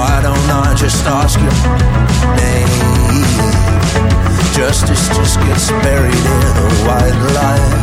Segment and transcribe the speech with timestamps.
[0.00, 1.52] Why don't I just ask your
[2.40, 2.72] name?
[4.56, 7.74] Justice just gets buried in the white light.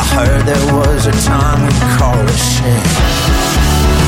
[0.00, 4.05] I heard there was a time we call it shame.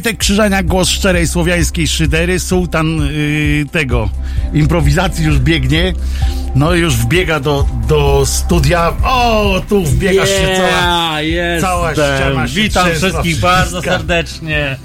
[0.00, 4.08] Wojtek Krzyżaniak, głos szczerej słowiańskiej szydery, sułtan yy, tego
[4.52, 5.92] improwizacji już biegnie.
[6.54, 8.92] No już wbiega do, do studia.
[9.04, 11.16] O, tu wbiega się cała.
[11.60, 14.76] cała ściana się Witam wszystkich bardzo serdecznie.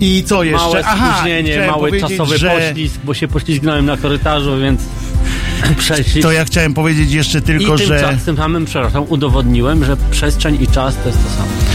[0.00, 0.66] I co jeszcze?
[0.66, 4.82] Małe Aha, spóźnienie, chciałem mały czasowy że poślizg, bo się poślizgnąłem na korytarzu, więc.
[6.22, 9.96] To ja chciałem powiedzieć jeszcze I tylko, tym, że czas, tym samym, przepraszam, udowodniłem, że
[10.10, 11.71] przestrzeń i czas to jest to samo.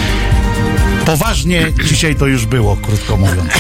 [1.08, 3.52] Poważnie dzisiaj to już było, krótko mówiąc.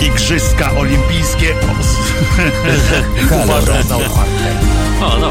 [0.00, 1.54] Igrzyska olimpijskie
[3.44, 4.56] uważam za otwarte.
[5.00, 5.30] O, no.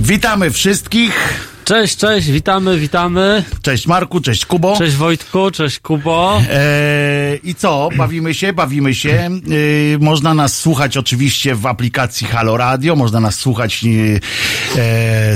[0.00, 1.49] Witamy wszystkich.
[1.70, 3.44] Cześć, cześć, witamy, witamy.
[3.62, 4.78] Cześć Marku, cześć Kubo.
[4.78, 6.42] Cześć Wojtku, cześć Kubo.
[6.50, 7.88] Eee, I co?
[7.96, 9.10] Bawimy się, bawimy się.
[9.10, 14.20] Eee, można nas słuchać oczywiście w aplikacji Halo Radio, można nas słuchać eee,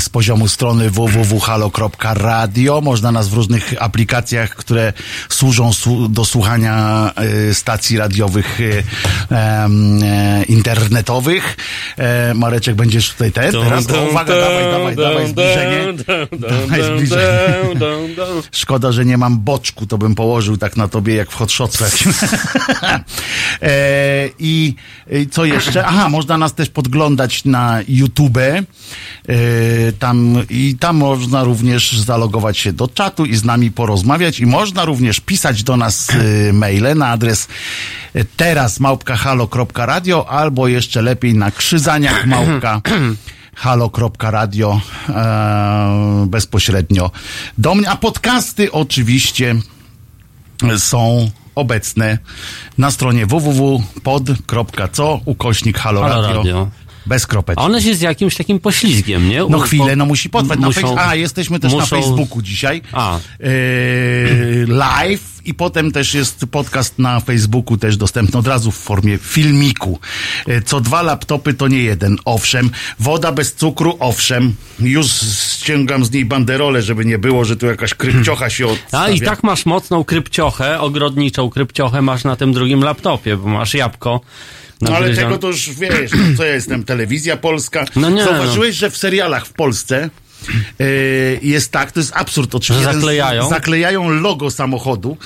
[0.00, 4.92] z poziomu strony www.halo.radio, można nas w różnych aplikacjach, które
[5.28, 7.10] służą su- do słuchania
[7.50, 8.82] e, stacji radiowych e,
[9.36, 9.68] e,
[10.48, 11.56] internetowych.
[12.34, 13.52] Mareczek, będziesz tutaj ten?
[13.52, 15.94] Teraz to uwaga, dawaj, dawaj, dawaj, zbliżenie.
[16.32, 16.80] Dawaj.
[18.52, 21.52] Szkoda, że nie mam boczku, to bym położył tak na tobie jak w hot
[23.62, 24.74] e, i,
[25.10, 25.86] I co jeszcze?
[25.86, 28.38] Aha, można nas też podglądać na YouTube.
[28.38, 28.64] E,
[29.98, 34.40] tam, I tam można również zalogować się do czatu i z nami porozmawiać.
[34.40, 37.48] I można również pisać do nas e, maile na adres
[38.14, 42.80] e, teraz małpka.halo.radio albo jeszcze lepiej na krzyzaniach małpka
[43.54, 47.10] halo.radio e, bezpośrednio
[47.58, 47.90] do mnie.
[47.90, 49.54] A podcasty oczywiście
[50.78, 52.18] są obecne
[52.78, 56.70] na stronie www.pod.co ukośnik halo radio.
[57.06, 57.62] Bez kropeczki.
[57.62, 59.44] A one się z jakimś takim poślizgiem, nie?
[59.48, 60.58] No chwilę, no musi potrwać.
[60.58, 62.82] Na muszą- A, jesteśmy też na muszą- Facebooku dzisiaj.
[62.92, 63.18] A.
[63.40, 63.46] Yy,
[64.68, 69.98] live i potem też jest podcast na Facebooku też dostępny od razu w formie filmiku.
[70.46, 72.70] Yy, Co dwa laptopy to nie jeden, owszem.
[73.00, 74.54] Woda bez cukru, owszem.
[74.80, 75.06] Już
[75.60, 79.14] ściągam z niej banderolę, żeby nie było, że tu jakaś krypciocha się A odstawia.
[79.14, 84.20] i tak masz mocną krypciochę, ogrodniczą krypciochę masz na tym drugim laptopie, bo masz jabłko.
[84.80, 87.84] No ale tego to już wiesz, no, co ja jestem, telewizja polska.
[87.96, 90.10] No nie, Zauważyłeś, że w serialach w Polsce
[90.78, 90.86] yy,
[91.42, 92.92] jest tak, to jest absurd oczywiście.
[92.92, 93.48] Zaklejają?
[93.48, 95.16] Zaklejają logo samochodu,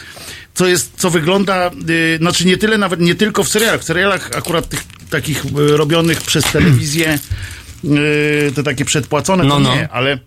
[0.55, 4.31] co jest, co wygląda, yy, znaczy nie tyle nawet, nie tylko w serialach, w serialach
[4.37, 7.19] akurat tych takich yy, robionych przez telewizję,
[8.55, 9.75] te takie przedpłacone, to No, no.
[9.75, 10.19] nie, ale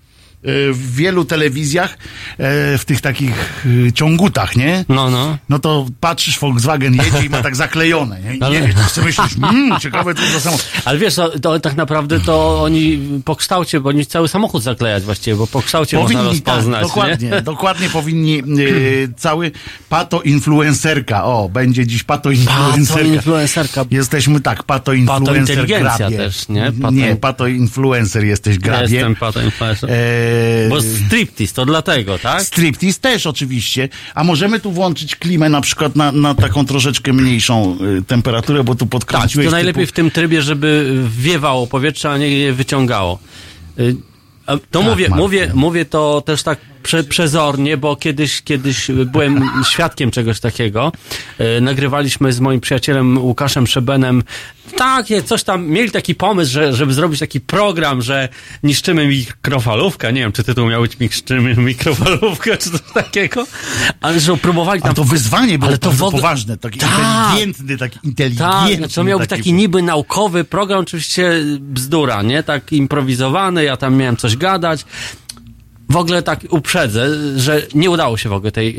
[0.43, 1.97] w wielu telewizjach,
[2.39, 4.85] yy, w tych takich yy, ciągutach, nie?
[4.89, 5.37] No, no.
[5.49, 8.35] No to patrzysz, Volkswagen jedzie i ma tak zaklejone, nie?
[8.35, 10.65] I Ale- nie wiesz, tak sobie myślisz, mmm, ciekawe co to za samochód.
[10.85, 15.03] Ale wiesz, to, to tak naprawdę to oni po kształcie, bo oni cały samochód zaklejać
[15.03, 17.41] właściwie, bo po kształcie można Powinni, tak, rozpoznać, dokładnie, nie?
[17.41, 19.51] dokładnie powinni y, cały
[19.89, 23.01] pato influencerka, o, będzie dziś pato influencerka.
[23.07, 23.85] influencerka.
[23.91, 26.17] Jesteśmy tak, pato influencer inteligencja grabie.
[26.17, 26.71] też, nie?
[26.71, 28.95] Pato- Nie, pato influencer jesteś Ja grabie.
[28.95, 29.89] jestem pato influencer.
[29.91, 29.95] E,
[30.69, 32.41] Bo striptease, to dlatego, tak?
[32.43, 33.89] Striptease też oczywiście.
[34.15, 38.73] A możemy tu włączyć klimę na przykład na, na taką troszeczkę mniejszą y, temperaturę, bo
[38.75, 39.45] tu Tak, podkręciłeś.
[39.45, 39.95] to najlepiej w typu...
[39.95, 43.19] tym trybie, żeby wiewało powietrze, a nie je wyciągało.
[43.79, 43.95] Y,
[44.71, 50.11] To Tak, mówię, mówię, mówię to też tak prze, przezornie, bo kiedyś, kiedyś byłem świadkiem
[50.11, 50.91] czegoś takiego.
[51.37, 54.23] E, nagrywaliśmy z moim przyjacielem Łukaszem Szebenem
[54.77, 58.29] takie, coś tam, mieli taki pomysł, że, żeby zrobić taki program, że
[58.63, 60.13] niszczymy mikrofalówkę.
[60.13, 63.47] Nie wiem, czy tytuł miał być niszczymy mikrofalówkę, czy coś takiego.
[64.01, 66.79] Ale że próbowali tam Ale to wyzwanie było Ale to bardzo w ogóle- poważne, taki
[66.79, 66.89] Tak.
[67.29, 68.67] inteligentny, taki inteligentny.
[68.69, 72.43] tak, znaczy to miał być taki niby naukowy program, oczywiście bzdura, nie?
[72.43, 74.85] Tak improwizowany, ja tam miałem coś gadać.
[75.91, 77.07] W ogóle tak uprzedzę,
[77.39, 78.75] że nie udało się w ogóle tej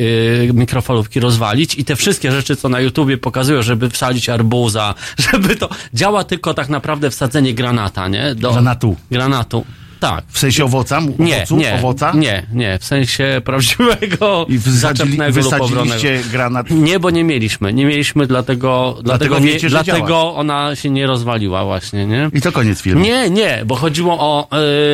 [0.49, 4.95] y, mikrofalówki rozwalić i te wszystkie rzeczy, co na YouTubie pokazują, żeby wsadzić arbuza,
[5.33, 5.69] żeby to...
[5.95, 8.35] Działa tylko tak naprawdę wsadzenie granata, nie?
[8.35, 8.97] Do, Granatu.
[9.11, 9.65] Granatu,
[10.01, 10.25] tak.
[10.29, 10.99] W sensie owoca?
[10.99, 12.13] m- Nie, owocu, nie, owoca?
[12.15, 16.03] nie, nie, w sensie prawdziwego, I zaczepnego lub obronnego.
[16.31, 16.71] granat.
[16.71, 17.73] Nie, bo nie mieliśmy.
[17.73, 22.31] Nie mieliśmy, dlatego, dlatego, nie, wiecie, że dlatego ona się nie rozwaliła właśnie, nie?
[22.35, 23.01] I to koniec filmu.
[23.05, 24.49] Nie, nie, bo chodziło o,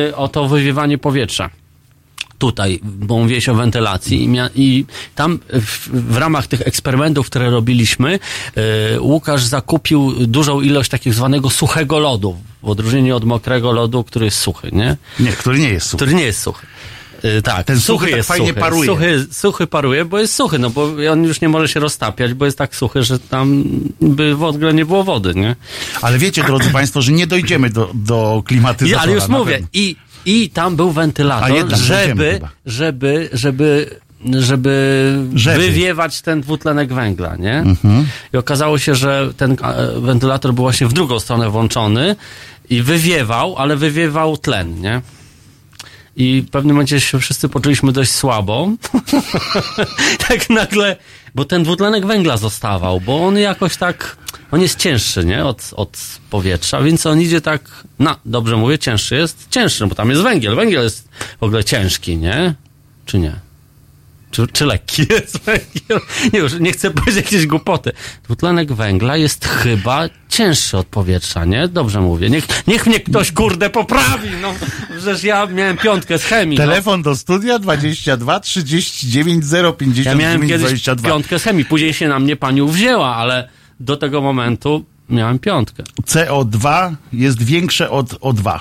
[0.09, 1.49] y, o to wywiewanie powietrza.
[2.39, 8.19] Tutaj, bo mówiłeś o wentylacji i, tam w, w ramach tych eksperymentów, które robiliśmy,
[8.95, 14.25] y, Łukasz zakupił dużą ilość takiego zwanego suchego lodu, w odróżnieniu od mokrego lodu, który
[14.25, 14.97] jest suchy, nie?
[15.19, 15.97] Nie, który nie jest suchy.
[15.97, 16.67] Który nie jest suchy.
[17.25, 18.59] Y, tak, Ten suchy suchy tak fajnie suchy.
[18.59, 18.85] paruje.
[18.85, 22.45] Suchy, suchy paruje, bo jest suchy, no bo on już nie może się roztapiać, bo
[22.45, 23.63] jest tak suchy, że tam
[24.01, 25.55] by w ogóle nie było wody, nie?
[26.01, 29.01] Ale wiecie, drodzy Państwo, że nie dojdziemy do, do klimatyzatora.
[29.03, 33.89] ale już mówię, i, i tam był wentylator, jednak żeby, żeby, żeby,
[35.33, 37.57] żeby wywiewać ten dwutlenek węgla, nie?
[37.57, 38.07] Mhm.
[38.33, 39.57] I okazało się, że ten
[39.95, 42.15] wentylator był właśnie w drugą stronę włączony
[42.69, 45.01] i wywiewał, ale wywiewał tlen, nie?
[46.19, 48.69] I w pewnym momencie się wszyscy poczuliśmy dość słabo.
[50.27, 50.95] tak nagle,
[51.35, 54.17] bo ten dwutlenek węgla zostawał, bo on jakoś tak,
[54.51, 55.45] on jest cięższy, nie?
[55.45, 55.97] Od, od
[56.29, 60.21] powietrza, więc on idzie tak, no, dobrze mówię, cięższy jest, cięższy, no bo tam jest
[60.21, 60.55] węgiel.
[60.55, 62.55] Węgiel jest w ogóle ciężki, nie?
[63.05, 63.48] Czy nie?
[64.31, 65.99] Czy, czy lekki jest węgiel?
[66.33, 67.91] Nie, już nie chcę powiedzieć jakieś głupoty.
[68.23, 71.67] Dwutlenek węgla jest chyba cięższy od powietrza, nie?
[71.67, 72.29] Dobrze mówię.
[72.29, 74.53] Niech, niech mnie ktoś, kurde, poprawi, no.
[74.97, 76.57] Przecież ja miałem piątkę z chemii.
[76.57, 76.65] no.
[76.65, 79.45] Telefon do studia 22 39
[79.77, 81.09] 059 Ja miałem kiedyś 22.
[81.09, 81.65] piątkę z chemii.
[81.65, 83.49] Później się na mnie paniu wzięła, ale
[83.79, 85.83] do tego momentu miałem piątkę.
[86.01, 88.59] CO2 jest większe od O2.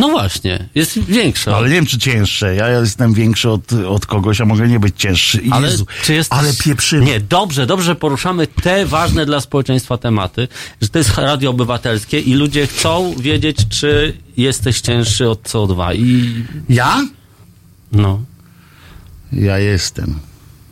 [0.00, 1.56] No właśnie, jest większa.
[1.56, 2.54] Ale nie wiem, czy cięższe.
[2.54, 5.40] Ja jestem większy od, od kogoś, a mogę nie być cięższy.
[5.50, 6.32] Ale Jezu, czy jest...
[6.32, 7.04] ale pieprzymy.
[7.04, 10.48] Nie, dobrze, dobrze poruszamy te ważne dla społeczeństwa tematy,
[10.80, 16.44] że to jest radio obywatelskie i ludzie chcą wiedzieć, czy jesteś cięższy od CO2 i
[16.68, 17.06] Ja?
[17.92, 18.20] no.
[19.32, 20.18] Ja jestem.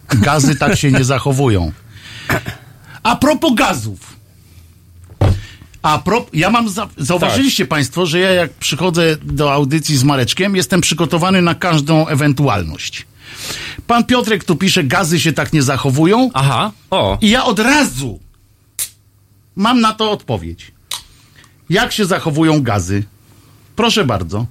[0.09, 1.73] Gazy tak się nie zachowują.
[3.03, 4.18] A propos gazów.
[5.89, 10.57] A pro, ja mam, za, zauważyliście Państwo, że ja jak przychodzę do audycji z Mareczkiem,
[10.57, 13.07] jestem przygotowany na każdą ewentualność.
[13.87, 17.19] Pan Piotrek tu pisze, gazy się tak nie zachowują Aha, o.
[17.21, 18.19] i ja od razu
[19.57, 20.73] mam na to odpowiedź.
[21.71, 23.05] Jak się zachowują gazy?
[23.77, 24.47] Proszę bardzo.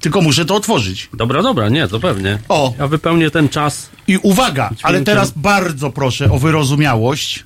[0.00, 1.08] Tylko muszę to otworzyć.
[1.14, 2.38] Dobra, dobra, nie, to pewnie.
[2.48, 2.74] O.
[2.78, 3.90] Ja wypełnię ten czas.
[4.06, 7.44] I uwaga, ale teraz bardzo proszę o wyrozumiałość,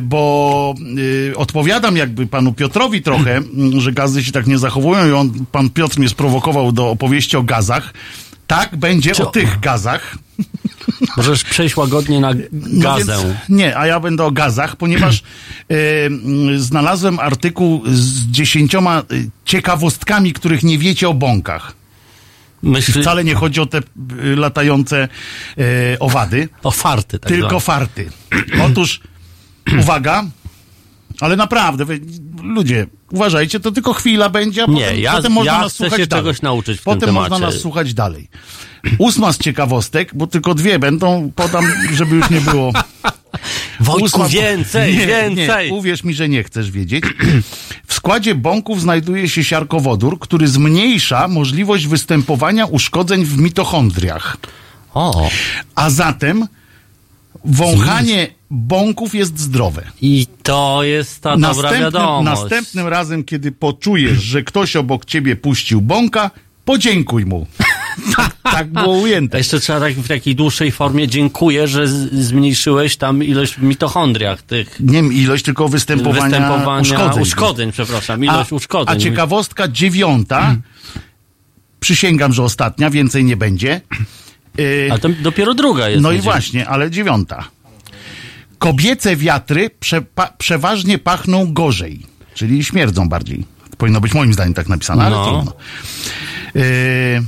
[0.00, 5.12] bo yy, odpowiadam jakby panu Piotrowi trochę, mm, że gazy się tak nie zachowują i
[5.12, 7.92] on, pan Piotr mnie sprowokował do opowieści o gazach.
[8.46, 10.18] Tak, będzie o tych gazach.
[11.16, 13.16] Możesz przejść łagodnie na No gazę.
[13.22, 15.22] więc, nie, a ja będę o gazach, ponieważ
[15.68, 21.72] mm, znalazłem artykuł z dziesięcioma y, ciekawostkami, których nie wiecie o bąkach.
[22.62, 23.82] Myśli Wcale nie chodzi o te y,
[24.36, 25.08] latające
[25.58, 26.48] y, owady.
[26.62, 27.60] o farty, tak Tylko zwane.
[27.60, 28.10] farty.
[28.66, 29.00] Otóż,
[29.80, 30.24] uwaga,
[31.20, 32.00] ale naprawdę, wy,
[32.42, 35.84] ludzie, uważajcie, to tylko chwila będzie, a Nie, potem, ja- potem można ja nas chcę
[35.84, 36.22] słuchać się dalej.
[36.24, 37.54] czegoś nauczyć w tym Potem można temacie.
[37.54, 38.28] nas słuchać dalej.
[38.98, 42.72] Ósma z ciekawostek, bo tylko dwie będą, podam, żeby już nie było.
[43.80, 45.70] Wojtku, więcej, nie, więcej.
[45.70, 47.04] Nie, uwierz mi, że nie chcesz wiedzieć.
[47.86, 54.36] W składzie bąków znajduje się siarkowodór, który zmniejsza możliwość występowania uszkodzeń w mitochondriach.
[54.94, 55.28] O,
[55.74, 56.46] A zatem
[57.44, 59.82] wąchanie bąków jest zdrowe.
[60.02, 62.40] i to jest ta dobra Następnym, wiadomość.
[62.40, 66.30] następnym razem, kiedy poczujesz, że ktoś obok ciebie puścił bąka,
[66.64, 67.46] podziękuj mu.
[68.16, 69.38] tak, tak było A ujęte.
[69.38, 74.80] jeszcze trzeba tak w takiej dłuższej formie dziękuję, że zmniejszyłeś tam ilość w mitochondriach tych
[74.80, 77.22] Nie wiem ilość, tylko występowania, występowania uszkodzeń.
[77.22, 78.96] uszkodzeń, przepraszam, ilość a, uszkodzeń.
[78.96, 80.56] A ciekawostka dziewiąta.
[81.80, 83.80] Przysięgam, że ostatnia, więcej nie będzie.
[84.58, 86.02] Y, A to dopiero druga jest.
[86.02, 87.44] no i właśnie, ale dziewiąta.
[88.58, 93.44] Kobiece wiatry przepa- przeważnie pachną gorzej, czyli śmierdzą bardziej.
[93.78, 95.24] Powinno być moim zdaniem tak napisane, ale No.
[95.32, 95.52] trudno.
[96.54, 97.22] Yy,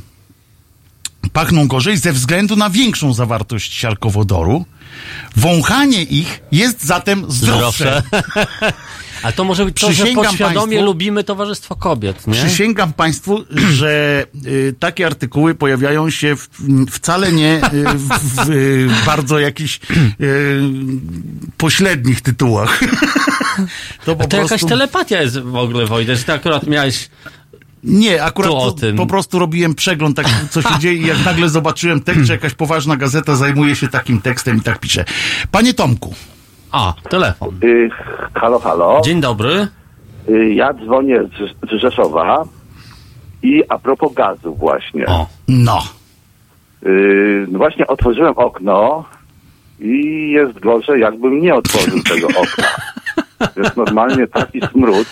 [1.33, 4.64] pachną gorzej ze względu na większą zawartość siarkowodoru.
[5.37, 8.02] Wąchanie ich jest zatem zdrowsze.
[8.07, 8.73] Zdrowsze.
[9.23, 12.35] A to może być to, że podświadomie państwu- lubimy Towarzystwo Kobiet, nie?
[12.35, 16.49] Przysięgam Państwu, że y, takie artykuły pojawiają się w,
[16.91, 19.81] wcale nie y, w, w y, bardzo jakichś
[20.21, 20.61] y,
[21.57, 22.81] pośrednich tytułach.
[24.05, 24.67] To po To jakaś prostu...
[24.69, 27.09] telepatia jest w ogóle, Wojtek, że ty akurat miałeś...
[27.85, 32.00] Nie, akurat po, po prostu robiłem przegląd, tak, co się dzieje i jak nagle zobaczyłem
[32.02, 35.05] tekst, że jakaś poważna gazeta zajmuje się takim tekstem i tak pisze.
[35.50, 36.14] Panie Tomku,
[36.73, 37.59] A, telefon.
[37.64, 37.91] Y,
[38.35, 39.00] halo, halo.
[39.05, 39.69] Dzień dobry.
[40.29, 42.45] Y, ja dzwonię z, z Rzeszowa
[43.43, 45.07] i a propos gazu właśnie.
[45.07, 45.83] O, no,
[46.87, 49.05] Y, no właśnie otworzyłem okno
[49.81, 52.64] i jest gorzej, jakbym nie otworzył tego okna.
[53.57, 55.07] Jest normalnie taki smród.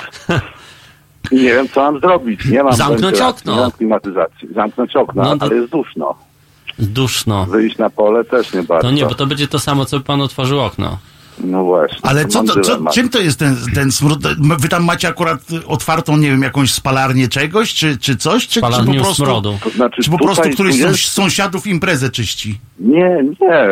[1.31, 2.45] I nie wiem, co mam zrobić.
[2.45, 3.55] Nie mam Zamknąć okno.
[3.55, 4.49] Nie mam klimatyzacji.
[4.55, 6.15] Zamknąć okno, No to- ale jest duszno.
[6.79, 7.47] duszno.
[7.47, 8.89] Wyjść na pole też nie bardzo.
[8.89, 10.99] To nie, bo to będzie to samo, co by pan otworzył okno.
[11.45, 11.99] No właśnie.
[12.03, 14.19] ale co, to, co, czym to jest ten, ten smród?
[14.59, 18.49] Wy tam macie akurat otwartą, nie wiem, jakąś spalarnię czegoś, czy, czy coś?
[18.49, 19.59] Czy, czy po prostu, smrodu.
[19.65, 22.59] To znaczy, czy po prostu któryś tu z jest- sąsiadów imprezę czyści?
[22.79, 23.67] Nie, nie.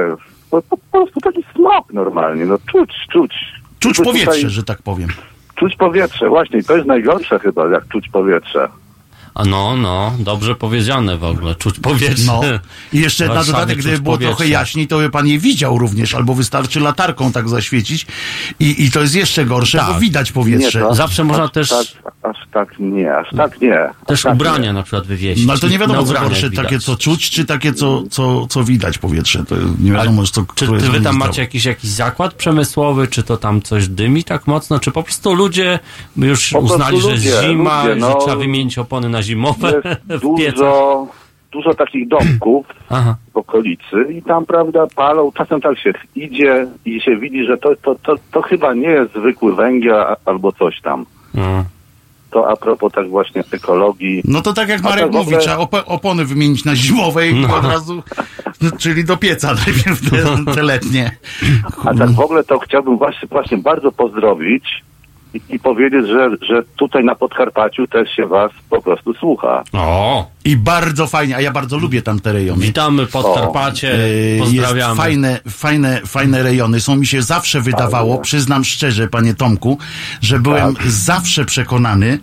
[0.51, 2.45] Po, po prostu taki smog normalnie.
[2.47, 3.33] No czuć, czuć.
[3.79, 5.09] Czuć powietrze, tutaj- że tak powiem.
[5.55, 6.63] Czuć powietrze, właśnie.
[6.63, 8.69] To jest najgorsze chyba, jak czuć powietrze.
[9.39, 11.55] A no, no, dobrze powiedziane w ogóle.
[11.55, 12.27] Czuć powietrze.
[12.27, 12.41] No.
[12.93, 14.37] I jeszcze na dodatek, gdyby było powietrze.
[14.37, 18.07] trochę jaśniej, to by pan je widział również, albo wystarczy latarką tak zaświecić
[18.61, 19.87] i, i to jest jeszcze gorsze, Tak.
[19.93, 20.79] bo widać powietrze.
[20.79, 23.85] Nie, to- Zawsze można aż też- Tak, aż tak nie, aż tak nie.
[23.85, 24.73] Aż Też tak ubrania Nie.
[24.73, 25.47] na przykład wywiesić.
[25.47, 28.65] No ale to nie wiadomo, co gorsze, takie co czuć, czy takie co, co, co
[28.65, 29.45] widać powietrze.
[29.45, 33.37] To nie wiadomo, co, Czy jest wy tam macie jakiś, jakiś zakład przemysłowy, czy to
[33.37, 35.79] tam coś dymi tak mocno, czy po prostu ludzie
[36.17, 38.15] już Po uznali, że jest ludzie, zima, ludzie, że no.
[38.21, 41.07] trzeba wymienić opony na zimowe w dużo,
[41.53, 43.17] dużo takich domków Aha.
[43.33, 45.33] w okolicy i tam, prawda, palą.
[45.33, 49.13] Czasem tak się idzie i się widzi, że to, to, to, to chyba nie jest
[49.15, 51.07] zwykły węgiel albo coś tam.
[51.35, 51.65] No.
[52.31, 54.23] To a propos tak właśnie ekologii.
[54.25, 57.35] No to tak jak Marek tak mówi, ogóle- trzeba op- opony wymienić na zimowe i
[57.35, 57.57] No.
[57.57, 58.03] od razu,
[58.79, 61.17] czyli do pieca najpierw te, te letnie.
[61.85, 64.65] A tak w ogóle to chciałbym właśnie, właśnie bardzo pozdrowić
[65.35, 69.63] i, i powiedzieć, że, że tutaj na Podkarpaciu też się was po prostu słucha.
[69.73, 72.63] O, I bardzo fajnie, a ja bardzo lubię tam te rejony.
[72.63, 73.87] witamy Podkarpacie,
[74.35, 74.79] Yy, pozdrawiamy.
[74.91, 76.81] Jest fajne, fajne, fajne rejony.
[76.81, 78.23] Są mi się zawsze wydawało, Fajne.
[78.25, 79.79] przyznam szczerze, panie Tomku,
[80.21, 80.87] że byłem Tak.
[80.87, 82.19] zawsze przekonany,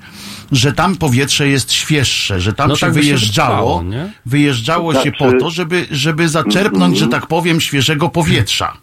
[0.52, 4.12] że tam powietrze jest świeższe, że tam No się tak się wyjeżdżało, wydawało, nie?
[4.26, 8.74] wyjeżdżało To się znaczy- po to, żeby, żeby zaczerpnąć, że tak powiem, świeżego powietrza.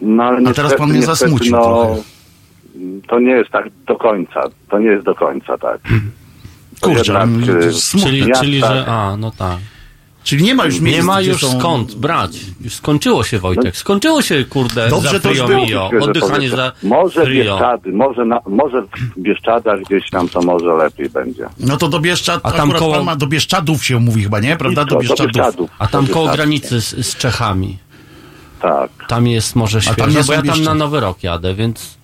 [0.00, 2.02] No, ale A teraz niestety- pan mnie niestety, zasmucił no, trochę.
[3.08, 4.40] To nie jest tak do końca.
[4.70, 5.80] To nie jest do końca tak.
[6.80, 8.00] To Kurczę, y.
[8.02, 9.58] Czyli, Ja czyli że, a, no tak.
[10.24, 11.58] Czyli nie ma już miejsc, Nie ma już są...
[11.58, 12.40] skąd brać.
[12.60, 13.76] Już skończyło się, Wojtek.
[13.76, 15.90] Skończyło się, kurde, Dobrze, za to Frio było Mio.
[16.00, 17.54] Oddychanie za Może Frio.
[17.54, 21.46] Bieszczady, może, na, może w Bieszczadach gdzieś tam to może lepiej będzie.
[21.60, 24.56] No to do Bieszczad, A tam koło- pan ma do Bieszczadów się mówi chyba, nie?
[24.56, 24.84] Prawda?
[24.84, 25.26] Do Bieszczadów.
[25.26, 25.70] Bieszczadów.
[25.78, 27.78] A tam Do koło granicy z, z Czechami.
[28.60, 28.90] Tak.
[29.08, 31.98] Tam jest może świeżo, bo ja tam na Nowy Rok jadę, więc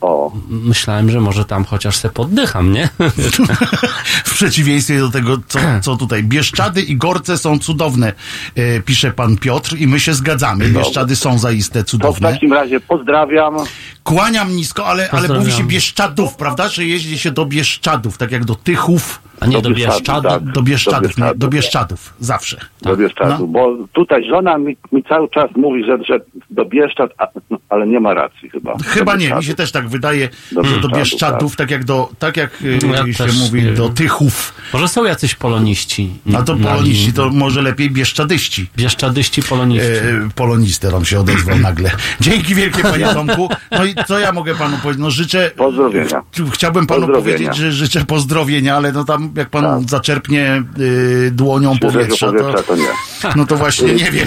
[0.00, 0.32] O.
[0.48, 2.88] myślałem, że może tam chociaż se poddycham, nie?
[4.24, 6.24] w przeciwieństwie do tego, co, co tutaj.
[6.24, 8.12] Bieszczady i Gorce są cudowne,
[8.54, 10.68] e, pisze pan Piotr i my się zgadzamy.
[10.68, 12.32] Bieszczady są zaiste To w cudowne.
[12.32, 13.54] takim razie pozdrawiam.
[14.04, 16.68] Kłaniam nisko, ale, ale mówi się Bieszczadów, prawda?
[16.68, 20.28] Że jeździ się do Bieszczadów, tak jak do Tychów, A nie do Do Bieszczadu.
[20.28, 20.44] tak.
[20.44, 21.38] do Bieszczadów, Do nie, Bieszczadów.
[21.38, 22.56] do Bieszczadów, zawsze.
[22.82, 23.46] Do Bieszczadu, No.
[23.46, 27.86] bo tutaj żona mi, mi cały czas mówi, że, że do Bieszczad, a, no, ale
[27.86, 28.76] nie ma racji chyba.
[28.86, 31.84] Chyba Do nie, mi się też tak wydaje, Do że do Bieszczadów, Bieszczadów, tak jak
[31.84, 32.50] do, tak jak
[32.84, 33.94] e, Ja się też mówi, nie do wiem.
[33.94, 34.54] Tychów.
[34.72, 36.10] Może są jacyś poloniści.
[36.38, 38.66] A to poloniści, to może lepiej Bieszczadyści.
[38.76, 39.86] Bieszczadyści poloniści.
[39.88, 41.90] E, polonistę nam się odezwał nagle.
[42.20, 43.48] Dzięki wielkie, panie Tomku.
[43.70, 45.02] No i co ja mogę panu powiedzieć?
[45.02, 45.50] No życzę...
[45.56, 46.22] Pozdrowienia.
[46.52, 47.36] Chciałbym panu Pozdrowienia.
[47.36, 49.90] powiedzieć, że życzę pozdrowienia, ale no tam jak pan Tak.
[49.90, 52.88] zaczerpnie y, dłonią Świeżego powietrza, powietrza to, to nie.
[53.36, 54.26] no to właśnie nie wiem.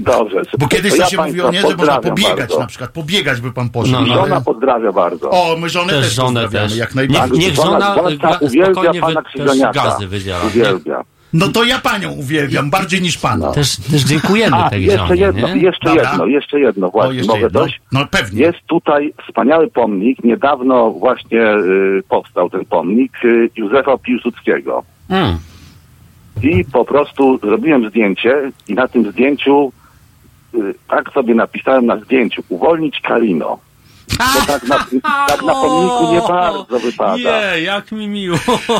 [0.00, 0.42] Dobrze.
[0.58, 2.58] Bo kiedyś to ja się państwa mówiło, nie, że można pobiegać bardzo.
[2.58, 2.90] na przykład.
[2.90, 3.92] Pobiegać by pan poszedł.
[4.00, 4.12] No, no.
[4.14, 5.30] ale- Żona pozdrawia bardzo.
[5.30, 7.38] O, my żonę też, Też żonę jak Niech, najbardziej.
[7.38, 9.84] niech Żona żona zwłaszcza ga- uwielbia pana Krzyżaniaka.
[9.84, 10.38] gazy wydziela.
[10.42, 10.46] Nie?
[10.46, 11.02] Uwielbia.
[11.38, 13.52] No to ja panią uwielbiam, bardziej niż pana.
[13.52, 15.62] Też, też dziękujemy A, tej jeszcze żonie, jedno, nie?
[15.62, 16.10] jeszcze Dobra.
[16.10, 17.14] jedno, jeszcze jedno O, właśnie.
[17.16, 17.60] jeszcze Mogę jedno.
[17.60, 17.80] dość?
[17.92, 18.40] No pewnie.
[18.42, 20.24] Jest tutaj wspaniały pomnik.
[20.24, 24.84] Niedawno właśnie y, powstał ten pomnik y, Józefa Piłsudskiego.
[25.08, 25.38] Mm.
[26.42, 29.72] I po prostu zrobiłem zdjęcie i na tym zdjęciu
[30.54, 33.58] y, tak sobie napisałem na zdjęciu uwolnić Karino.
[34.08, 34.86] To tak na,
[35.28, 37.16] tak na pomniku nie bardzo wypada.
[37.16, 38.38] Nie, jak mi miło.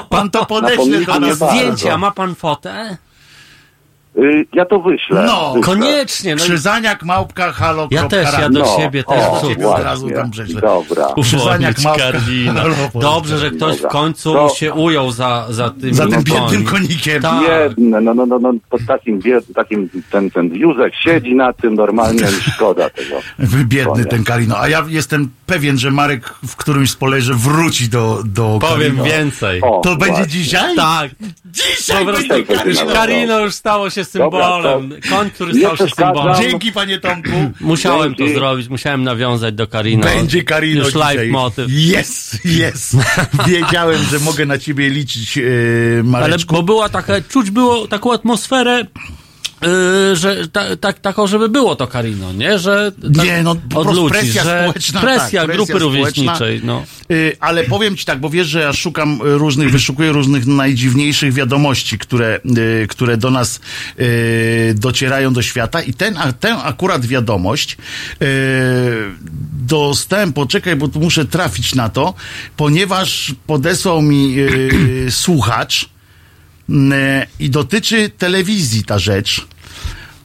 [0.08, 1.38] Pan to podeśle do nas.
[1.38, 2.96] Zdjęcia, ma pan fotę?
[4.18, 5.22] Y, Ja to wyślę.
[5.26, 5.74] No, wyślę.
[5.74, 6.36] Koniecznie.
[6.36, 7.88] No, Krzyżaniak, małpka, halo.
[7.90, 9.54] Ja też, ja do siebie też o, wrzucę.
[9.54, 10.60] ciebie od razu tam prześlę.
[10.60, 11.06] Dobra.
[11.22, 12.04] Krzyżaniak, małpka,
[12.54, 13.90] halo, Dobrze, że ktoś w Dobra.
[13.90, 17.22] końcu To- się ujął za, za tym Za tym biednym konikiem.
[17.22, 17.42] Tak.
[17.48, 21.74] Biedne, no, no, no, no, pod takim, bied, takim ten, ten Józek siedzi na tym
[21.74, 23.14] normalnie, szkoda tego.
[23.38, 24.04] Wy Biedny Konia.
[24.04, 24.58] ten Kalino.
[24.60, 29.04] A ja jestem pewien, że Marek w którymś spolerze wróci do, do Powiem Kalino.
[29.04, 29.60] więcej.
[29.62, 30.26] O, To będzie właśnie.
[30.26, 30.76] dzisiaj?
[30.76, 31.10] Tak.
[31.52, 32.76] Dzisiaj Po prostu będzie Karino.
[32.80, 32.94] Kalino.
[32.94, 34.94] Karino już stało się symbolem.
[35.10, 36.42] Koń, który stał się symbolem.
[36.42, 37.30] Dzięki panie Tomku.
[37.60, 38.34] Musiałem to Dzięki.
[38.34, 40.02] zrobić, musiałem nawiązać do Karino.
[40.06, 41.16] Będzie Karino Już dzisiaj.
[41.16, 41.66] live motyw.
[41.70, 42.96] Jest, jest.
[43.46, 48.86] Wiedziałem, że mogę na ciebie liczyć, yy, Ale bo była taka, czuć było taką atmosferę,
[49.66, 52.58] yy, że ta, tak, taką, żeby było to Karino, nie?
[52.58, 56.60] Że tak Nie, no, po od ludzi, presja że społeczna, presja tak, grupy presja rówieśniczej,
[56.64, 56.84] no.
[57.10, 61.98] Y, Ale powiem ci tak, bo wiesz, że ja szukam różnych, wyszukuję różnych najdziwniejszych wiadomości,
[61.98, 62.40] które,
[62.82, 63.60] y, które do nas
[64.00, 67.76] y, docierają do świata i ten, a, tę akurat wiadomość
[68.22, 68.26] y,
[69.52, 72.14] dostałem, poczekaj, bo tu muszę trafić na to,
[72.56, 75.88] ponieważ podesłał mi y, słuchacz
[77.40, 79.46] i dotyczy telewizji ta rzecz.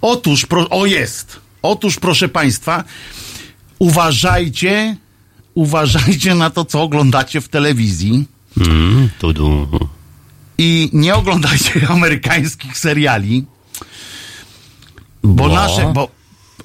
[0.01, 2.83] Otóż, pro, o jest, otóż proszę państwa,
[3.79, 4.95] uważajcie,
[5.53, 8.25] uważajcie na to, co oglądacie w telewizji
[8.57, 9.09] Mm,
[10.57, 13.45] i nie oglądajcie amerykańskich seriali,
[15.23, 15.55] bo, Bo?
[15.55, 16.09] nasze, bo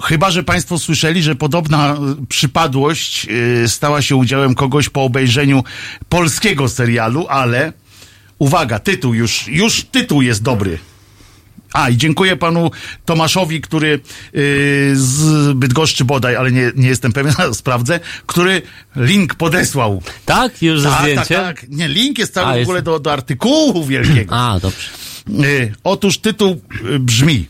[0.02, 3.26] chyba, że państwo słyszeli, że podobna y, przypadłość
[3.64, 5.64] y, stała się udziałem kogoś po obejrzeniu
[6.08, 7.72] polskiego serialu, ale
[8.38, 10.78] uwaga, tytuł już, już tytuł jest dobry.
[11.76, 12.70] A, i dziękuję panu
[13.04, 14.00] Tomaszowi, który yy,
[14.94, 18.62] z Bydgoszczy bodaj, ale nie, nie jestem pewien, sprawdzę, który
[18.96, 20.02] link podesłał.
[20.26, 20.62] Tak?
[20.62, 21.40] Już Tak, tak, zdjęciem?
[21.40, 21.68] tak.
[21.68, 24.36] Nie, link jest cały A, w jest- ogóle do, do artykułu wielkiego.
[24.36, 24.88] A, dobrze.
[25.44, 26.60] Y, otóż tytuł
[26.90, 27.46] y, brzmi.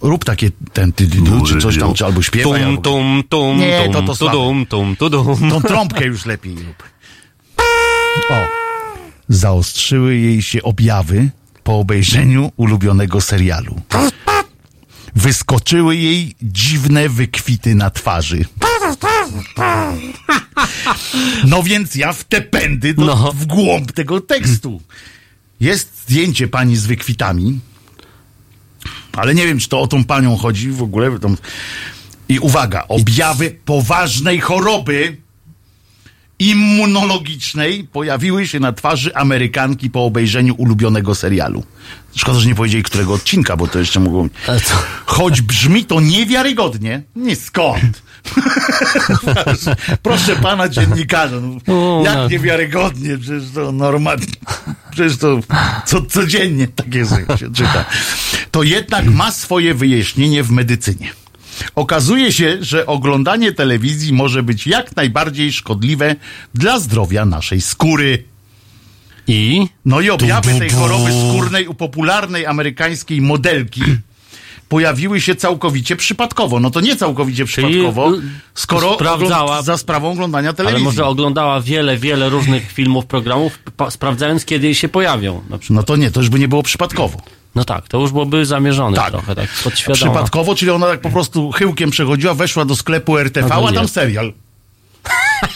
[0.00, 1.16] Rób takie ten ty, ty,
[1.48, 4.96] czy coś tam, czy albo śpiewaj, Tum, tum, tum, Nie, tum, to to tudum, tum,
[4.96, 5.50] tudum.
[5.50, 6.82] Tą trąbkę już lepiej rób.
[8.30, 8.46] O.
[9.28, 11.30] Zaostrzyły jej się objawy
[11.70, 13.80] po obejrzeniu ulubionego serialu.
[15.14, 18.44] Wyskoczyły jej dziwne wykwity na twarzy.
[21.44, 23.32] No więc ja w te pędy do, No.
[23.32, 24.82] w głąb tego tekstu.
[25.60, 27.60] Jest zdjęcie pani z wykwitami,
[29.12, 31.10] ale nie wiem, czy to o tą panią chodzi w ogóle.
[32.28, 35.16] I uwaga, objawy poważnej choroby
[36.40, 41.64] immunologicznej pojawiły się na twarzy Amerykanki po obejrzeniu ulubionego serialu.
[42.16, 44.26] Szkoda, że nie powiedzieli którego odcinka, bo to jeszcze mogło...
[45.06, 48.02] Choć brzmi to niewiarygodnie, nie skąd.
[50.02, 52.28] Proszę pana dziennikarza, no, O, jak no.
[52.28, 54.26] niewiarygodnie, przecież to normalnie,
[54.90, 55.40] przecież to
[55.86, 57.84] co, codziennie takie się czyta.
[58.50, 61.12] To jednak ma swoje wyjaśnienie w medycynie.
[61.74, 66.16] Okazuje się, że oglądanie telewizji może być jak najbardziej szkodliwe
[66.54, 68.24] dla zdrowia naszej skóry.
[69.26, 69.66] I?
[69.84, 73.82] No i objawy tej choroby skórnej u popularnej amerykańskiej modelki
[74.68, 76.60] pojawiły się całkowicie przypadkowo.
[76.60, 78.20] No to nie całkowicie przypadkowo, y,
[78.54, 80.84] skoro sprawdzała- za sprawą oglądania Ale telewizji.
[80.84, 83.58] może oglądała wiele, wiele różnych filmów, programów,
[83.90, 85.42] sprawdzając, kiedy się pojawią.
[85.70, 87.22] No to nie, to już by nie było przypadkowo.
[87.54, 89.10] No tak, to już byłoby zamierzone Tak.
[89.10, 90.12] trochę, tak podświadomo.
[90.12, 93.88] Przypadkowo, czyli ona tak po prostu chyłkiem przechodziła, weszła do sklepu RTV, No a tam
[93.88, 94.32] serial.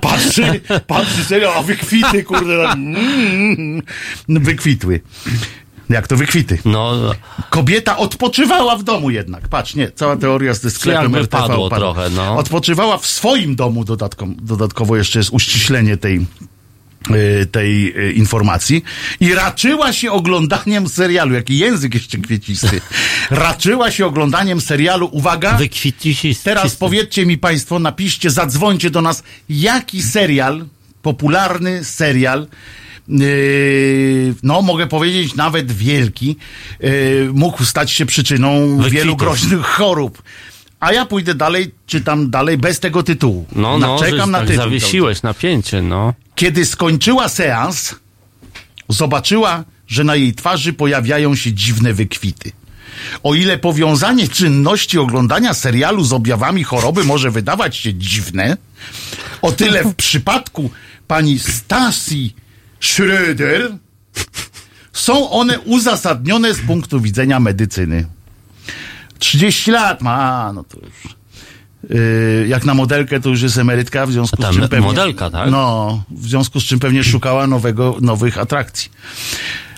[0.00, 3.82] patrzy, patrzy serial, a wykwity, kurde, tam, mm,
[4.28, 5.00] wykwitły.
[5.90, 6.58] Jak to wykwity?
[6.64, 7.12] No, no.
[7.50, 9.48] Kobieta odpoczywała w domu jednak.
[9.48, 11.94] Patrz, nie, cała teoria z tym sklepem RTV padło padła.
[11.94, 12.36] trochę, no.
[12.36, 16.26] Odpoczywała w swoim domu dodatkom, dodatkowo jeszcze jest uściślenie tej
[17.50, 18.84] tej y, informacji.
[19.20, 22.80] I raczyła się oglądaniem serialu, jaki język jeszcze kwiecisty,
[23.30, 25.56] raczyła się oglądaniem serialu, uwaga.
[26.42, 30.66] Teraz powiedzcie mi Państwo, napiszcie, zadzwońcie do nas, jaki serial,
[31.02, 32.46] popularny serial,
[33.08, 36.36] yy, no mogę powiedzieć nawet wielki,
[37.32, 40.22] mógł stać się przyczyną wielu groźnych chorób.
[40.80, 43.46] A ja pójdę dalej, czytam dalej bez tego tytułu.
[43.52, 44.64] No, no, Czekam na tak tytuł.
[44.64, 46.14] zawiesiłeś napięcie, no.
[46.34, 47.94] Kiedy skończyła seans,
[48.88, 52.52] zobaczyła, że na jej twarzy pojawiają się dziwne wykwity.
[53.22, 58.56] O ile powiązanie czynności oglądania serialu z objawami choroby może wydawać się dziwne,
[59.42, 60.70] o tyle w przypadku
[61.06, 62.34] pani Stasi
[62.80, 63.76] Schröder,
[64.92, 68.06] są one uzasadnione z punktu widzenia medycyny.
[69.20, 71.14] 30 lat ma, no to już.
[71.90, 74.86] Yy, jak na modelkę to już jest emerytka, w związku z czym pewnie...
[74.86, 75.50] modelka, tak?
[75.50, 78.90] No, w związku z czym pewnie szukała nowego, nowych atrakcji.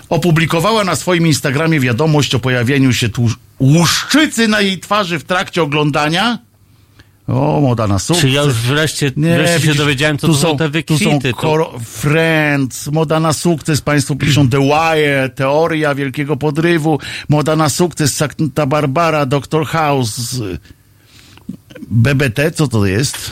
[0.09, 3.29] Opublikowała na swoim Instagramie wiadomość o pojawieniu się tu
[3.59, 6.39] łuszczycy na jej twarzy w trakcie oglądania.
[7.27, 8.21] O, moda na sukces.
[8.21, 11.03] Czy ja już wreszcie, wreszcie się widzisz, dowiedziałem, co tu to są te Tu wykwity.
[11.05, 17.55] są to- koro- Friends, moda na sukces, państwo piszą The Wire, teoria wielkiego podrywu, moda
[17.55, 19.65] na sukces, Santa Barbara, Dr.
[19.65, 20.41] House,
[21.91, 23.31] BBT, co to jest?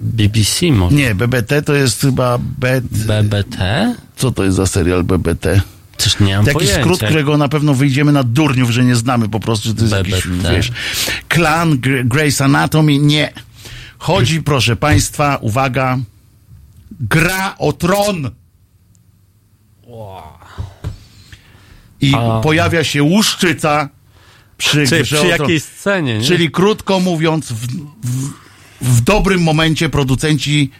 [0.00, 0.96] BBC może.
[0.96, 2.80] Nie, BBT to jest chyba B...
[2.82, 3.56] BBT?
[4.16, 5.60] Co to jest za serial BBT?
[6.04, 6.80] Też nie mam Taki pojęcia.
[6.80, 9.94] skrót, którego na pewno wyjdziemy na durniów, że nie znamy po prostu, że to jest
[9.94, 10.52] jakiś, BBT.
[10.56, 10.72] wiesz,
[11.28, 13.32] klan Gr- Grey's Anatomy, nie.
[13.98, 15.98] Chodzi, proszę państwa, uwaga,
[17.00, 18.30] gra o tron.
[22.00, 22.40] I A.
[22.40, 23.88] pojawia się łuszczyca
[24.56, 26.24] przy Czy przy jakiej scenie, nie?
[26.24, 27.66] Czyli krótko mówiąc, w,
[28.06, 28.30] w,
[28.80, 30.70] w dobrym momencie producenci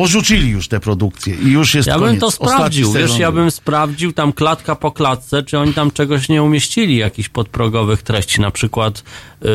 [0.00, 2.20] porzucili już te produkcje i już jest Ja bym koniec.
[2.20, 6.28] to Ostatni sprawdził, wiesz, ja bym sprawdził tam klatka po klatce, czy oni tam czegoś
[6.28, 9.02] nie umieścili, jakichś podprogowych treści, na przykład
[9.42, 9.50] yy,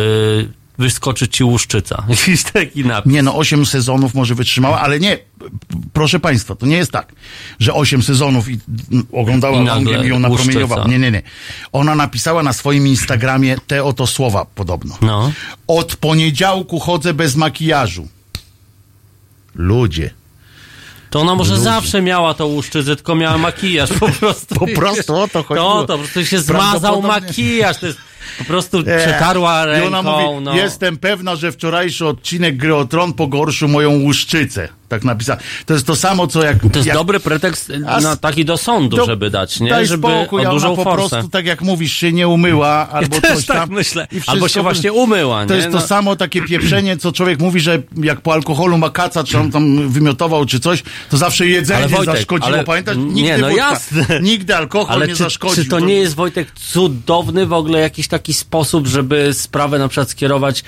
[0.78, 3.14] wyskoczy ci łuszczyca, jakiś taki napis.
[3.14, 5.18] Nie, no 8 sezonów może wytrzymała, ale nie,
[5.94, 7.14] proszę Państwa, to nie jest tak,
[7.60, 8.60] że 8 sezonów i
[8.92, 10.88] mm, oglądała I nagle Anglię i ją napromieniowała.
[10.88, 11.22] Nie, nie, nie.
[11.72, 14.98] Ona napisała na swoim Instagramie te oto słowa podobno.
[15.02, 15.32] No.
[15.68, 18.08] Od poniedziałku chodzę bez makijażu.
[19.56, 20.25] Ludzie.
[21.10, 24.56] To ona może zawsze miała tą łuszczycę, tylko miała makijaż po prostu.
[24.60, 25.82] Po prostu o to chodziło.
[25.82, 28.00] To, to po prostu się zmazał makijaż, to jest
[28.38, 30.56] po prostu E, przetarła I ręką, ona mówi, no.
[30.56, 34.68] jestem pewna, że wczorajszy odcinek Gry o Tron pogorszył moją łuszczycę.
[34.90, 35.40] Tak napisała.
[35.66, 36.58] To jest to samo, co jak...
[36.60, 37.70] To jest jak, dobry pretekst
[38.02, 39.70] na taki do sądu, to- żeby dać, nie?
[39.70, 41.10] Daj żeby spokój, o dużą po forsę.
[41.10, 43.70] prostu, tak jak mówisz, się nie umyła, albo też coś tak tam.
[43.70, 44.08] myślę.
[44.12, 45.60] i Albo się właśnie umyła, To nie?
[45.60, 45.88] jest to No.
[45.88, 49.90] samo takie pieprzenie, co człowiek mówi, że jak po alkoholu ma kaca, czy on tam
[49.90, 52.48] wymiotował, czy coś, to zawsze jedzenie Ale Wojtek, zaszkodziło.
[52.48, 52.98] ale- Pamiętasz?
[52.98, 54.06] nie, Nigdy no wódka, jasne.
[54.22, 55.64] Nigdy alkohol Ale nie czy, zaszkodził.
[55.64, 60.10] czy to nie jest, Wojtek, cudowny w ogóle jakiś taki sposób, żeby sprawę na przykład
[60.10, 60.64] skierować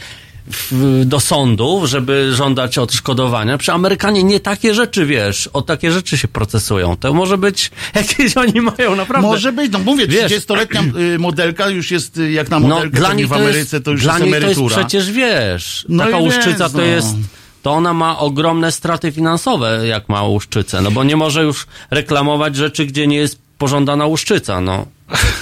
[0.48, 3.58] w, do sądu, żeby żądać odszkodowania?
[3.58, 6.98] Przy Amerykanie nie takie rzeczy, wiesz, o takie rzeczy się procesują.
[6.98, 9.28] To może być, jakieś oni mają naprawdę...
[9.28, 10.84] Może być, no mówię, Wiesz, 30-letnia
[11.16, 13.78] y, modelka już jest y, jak na no, modelkę, dla to niej w to Ameryce
[13.78, 14.78] jest, to już dla jest niej to jest emerytura.
[14.78, 16.84] przecież, wiesz, No taka łuszczyca wiesz, to no.
[16.84, 17.16] jest...
[17.62, 22.56] To ona ma ogromne straty finansowe, jak ma łuszczycę, no bo nie może już reklamować
[22.56, 24.86] rzeczy, gdzie nie jest pożądana łuszczyca, no.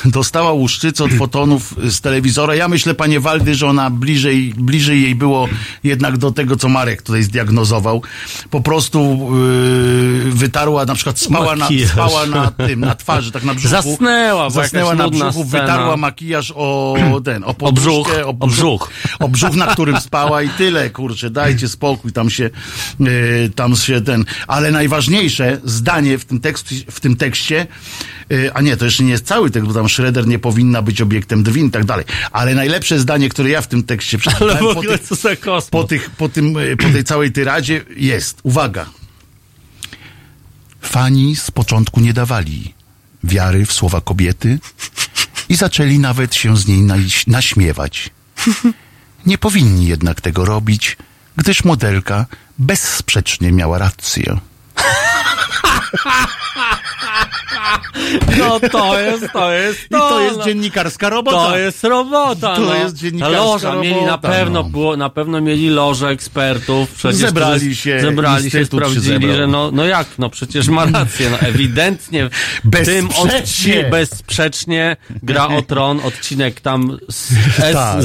[0.06, 2.56] Dostała łuszczycę od fotonów z telewizora.
[2.56, 5.48] Ja myślę, panie Waldy, że ona bliżej, bliżej jej było
[5.84, 8.02] jednak do tego, co Marek tutaj zdiagnozował.
[8.50, 9.30] Po prostu
[10.26, 13.72] yy, wytarła, na przykład spała na, spała na tym, na twarzy, tak na brzuchu.
[13.72, 15.64] Zasnęła, Zasnęła na brzuchu, scena.
[15.64, 18.90] wytarła makijaż o ten, o O brzuch, poduszkę, o brzuch.
[19.20, 22.50] o brzuch, na którym spała i tyle, kurczę, dajcie spokój, tam się,
[23.00, 23.10] yy,
[23.56, 27.68] tam się ten, ale najważniejsze zdanie w tym, tekstu, w tym tekście,
[28.30, 31.02] yy, a nie, to jeszcze nie jest cały tekst, bo tam Schroeder nie powinna być
[31.02, 34.82] obiektem drwin i tak dalej, ale najlepsze zdanie, które ja w tym tekście przeczytałem po,
[34.82, 35.02] tych,
[35.70, 38.86] po, tych, po, tym, yy, po tej całej tyradzie jest, uwaga,
[40.82, 42.74] fani z początku nie dawali
[43.24, 44.60] wiary w słowa kobiety
[45.50, 48.10] i zaczęli nawet się z niej naś- naśmiewać.
[49.26, 50.98] Nie powinni jednak tego robić,
[51.38, 52.26] gdyż modelka
[52.58, 54.38] bezsprzecznie miała rację.
[58.40, 60.44] No to jest, to jest I to jest no.
[60.44, 61.38] dziennikarska robota.
[61.38, 62.76] To jest robota, To no.
[62.76, 64.70] jest dziennikarska Loża, mieli na robota, pewno, no.
[64.70, 66.92] było, na pewno mieli loże ekspertów.
[66.92, 69.36] Przecież Zebrali się, zebrali się, się sprawdzili, zebrał.
[69.36, 72.30] że no, no jak, no przecież ma rację, no ewidentnie
[72.64, 77.34] w tym odcinku bezsprzecznie gra o tron, odcinek tam z
[77.74, 77.98] Tak.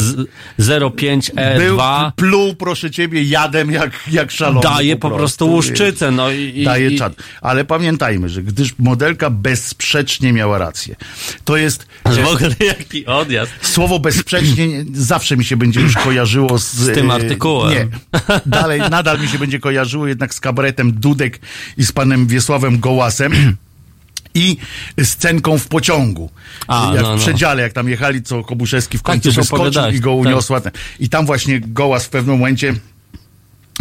[0.59, 1.79] S05E2 Był,
[2.17, 4.61] pluł, proszę ciebie, jadem jak, jak szalony.
[4.61, 7.13] daje po prostu łuszczycę, no i, Daje i czad.
[7.41, 10.97] Ale pamiętajmy, że gdyż modelka bezsprzecznie miała rację.
[11.45, 11.87] To jest...
[12.05, 13.53] w ogóle jaki odjazd.
[13.63, 17.73] Słowo bezsprzecznie nie- zawsze mi się będzie już kojarzyło z, Z tym e, artykułem.
[17.73, 17.89] Nie.
[18.47, 21.41] Dalej, nadal mi się będzie kojarzyło jednak z kabaretem Dudek
[21.77, 23.57] i z panem Wiesławem Gołasem.
[24.35, 24.57] I
[25.03, 26.31] scenką w pociągu.
[26.67, 27.17] A, jak no, no.
[27.17, 30.19] w przedziale, jak tam jechali, co Kobuszewski w końcu już wyskoczył i go tak.
[30.19, 30.61] uniosła.
[31.01, 32.75] I tam właśnie Gołas w pewnym momencie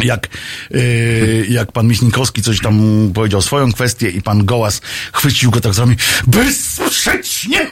[0.04, 0.28] jak,
[0.72, 2.82] yy, jak pan Miśnikowski coś tam
[3.14, 4.82] powiedział swoją kwestię i pan Gołas
[5.14, 5.96] chwycił go tak za ramię.
[6.28, 7.72] Bezsprzecznie!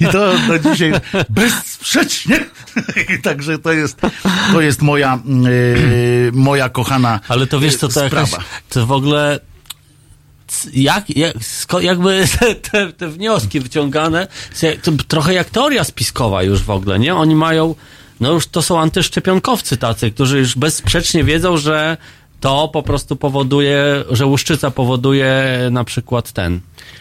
[0.00, 0.92] I to do dzisiaj
[1.30, 2.40] bezsprzecznie!
[3.22, 4.00] Także to jest,
[4.52, 8.30] to jest moja, yy, moja kochana Ale to wiesz co, to sprawa.
[8.30, 9.40] jakaś, to w ogóle
[10.72, 11.34] jak, jak
[11.80, 12.24] jakby
[12.70, 14.28] te, te, wnioski wyciągane,
[14.82, 17.14] to trochę jak teoria spiskowa już w ogóle, nie?
[17.14, 17.74] Oni mają,
[18.20, 21.96] no już to są antyszczepionkowcy tacy, którzy już bezsprzecznie wiedzą, że
[22.40, 26.60] to po prostu powoduje, że łuszczyca powoduje na przykład ten,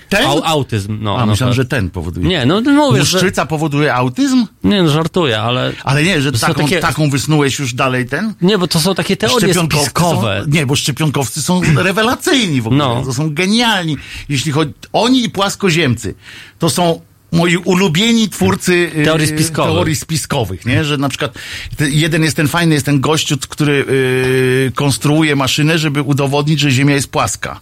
[0.10, 0.26] Ten?
[0.26, 0.98] Au, autyzm.
[1.02, 2.28] No, A, no myślałem, to- że ten powoduje.
[2.28, 3.18] Nie, no mówię, że...
[3.18, 4.46] Łuszczyca powoduje autyzm?
[4.64, 5.74] Nie, no żartuję, ale...
[5.84, 8.34] Ale nie, że taką, takie- taką wysnułeś już dalej ten?
[8.42, 10.42] Nie, bo to są takie teorie spiskowe.
[10.44, 12.86] Są, nie, bo szczepionkowcy są rewelacyjni w ogóle.
[12.86, 13.04] No.
[13.06, 13.98] To są genialni.
[14.30, 14.74] Jeśli chodzi...
[14.94, 16.16] Oni i płaskoziemcy.
[16.60, 19.74] To są moi ulubieni twórcy y, Teorii spiskowych.
[19.74, 20.84] teorii spiskowych, nie?
[20.84, 21.34] Że na przykład
[21.80, 26.96] jeden jest ten fajny, jest ten gościu, który y, konstruuje maszynę, żeby udowodnić, że Ziemia
[26.96, 27.60] jest płaska.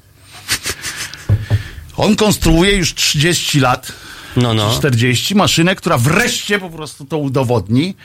[1.97, 3.91] On konstruuje już 30 lat
[4.37, 4.71] No, no.
[4.71, 7.95] 40, maszynę, która wreszcie po prostu to udowodni.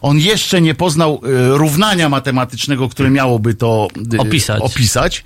[0.00, 4.62] On jeszcze nie poznał e, równania matematycznego, które miałoby to e, Opisać.
[4.62, 5.24] opisać,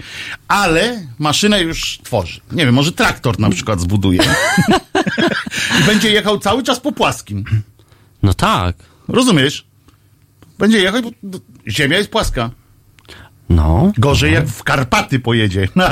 [0.49, 2.41] ale maszynę już tworzy.
[2.53, 4.21] Nie wiem, może traktor na przykład zbuduje.
[5.81, 7.45] I będzie jechał cały czas po płaskim.
[8.23, 8.77] No tak.
[9.09, 9.67] Rozumiesz?
[10.59, 11.39] Będzie jechał, bo
[11.69, 12.51] ziemia jest płaska.
[13.49, 13.93] No.
[13.99, 15.69] Gorzej jak w Karpaty pojedzie.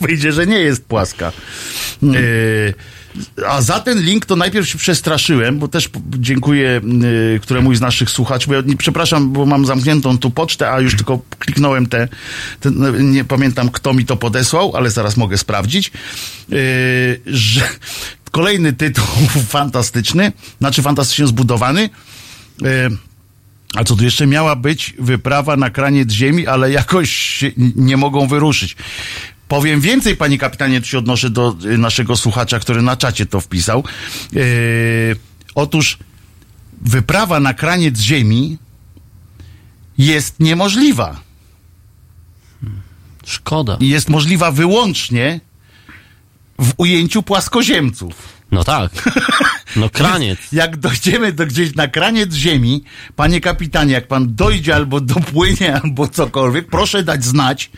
[0.00, 1.32] Wyjdzie, że nie jest płaska.
[2.02, 2.74] Yy,
[3.46, 6.80] a za ten link to najpierw się przestraszyłem, bo też dziękuję
[7.32, 10.80] yy, któremuś z naszych słuchaczy, bo ja nie, przepraszam, bo mam zamkniętą tu pocztę, a
[10.80, 12.08] już tylko kliknąłem te,
[12.60, 15.92] te no, nie pamiętam kto mi to podesłał, ale zaraz mogę sprawdzić,
[16.48, 16.58] yy,
[17.26, 17.68] że
[18.30, 19.04] kolejny tytuł
[19.48, 21.90] fantastyczny, znaczy fantastycznie zbudowany,
[22.62, 22.90] yy,
[23.74, 27.40] a co tu jeszcze miała być wyprawa na kraniec ziemi, ale jakoś
[27.76, 28.76] nie mogą wyruszyć.
[29.48, 33.40] Powiem więcej, panie kapitanie, tu się odnoszę do y, naszego słuchacza, który na czacie to
[33.40, 33.84] wpisał.
[34.32, 34.42] Yy,
[35.54, 35.98] otóż
[36.80, 38.58] wyprawa na kraniec ziemi
[39.98, 41.20] jest niemożliwa.
[43.26, 43.76] Szkoda.
[43.80, 45.40] Jest możliwa wyłącznie
[46.58, 48.39] w ujęciu płaskoziemców.
[48.52, 48.92] No tak.
[49.76, 50.38] No kraniec.
[50.52, 52.84] Jak dojdziemy do gdzieś na kraniec ziemi,
[53.16, 57.70] panie kapitanie, jak pan dojdzie albo dopłynie, albo cokolwiek, proszę dać znać.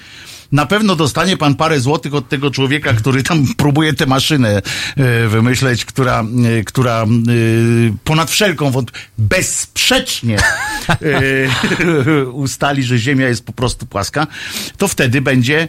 [0.52, 4.62] Na pewno dostanie pan parę złotych od tego człowieka, który tam próbuje tę maszynę
[4.96, 6.24] e, wymyśleć, która,
[6.60, 7.06] e, która e,
[8.04, 10.36] ponad wszelką wąt bezsprzecznie
[12.32, 14.26] ustali, że Ziemia jest po prostu płaska,
[14.78, 15.68] to wtedy będzie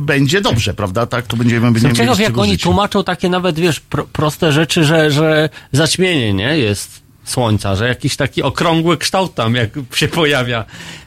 [0.00, 1.06] będzie dobrze, prawda?
[1.06, 2.62] Tak, to będziemy, będziemy ciekaw, jak oni żyć.
[2.62, 6.58] tłumaczą takie nawet, wiesz, pro, proste rzeczy, że, że zaćmienie, nie?
[6.58, 10.64] Jest słońca, że jakiś taki okrągły kształt tam, jak się pojawia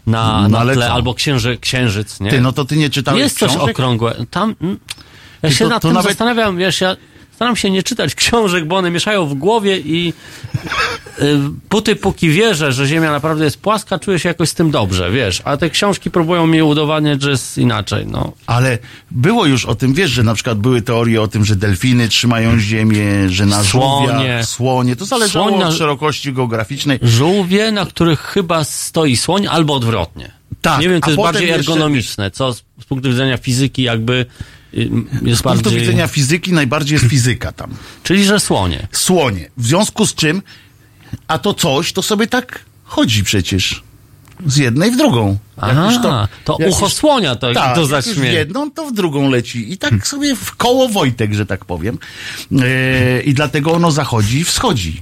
[0.08, 0.94] na, No na ale tle, co?
[0.94, 2.30] albo księży, księżyc, nie?
[2.30, 3.70] Ty, no to ty nie czytałeś Jest coś książek?
[3.76, 4.16] okrągłe.
[4.32, 4.80] Tam, mm,
[5.42, 6.96] ja Ty się to- nad to tym nawet- zastanawiam, wiesz, ja
[7.36, 10.14] staram się nie czytać książek, bo one mieszają w głowie i
[11.22, 11.38] y,
[11.70, 15.42] póty póki wierzę, że Ziemia naprawdę jest płaska, czuję się jakoś z tym dobrze, wiesz,
[15.46, 18.32] a te książki próbują mi udowadniać, że jest inaczej, no.
[18.48, 18.78] Ale
[19.12, 22.60] było już o tym, wiesz, że na przykład były teorie o tym, że delfiny trzymają
[22.60, 24.08] ziemię, że na Słonie.
[24.08, 24.96] żółwiach, słonie.
[24.96, 27.00] To zależało Słoń na- od szerokości geograficznej.
[27.02, 30.32] żółwie, na których chyba stoi słoń, albo odwrotnie.
[30.62, 34.26] Tak, Nie wiem, to jest bardziej jeszcze- ergonomiczne, co z, punktu widzenia fizyki jakby y,
[35.22, 35.80] jest Z punktu bardziej...
[35.82, 37.70] widzenia fizyki najbardziej jest fizyka tam.
[38.04, 38.88] Czyli, że słonie.
[38.92, 39.50] Słonie.
[39.58, 40.42] W związku z czym,
[41.28, 43.84] a to coś, to sobie tak chodzi przecież.
[44.46, 45.38] Z jednej w drugą.
[45.58, 48.30] Aha, to, jak ucho słonia to, Tak, to zaćmie.
[48.30, 49.74] jedną, to w drugą leci.
[49.74, 51.98] I tak sobie w koło Wojtek, że tak powiem.
[52.62, 55.02] E, I dlatego ono zachodzi i wschodzi.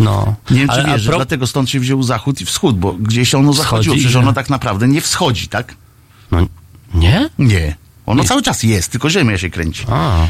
[0.00, 0.36] No.
[0.50, 3.34] Nie wiem, czy Ale że pro- dlatego stąd się wziął zachód i wschód, bo gdzieś
[3.34, 5.74] ono zachodziło, Wschodzi przecież i- ono tak naprawdę nie wschodzi, tak?
[6.30, 6.46] No,
[6.94, 7.30] nie?
[7.38, 7.76] Nie.
[8.06, 9.84] Ono cały czas jest, tylko ziemia się kręci.
[9.88, 10.26] A,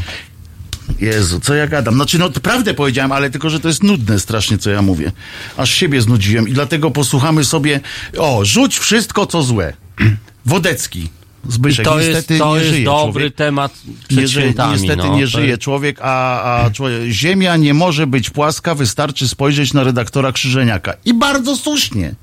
[0.99, 1.93] Jezu, co ja gadam?
[1.93, 5.11] Znaczy, no to prawdę powiedziałem, ale tylko, że to jest nudne strasznie, co ja mówię.
[5.57, 7.79] Aż siebie znudziłem i dlatego posłuchamy sobie,
[8.17, 9.73] o, rzuć wszystko, co złe.
[10.45, 11.09] Wodecki.
[11.49, 13.35] Zbyszek, to jest, niestety to nie jest żyje dobry człowiek.
[13.35, 13.73] temat
[14.07, 17.73] przed Nie żyje, niestety no, nie to żyje jest- człowiek, a, a człowiek, Ziemia nie
[17.73, 20.93] może być płaska, wystarczy spojrzeć na redaktora Krzyżeniaka.
[21.05, 22.15] I bardzo słusznie.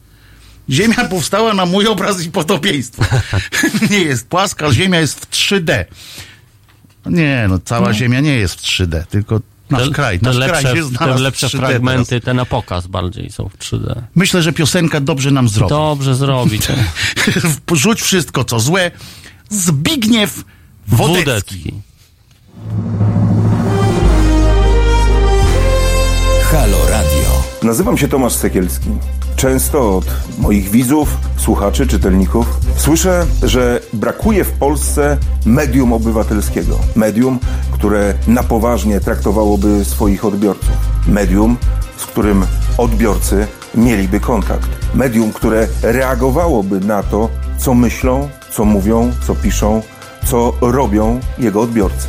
[0.70, 3.04] Ziemia powstała na mój obraz i podobieństwo.
[3.90, 5.84] nie jest płaska, Ziemia jest w 3D.
[7.06, 10.20] Nie, no cała Ziemia nie jest w 3D, tylko nasz Te- kraj.
[10.20, 12.24] te Nasz lepsze, kraj się te lepsze w 3D fragmenty, teraz.
[12.24, 14.02] te na pokaz bardziej są w 3D.
[14.14, 15.70] Myślę, że piosenka dobrze nam zrobi.
[15.70, 16.62] Dobrze zrobić.
[17.72, 18.90] Rzuć wszystko, co złe.
[19.48, 20.44] Zbigniew
[20.86, 21.24] Wodecki.
[21.24, 21.74] Wódecki.
[27.64, 28.90] Nazywam się Tomasz Sekielski.
[29.36, 30.04] Często od
[30.38, 32.46] moich widzów, słuchaczy, czytelników
[32.76, 36.78] słyszę, że brakuje w Polsce medium obywatelskiego.
[36.96, 37.38] Medium,
[37.72, 40.72] które na poważnie traktowałoby swoich odbiorców.
[41.08, 41.56] Medium,
[41.96, 42.46] z którym
[42.78, 44.68] odbiorcy mieliby kontakt.
[44.94, 49.82] Medium, które reagowałoby na to, co myślą, co mówią, co piszą,
[50.24, 52.08] co robią jego odbiorcy.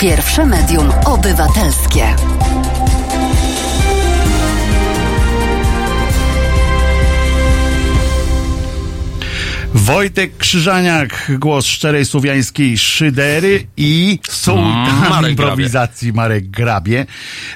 [0.00, 2.14] Pierwsze medium obywatelskie.
[9.74, 17.06] Wojtek Krzyżaniak, głos szczerej słowiańskiej szydery i sułtan Marek improwizacji Marek Grabie.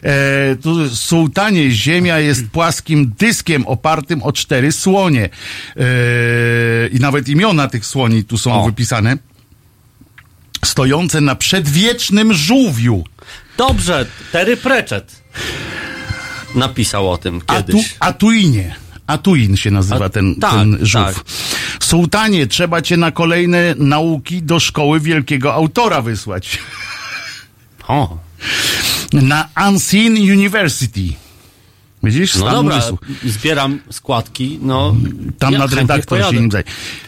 [0.03, 5.25] E, tu sułtanie ziemia jest płaskim dyskiem opartym o cztery słonie.
[5.25, 5.83] E,
[6.93, 8.67] I nawet imiona tych słoni tu są O.
[8.67, 9.17] wypisane.
[10.65, 13.05] Stojące na przedwiecznym żółwiu.
[13.57, 15.23] Dobrze, Terry Pratchett
[16.55, 17.95] napisał o tym Atu, kiedyś.
[18.01, 18.75] Atuinie.
[19.07, 21.15] Atuin się nazywa A- ten, tak, ten żółw.
[21.15, 21.25] tak.
[21.81, 26.59] Sułtanie, trzeba cię na kolejne nauki do szkoły wielkiego autora wysłać.
[27.89, 28.19] O,
[29.13, 31.13] Na Unseen University.
[32.03, 32.35] Widzisz?
[32.35, 32.99] no Stan dobra, umysłu.
[33.25, 34.97] zbieram składki, no.
[35.39, 36.51] Tam ja nadredaktor chętnie się nim.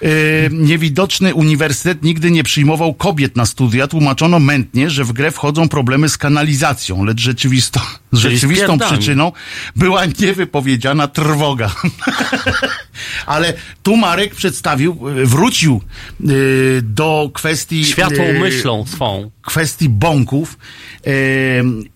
[0.02, 0.10] Yy,
[0.52, 3.86] niewidoczny uniwersytet nigdy nie przyjmował kobiet na studia.
[3.86, 7.80] Tłumaczono mętnie, że w grę wchodzą problemy z kanalizacją, lecz rzeczywisto,
[8.12, 9.32] rzeczywistą przyczyną
[9.76, 11.74] była niewypowiedziana trwoga.
[13.26, 15.80] Ale tu Marek przedstawił, yy, wrócił
[16.20, 17.84] yy, do kwestii...
[17.84, 19.30] Światłą yy, myślą swą.
[19.42, 20.58] kwestii bąków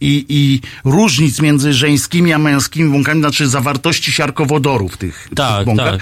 [0.01, 5.67] i, i różnic między żeńskimi a męskimi bąkami, znaczy zawartości siarkowodoru w tych, Tak, tych
[5.67, 5.91] bąkach.
[5.91, 6.01] tak.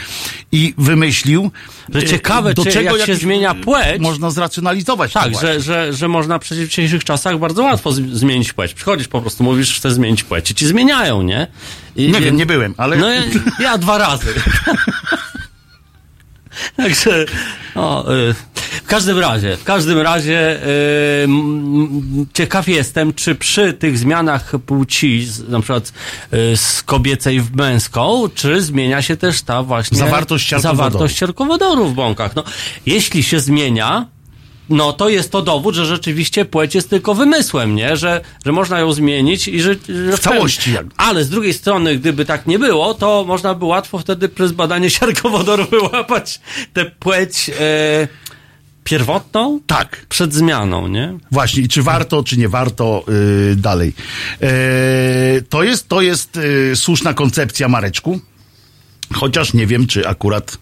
[0.52, 1.50] I wymyślił,
[1.94, 5.12] Że e, ciekawe, do czy czego jak się zmienia płeć- Można zracjonalizować.
[5.12, 8.74] Tak, że, że, że można przecież w dzisiejszych czasach bardzo łatwo zmienić płeć.
[8.74, 11.46] Przychodzisz po prostu, mówisz, że chcesz zmienić płeć i ci zmieniają, nie?
[11.96, 12.96] I, Nie wiem, nie byłem, ale...
[12.96, 13.22] No ja,
[13.60, 14.34] ja dwa razy.
[16.76, 17.24] Także,
[17.74, 18.34] o, y,
[18.84, 25.28] w każdym razie, w każdym razie y, m, ciekaw jestem, czy przy tych zmianach płci,
[25.48, 25.92] na przykład
[26.52, 30.76] y, z kobiecej w męską, czy zmienia się też ta właśnie Zawartość siarkowodoru.
[30.90, 32.36] zawartość siarkowodoru w bąkach.
[32.36, 32.44] No,
[32.86, 34.06] jeśli się zmienia,
[34.68, 37.96] no to jest to dowód, że rzeczywiście płeć jest tylko wymysłem, nie?
[37.96, 39.74] Że, że można ją zmienić i że...
[40.08, 43.64] że W całości jak- Ale z drugiej strony, gdyby tak nie było, to można by
[43.64, 46.40] łatwo wtedy przez badanie siarkowodoru wyłapać
[46.72, 48.08] tę płeć e,
[48.86, 50.06] pierwotną Tak.
[50.08, 51.18] przed zmianą, nie?
[51.32, 53.04] Właśnie, i czy warto, czy nie warto
[53.52, 53.92] y, dalej.
[54.42, 54.48] E,
[55.48, 58.20] to jest, to jest y, słuszna koncepcja Mareczku,
[59.12, 60.58] chociaż nie wiem, czy akurat...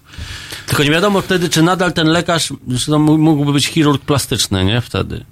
[0.66, 2.52] Tylko nie wiadomo wtedy, czy nadal ten lekarz,
[2.98, 4.80] mógłby być chirurg plastyczny, nie?
[4.80, 5.24] Wtedy.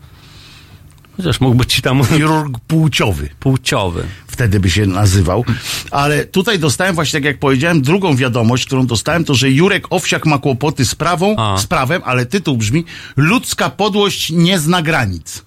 [1.16, 3.28] Chociaż mógłby ci tam Chirurg płciowy.
[3.40, 4.04] płciowy.
[4.26, 5.44] wtedy by się nazywał.
[5.90, 10.26] Ale tutaj dostałem właśnie, tak jak powiedziałem, drugą wiadomość, którą dostałem, to, że Jurek Owsiak
[10.26, 11.58] ma kłopoty z, prawą, A.
[11.58, 12.84] z prawem, ale tytuł brzmi
[13.16, 15.42] Ludzka podłość nie zna granic.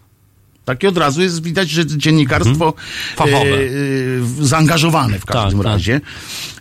[0.66, 2.74] Takie od razu jest widać, że dziennikarstwo
[3.16, 3.36] Fachowe.
[3.36, 5.74] e, e, zaangażowane w każdym Tak, tak.
[5.74, 6.02] razie.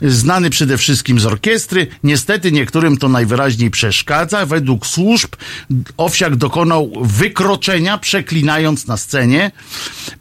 [0.03, 1.87] Znany przede wszystkim z orkiestry.
[2.03, 4.47] Niestety niektórym to najwyraźniej przeszkadza.
[4.47, 5.31] Według służb
[5.97, 9.51] Owsiak dokonał wykroczenia, przeklinając na scenie.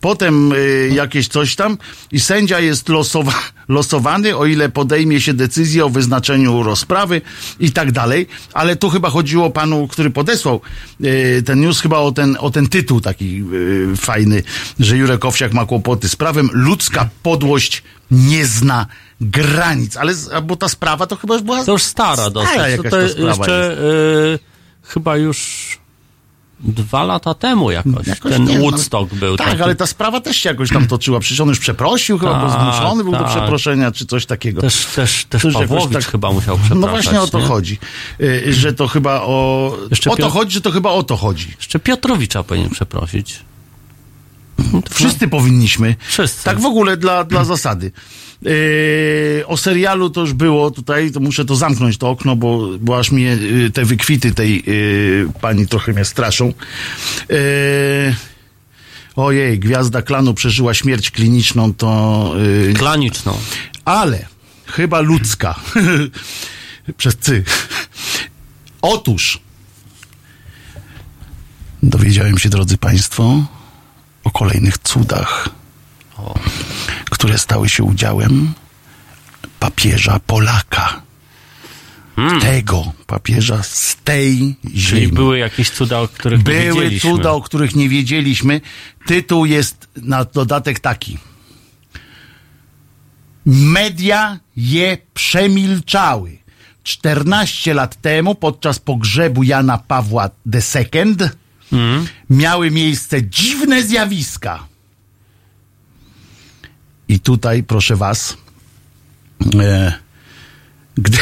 [0.01, 1.77] Potem y, jakieś coś tam
[2.11, 3.33] i sędzia jest losowa
[3.67, 7.21] losowany, o ile podejmie się decyzję o wyznaczeniu rozprawy
[7.59, 8.27] i tak dalej.
[8.53, 10.61] Ale tu chyba chodziło panu, który podesłał
[11.03, 14.43] y, ten news, chyba o ten, o ten tytuł taki y, fajny,
[14.79, 16.49] że Jurek Owsiak ma kłopoty z prawem.
[16.53, 18.85] Ludzka podłość nie zna
[19.21, 19.97] granic.
[19.97, 20.13] Ale,
[20.43, 22.51] bo ta sprawa to chyba już była To już stara dosyć.
[22.77, 23.77] To, to ta jeszcze
[24.33, 24.39] y,
[24.83, 25.39] chyba już
[26.59, 29.37] dwa lata temu jakoś, Jakoś ten nie, no, Woodstock był.
[29.37, 29.61] Tak, taki.
[29.61, 31.19] ale ta sprawa też się jakoś tam toczyła.
[31.19, 33.27] Przecież on już przeprosił, chyba Tak, zmuszony był do tak.
[33.29, 34.61] przeproszenia, czy coś takiego.
[34.61, 36.81] Też, też, też Też Pawłowicz tak- chyba musiał przepraszać.
[36.81, 37.45] No właśnie o to nie?
[37.45, 37.77] chodzi.
[38.21, 39.71] Y, Że to chyba o.
[39.89, 41.53] Jeszcze o to Piotr- chodzi, że to chyba o to chodzi.
[41.57, 43.39] Jeszcze Piotrowicza powinien przeprosić.
[44.91, 45.95] Wszyscy powinniśmy.
[46.07, 46.43] Wszyscy.
[46.43, 47.91] Tak w ogóle dla, dla zasady.
[48.41, 52.99] Yy, o serialu to już było tutaj, to muszę to zamknąć to okno, bo, bo
[52.99, 56.53] aż mnie yy, te wykwity tej yy, pani trochę mnie straszą.
[57.29, 57.35] Yy,
[59.15, 62.33] ojej, gwiazda klanu przeżyła śmierć kliniczną, to
[62.67, 63.37] yy, Klaniczną.
[63.85, 64.25] ale
[64.65, 65.55] chyba ludzka.
[66.97, 67.43] Przez cy.
[68.81, 69.39] Otóż
[71.83, 73.45] dowiedziałem się, drodzy Państwo,
[74.23, 75.49] o kolejnych cudach,
[77.09, 78.53] które stały się udziałem
[79.59, 81.01] papieża Polaka.
[82.41, 85.07] Tego papieża z tej Czyli ziemi.
[85.07, 87.09] były jakieś cuda, o których nie Były wiedzieliśmy.
[87.11, 88.61] cuda, o których nie wiedzieliśmy.
[89.05, 91.17] Tytuł jest na dodatek taki.
[93.45, 96.37] Media je przemilczały.
[96.83, 101.15] 14 lat temu, podczas pogrzebu Jana Pawła II,
[102.29, 104.67] miały miejsce dziwne zjawiska.
[107.07, 108.37] I tutaj, proszę Was,
[109.61, 109.93] e,
[110.97, 111.17] gdy.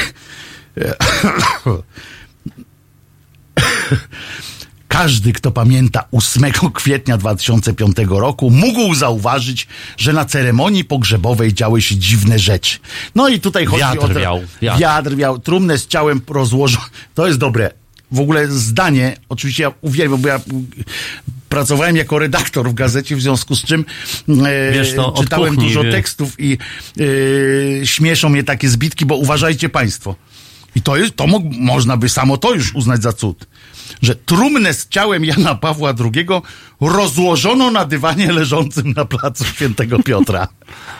[0.78, 0.95] E,
[4.88, 11.95] Każdy, kto pamięta 8 kwietnia 2005 roku, mógł zauważyć, że na ceremonii pogrzebowej działy się
[11.97, 12.80] dziwne rzeczy.
[13.16, 14.08] No i tutaj chodzi Wiatr o...
[14.08, 14.80] te- wiał, wiatr.
[14.82, 15.39] Wiatr wiał.
[15.39, 16.82] Trumnę z ciałem rozłożył.
[17.16, 17.72] To jest dobre.
[18.12, 20.39] W ogóle zdanie, oczywiście ja uwielbiam, bo ja
[21.49, 23.86] pracowałem jako redaktor w gazecie, w związku z czym
[24.45, 26.57] e, Wiesz, od czytałem kuchni, dużo wie- tekstów i
[27.82, 30.16] e, śmieszą mnie takie zbitki, bo uważajcie państwo.
[30.76, 33.47] I to jest, to mo- można by samo to już uznać za cud.
[34.01, 36.26] Że trumnę z ciałem Jana Pawła II
[36.82, 40.47] rozłożono na dywanie leżącym na placu Świętego Piotra.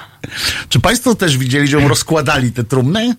[0.70, 3.16] Czy państwo też widzieli, że ją rozkładali tę trumnę?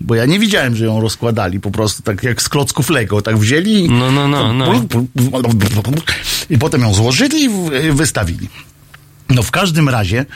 [0.00, 3.38] Bo ja nie widziałem, że ją rozkładali po prostu tak jak z klocków Lego, tak
[3.38, 4.66] wzięli i, No, no, no, no.
[6.50, 7.48] i potem ją złożyli i
[7.92, 8.48] wystawili.
[9.30, 10.26] No w każdym razie,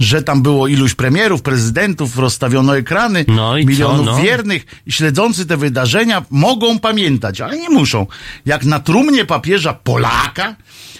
[0.00, 4.16] że tam było iluś premierów, prezydentów, rozstawiono ekrany, No i co, milionów no?
[4.22, 8.06] wiernych i śledzący te wydarzenia mogą pamiętać, ale nie muszą.
[8.46, 10.56] Jak na trumnie papieża Polaka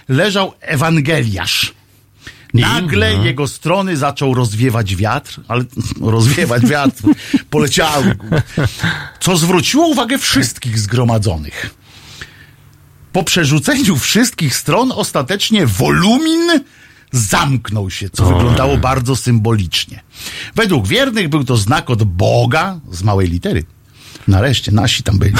[0.09, 1.73] leżał Ewangeliarz.
[2.55, 3.25] Nagle no.
[3.25, 5.65] jego strony zaczął rozwiewać wiatr, ale
[6.01, 7.03] rozwiewać wiatr,
[7.51, 8.17] poleciały.
[9.21, 11.75] Co zwróciło uwagę wszystkich zgromadzonych.
[13.13, 16.51] Po przerzuceniu wszystkich stron ostatecznie wolumin
[17.13, 20.03] zamknął się, co wyglądało bardzo symbolicznie.
[20.55, 23.65] Według wiernych był to znak od Boga z małej litery.
[24.29, 25.35] Nareszcie, nasi tam byli.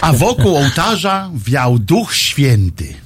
[0.00, 3.05] A wokół ołtarza wiał Duch Święty.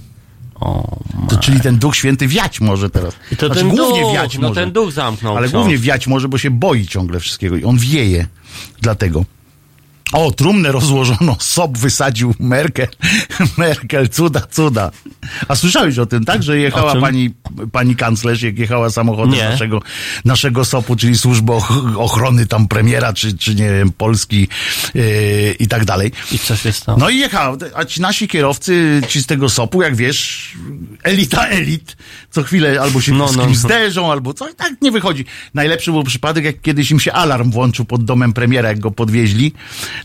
[1.29, 3.15] To, czyli ten Duch Święty wiać może teraz.
[3.33, 4.61] I to Znaczy, ten głównie duch, wiać no może.
[4.61, 5.59] ten duch zamknął Ale książ.
[5.61, 8.27] głównie wiać może, bo się boi ciągle wszystkiego i on wieje.
[8.83, 9.25] Dlatego.
[10.13, 12.89] O, trumnę rozłożono, Sob wysadził Merkel.
[13.59, 14.91] Merkel, cuda, cuda.
[15.49, 16.43] A słyszałeś o tym, tak?
[16.43, 17.31] Że jechała pani,
[17.73, 19.49] pani kanclerz, jak jechała samochodem Nie.
[19.49, 19.83] naszego,
[20.25, 24.49] naszego SOP-u, czyli służby och- ochrony tam premiera, czy, czy nie wiem, Polski
[24.95, 26.13] yy, i tak dalej.
[26.33, 26.99] I co się stało?
[26.99, 30.53] No i jechał, a ci nasi kierowcy, ci z tego SOP-u, jak wiesz,
[31.03, 31.97] elita elit,
[32.31, 33.63] co chwilę albo się No, z no, kimś no.
[33.63, 35.25] zderzą, albo co, i tak nie wychodzi.
[35.55, 39.53] Najlepszy był przypadek, jak kiedyś im się alarm włączył pod domem premiera, jak go podwieźli,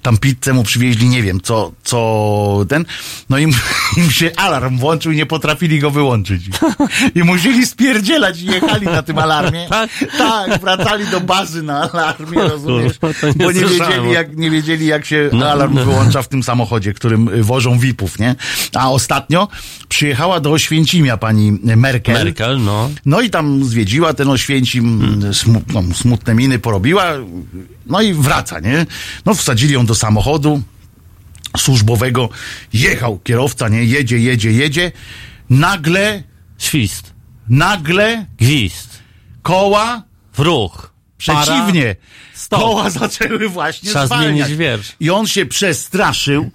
[0.01, 2.85] tam pizzę mu przywieźli, nie wiem, co, co ten,
[3.29, 3.51] no im,
[3.97, 6.43] im się alarm włączył i nie potrafili go wyłączyć.
[7.15, 9.67] I musieli spierdzielać i jechali na tym alarmie.
[9.75, 9.89] Tak?
[10.17, 12.93] Tak, wracali do bazy na alarmie, rozumiesz?
[13.35, 15.85] Bo nie wiedzieli, jak, nie wiedzieli, jak się No, alarm no.
[15.85, 18.35] wyłącza w tym samochodzie, którym y, wożą VIP-ów, nie?
[18.73, 19.47] A ostatnio
[19.89, 22.15] przyjechała do Oświęcimia pani Merkel.
[22.25, 22.89] Merkel, no.
[23.05, 27.05] No i tam zwiedziła ten Oświęcim, smu, no, smutne miny porobiła,
[27.85, 28.85] no i wraca, nie?
[29.25, 30.61] No wsadzili ją do samochodu
[31.57, 32.29] służbowego,
[32.73, 33.83] jechał kierowca, nie?
[33.83, 34.91] Jedzie, jedzie, jedzie.
[35.49, 36.23] Nagle,
[36.57, 37.13] Świst.
[37.49, 38.89] nagle Gwizd.
[39.41, 40.03] koła
[40.33, 40.93] W ruch.
[41.17, 41.95] Przeciwnie.
[42.33, 42.59] Stop.
[42.59, 44.51] Koła zaczęły właśnie Trzeba zwalniać.
[44.99, 46.51] I on się przestraszył.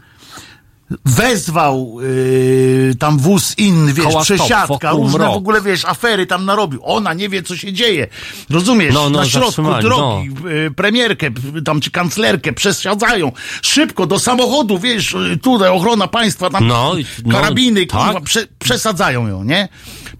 [1.05, 5.34] Wezwał yy, tam wóz inny, wiesz, Koła stop, przesiadka, wokół różne mrok.
[5.34, 6.80] w ogóle, wiesz, afery tam narobił.
[6.84, 8.07] Ona nie wie, co się dzieje.
[8.51, 8.95] Rozumiesz?
[8.95, 13.32] No, no, Na środku zatrzymali, drogi yy, premierkę, p- tam czy kanclerkę przesiadzają.
[13.62, 18.01] Szybko do samochodu, wiesz, yy, tutaj ochrona państwa, tam No, no, karabiny, tak.
[18.05, 19.68] kurwa, prze, przesadzają ją, nie?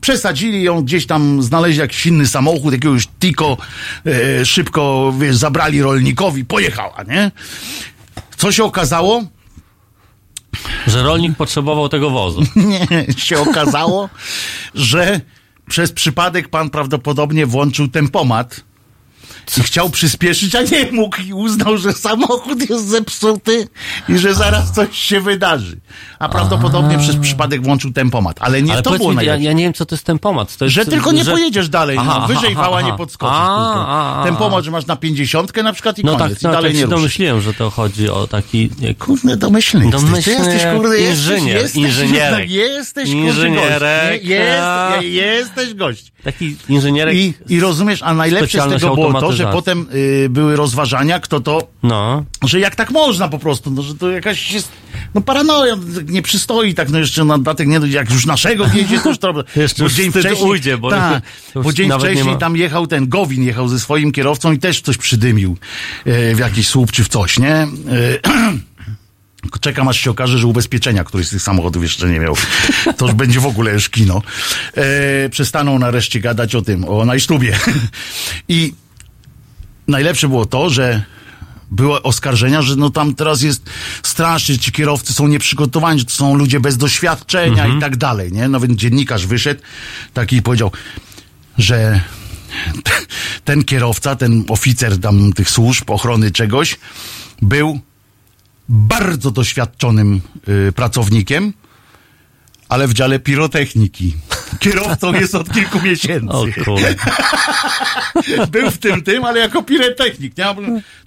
[0.01, 3.57] Przesadzili ją, gdzieś tam znaleźli jakiś inny samochód, jakiegoś tiko,
[4.07, 7.31] e, szybko, wiesz, zabrali rolnikowi, pojechała, nie?
[8.37, 9.23] Co się okazało?
[10.87, 12.43] Że rolnik potrzebował tego wozu.
[12.57, 14.09] Nie, się okazało,
[14.75, 15.21] że
[15.69, 18.65] przez przypadek pan prawdopodobnie włączył tempomat
[19.59, 23.69] i chciał przyspieszyć, a nie mógł i uznał, że samochód jest zepsuty
[24.09, 25.81] i że zaraz coś się wydarzy.
[26.19, 28.37] A prawdopodobnie przez przypadek włączył tempomat.
[28.41, 30.57] Ale nie Ale to było mi, ja, nie wiem, co to jest tempomat.
[30.57, 33.37] To jest, Że tylko nie że- pojedziesz dalej, Aha, no, wyżej aha, wała nie podskoczysz.
[33.37, 36.71] A, pomoc, że masz na pięćdziesiątkę na przykład i No koniec, tak, i no, dalej
[36.71, 38.71] tak nie się domyśliłem, że to chodzi o taki...
[38.81, 40.03] Nie, Kurde, domyślny jesteś.
[40.03, 42.51] Domyślny Ty jesteś, jak kurde, inżynier, jesteś, inżynierek.
[42.51, 44.25] Jesteś, jesteś, Inżynierek,
[45.03, 46.13] jesteś gość.
[46.25, 47.17] taki inżynierek...
[47.17, 51.41] I, I rozumiesz, a najlepsze z tego było to, że potem y, były rozważania, kto
[51.41, 52.25] to No.
[52.45, 54.69] że jak tak można po prostu, no, że to jakaś jest,
[55.15, 59.01] no paranoja, nie przystoi tak, no jeszcze na datek nie dojdzie, jak już naszego wjedzie,
[59.01, 59.35] to już to...
[59.57, 61.23] Jeszcze bo już dzień wcześniej, ujdzie, bo tak,
[61.55, 64.97] już bo dzień wcześniej tam jechał ten Gowin, jechał ze swoim kierowcą i też coś
[64.97, 65.57] przydymił
[66.05, 67.55] e, w jakiś słup czy w coś, nie?
[67.55, 67.69] E,
[69.61, 72.37] Czekam aż się okaże, że ubezpieczenia któryś z tych samochodów jeszcze nie miał.
[72.97, 74.23] To już będzie w ogóle już kino.
[74.77, 77.59] E, przestaną nareszcie gadać o tym, o najsztubie.
[78.49, 78.73] I
[79.91, 81.03] najlepsze było to, że
[81.71, 83.71] były oskarżenia, że no tam teraz jest
[84.03, 88.49] strasznie, ci kierowcy są nieprzygotowani, że to są ludzie bez doświadczenia i tak dalej, nie?
[88.49, 89.61] No więc dziennikarz wyszedł
[90.15, 90.73] taki i powiedział,
[91.59, 92.01] że
[93.45, 96.79] ten kierowca, ten oficer tam tych służb, ochrony czegoś,
[97.43, 97.81] był
[98.69, 100.21] bardzo doświadczonym
[100.69, 101.53] y, pracownikiem,
[102.71, 104.15] ale w dziale pirotechniki.
[104.59, 106.29] Kierowcą jest od kilku miesięcy.
[106.29, 106.95] O kurde.
[108.53, 110.37] Był w tym tym, ale jako pirotechnik.
[110.39, 110.55] Nie?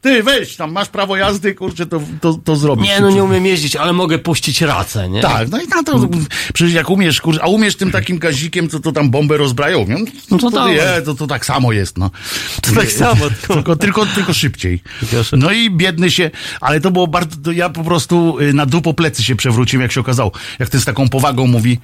[0.01, 2.87] Ty weź, tam masz prawo jazdy, kurczę, to, to, to zrobisz.
[2.87, 5.21] Nie, no nie umiem jeździć, ale mogę puścić racę, nie?
[5.21, 6.09] Tak, no i na to,
[6.53, 9.97] przecież jak umiesz, kur, a umiesz tym takim gazikiem, co to tam bombę rozbrają, nie?
[10.31, 10.75] No to dawaj.
[10.75, 12.11] je, to, to tak samo jest, no.
[12.61, 14.81] To tak samo, tylko- tylko, tylko, szybciej.
[15.33, 18.93] No i biedny się, ale to było bardzo, to ja po prostu y, na dupo
[18.93, 20.31] plecy się przewróciłem, jak się okazało.
[20.59, 21.79] Jak ten z taką powagą mówi,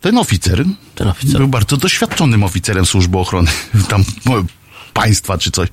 [0.00, 0.64] ten oficer,
[0.94, 1.38] Ten oficer.
[1.38, 3.50] był bardzo doświadczonym oficerem służby ochrony
[3.88, 4.44] tam no,
[4.92, 5.68] państwa czy coś.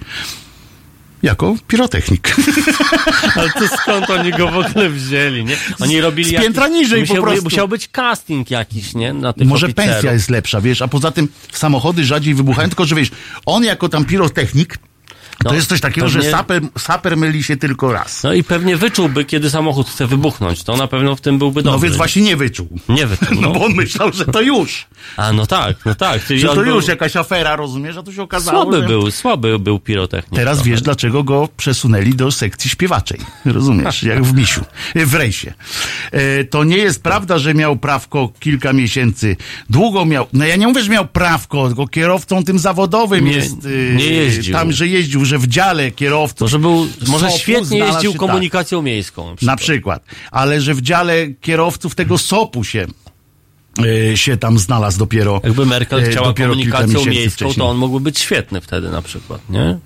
[1.24, 2.36] Jako pirotechnik.
[3.36, 5.58] Ale to skąd oni go w ogóle wzięli, nie?
[5.80, 6.38] Oni robili...
[6.38, 7.44] z piętra niżej po musiał, prostu.
[7.44, 9.14] Musiał być casting jakiś, nie?
[9.14, 9.94] Na tych Może oficerów.
[9.94, 13.12] pensja jest lepsza, wiesz, a poza tym samochody rzadziej wybuchają, tylko że wiesz,
[13.46, 14.78] on jako tam pirotechnik,
[15.44, 18.24] to No, jest coś takiego, że pewnie- saper, saper myli się tylko raz.
[18.24, 20.64] No i pewnie wyczułby, kiedy samochód chce wybuchnąć.
[20.64, 21.78] To na pewno w tym byłby dobry.
[21.78, 22.68] No więc właśnie nie wyczuł.
[22.90, 23.52] Nie wyczuł, No no.
[23.52, 24.86] bo on myślał, że to już.
[25.18, 26.26] A no tak, no tak.
[26.26, 26.66] Czyli Że to był...
[26.76, 27.98] już jakaś afera, rozumiesz?
[27.98, 28.88] A tu się okazało, Słaby że...
[28.88, 30.36] był, słaby był pirotechnik.
[30.36, 33.20] Teraz wiesz, dlaczego go przesunęli do sekcji śpiewaczej.
[33.46, 34.04] Rozumiesz?
[34.04, 34.62] Jak w misiu.
[34.96, 35.54] W rejsie.
[36.12, 39.36] E, to nie jest prawda, że miał prawko kilka miesięcy.
[39.70, 40.28] Długo miał.
[40.34, 43.54] No ja nie mówię, że miał prawko, tylko kierowcą tym zawodowym Nie- jest.
[43.66, 44.54] e, nie jeździł.
[44.54, 46.42] Tam, że jeździł, że w dziale kierowców.
[46.42, 49.30] Może był, może SOP-u świetnie jeździł się, komunikacją miejską.
[49.36, 50.04] Tak, na przykład.
[50.32, 52.86] Ale że w dziale kierowców tego SOP-u się.
[54.12, 55.42] e, się tam znalazł dopiero.
[55.44, 57.56] Jakby Merkel e, chciała dopiero komunikacją miejską, wcześniej.
[57.56, 59.78] to on mógłby być świetny wtedy na przykład, nie?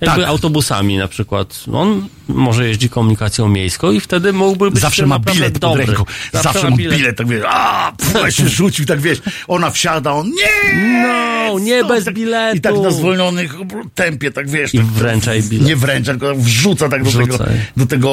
[0.00, 0.28] Jakby Tak.
[0.30, 1.64] autobusami na przykład.
[1.72, 5.86] On może jeździ komunikacją miejską i wtedy mógłby być Zawsze ma bilet pod dobry.
[5.86, 6.04] ręką.
[6.32, 7.16] Zawsze, ma ma bilet.
[7.16, 9.18] tak wiesz, a pff, się rzucił, tak wiesz,
[9.48, 10.78] ona wsiada, on nie!
[11.02, 12.56] No, nie Stop, bez tak, biletu.
[12.56, 13.54] I tak na zwolnionych
[13.94, 14.74] tempie, tak wiesz.
[14.74, 15.66] I tak, wręcza jej bilet.
[15.68, 17.38] Nie wręcza, tylko wrzuca tak do tego,
[17.76, 18.10] do tego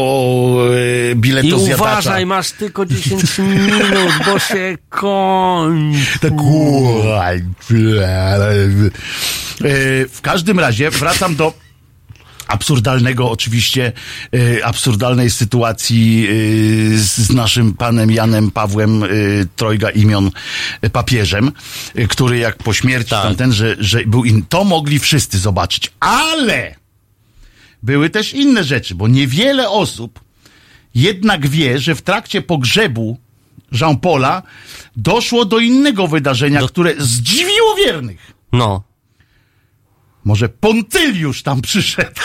[0.76, 6.20] e, I biletu uważaj, masz tylko 10 minut, bo się kończy.
[6.22, 6.34] Tak,
[9.62, 11.54] e, W każdym razie wracam do
[12.48, 13.92] absurdalnego oczywiście,
[14.34, 19.08] e, absurdalnej sytuacji e, z naszym panem Janem Pawłem e,
[19.56, 20.32] Trojga imion
[20.92, 21.52] papieżem,
[22.10, 23.24] który jak po śmierci Tak.
[23.24, 26.76] tamten, że, że był in, to mogli wszyscy zobaczyć, ale
[27.84, 30.20] były też inne rzeczy, bo niewiele osób
[30.96, 33.18] jednak wie, że w trakcie pogrzebu
[33.72, 34.44] Jean-Paula
[34.96, 38.32] doszło do innego wydarzenia, które zdziwiło wiernych.
[38.52, 38.84] No.
[40.26, 42.22] Może Pontyliusz tam przyszedł.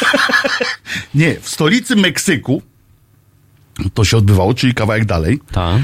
[1.14, 2.62] Nie, w stolicy Meksyku
[3.94, 5.40] to się odbywało, czyli kawałek dalej.
[5.52, 5.82] Tak.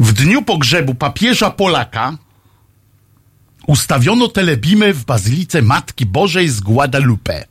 [0.00, 2.18] W dniu pogrzebu papieża Polaka
[3.66, 7.44] ustawiono telebimę w Bazylice Matki Bożej z Guadalupe.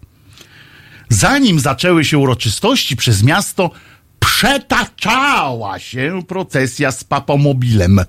[1.09, 3.71] Zanim zaczęły się uroczystości przez miasto,
[4.19, 7.99] przetaczała się procesja z papomobilem,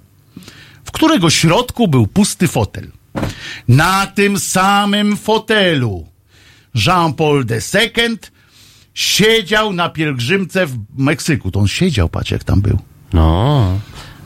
[0.84, 2.90] w którego środku był pusty fotel.
[3.68, 6.06] Na tym samym fotelu
[6.74, 8.18] Jean-Paul II
[8.94, 11.50] siedział na pielgrzymce w Meksyku.
[11.50, 12.78] To on siedział, patrz jak tam był.
[13.12, 13.78] No.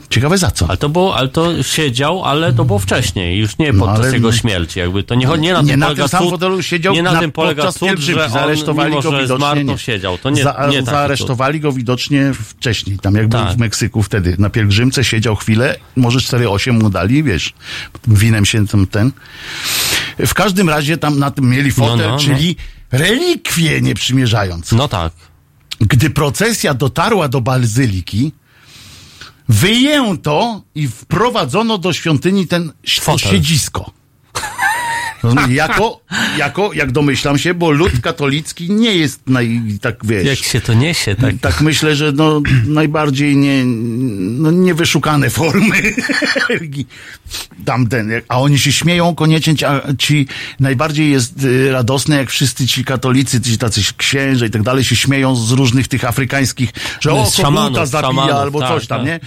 [0.09, 0.67] Ciekawe za co.
[0.67, 4.13] Ale to było, ale to siedział, ale to było wcześniej, już nie No, podczas ale-
[4.15, 7.03] jego śmierci, jakby to nie, nie na nie tym na polega tym cud, siedział nie
[7.03, 9.37] na, na, tym polega cud, że on, Zaaresztowali mimo, go że widocznie.
[9.37, 9.77] zmarł, nie.
[9.77, 10.17] siedział.
[10.17, 13.53] To nie, Za, nie zaaresztowali go widocznie wcześniej, tam jak był Tak.
[13.53, 14.35] w Meksyku wtedy.
[14.39, 17.53] Na pielgrzymce siedział chwilę, może 4-8 mu dali, wiesz,
[18.07, 19.11] winem się tam ten.
[20.27, 22.19] W każdym razie tam na tym mieli fotel, No, no, no.
[22.19, 22.55] czyli
[22.91, 24.71] relikwie nie przymierzając.
[24.71, 25.13] No tak.
[25.81, 28.31] Gdy procesja dotarła do bazyliki,
[29.49, 32.71] wyjęto i wprowadzono do świątyni ten
[33.01, 33.31] Fotel.
[33.31, 33.91] siedzisko.
[35.49, 36.01] Jako,
[36.37, 40.25] jako, jak domyślam się, bo lud katolicki nie jest naj, tak wiesz.
[40.25, 41.35] Jak się to niesie, tak.
[41.41, 45.81] Tak myślę, że no, najbardziej nie, no, niewyszukane formy
[46.49, 46.87] religii.
[47.65, 50.27] Tamten, jak- a oni się śmieją koniecznie, ci, a ci
[50.59, 54.95] najbardziej jest y, radosne, jak wszyscy ci katolicy, ci tacy księże i tak dalej się
[54.95, 56.69] śmieją z różnych tych afrykańskich,
[57.01, 59.07] że o, Z szamanów, koguta zabija albo tak, coś tam, tak.
[59.07, 59.19] nie?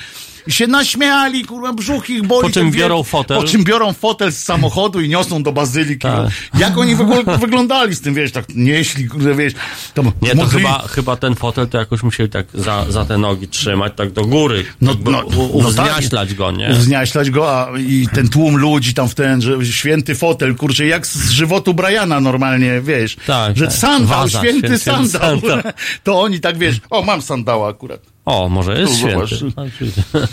[0.47, 2.49] I się naśmiali, kurwa, brzuch ich boli.
[2.49, 3.37] Po czym biorą fotel.
[3.37, 5.99] Po czym biorą fotel z samochodu i niosą do bazyliki.
[5.99, 6.31] Tak.
[6.55, 9.53] No, jak oni w ogóle wyglądali z tym, wiesz, tak nieśli, kurde, wiesz.
[9.95, 13.19] To Nie, to mogli- chyba, chyba ten fotel to jakoś musieli tak za, za te
[13.19, 14.65] nogi trzymać, tak do góry.
[14.81, 16.71] No, no, u, no uwzniaślać go, nie?
[16.71, 21.07] Wzniaślać go, a i ten tłum ludzi tam w ten, że święty fotel, kurczę, jak
[21.07, 23.75] z żywotu Briana normalnie, wiesz, Tak, że tak.
[23.75, 25.41] sandał, Waza, święty, święty sandał.
[25.41, 25.73] sandał.
[26.05, 28.12] To oni tak, wiesz, o, mam sandała akurat.
[28.25, 29.35] O, może jest zobacz.
[29.35, 30.03] święty.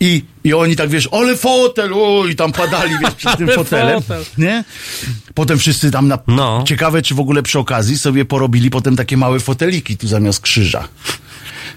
[0.00, 4.02] I, I oni tak, wiesz, ale fotel, o, i tam padali, wiesz, przed tym fotelem,
[4.02, 4.24] fotel.
[4.38, 4.64] nie?
[5.34, 6.18] Potem wszyscy tam na...
[6.26, 6.64] No.
[6.66, 10.88] Ciekawe, czy w ogóle przy okazji sobie porobili potem takie małe foteliki tu zamiast krzyża.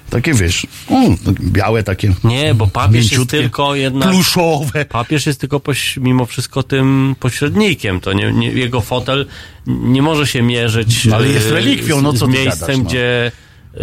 [0.09, 0.95] Takie, wiesz, o,
[1.41, 2.13] białe takie.
[2.23, 4.09] Nie, bo papież jest tylko jednak...
[4.09, 4.85] Pluszowe.
[4.85, 7.99] Papież jest tylko poś, mimo wszystko tym pośrednikiem.
[7.99, 9.25] To nie, nie, jego fotel
[9.67, 12.83] nie może się mierzyć No, ale jest e, relikwią, no co z miejscem, gadasz, no.
[12.83, 13.31] gdzie
[13.75, 13.79] e,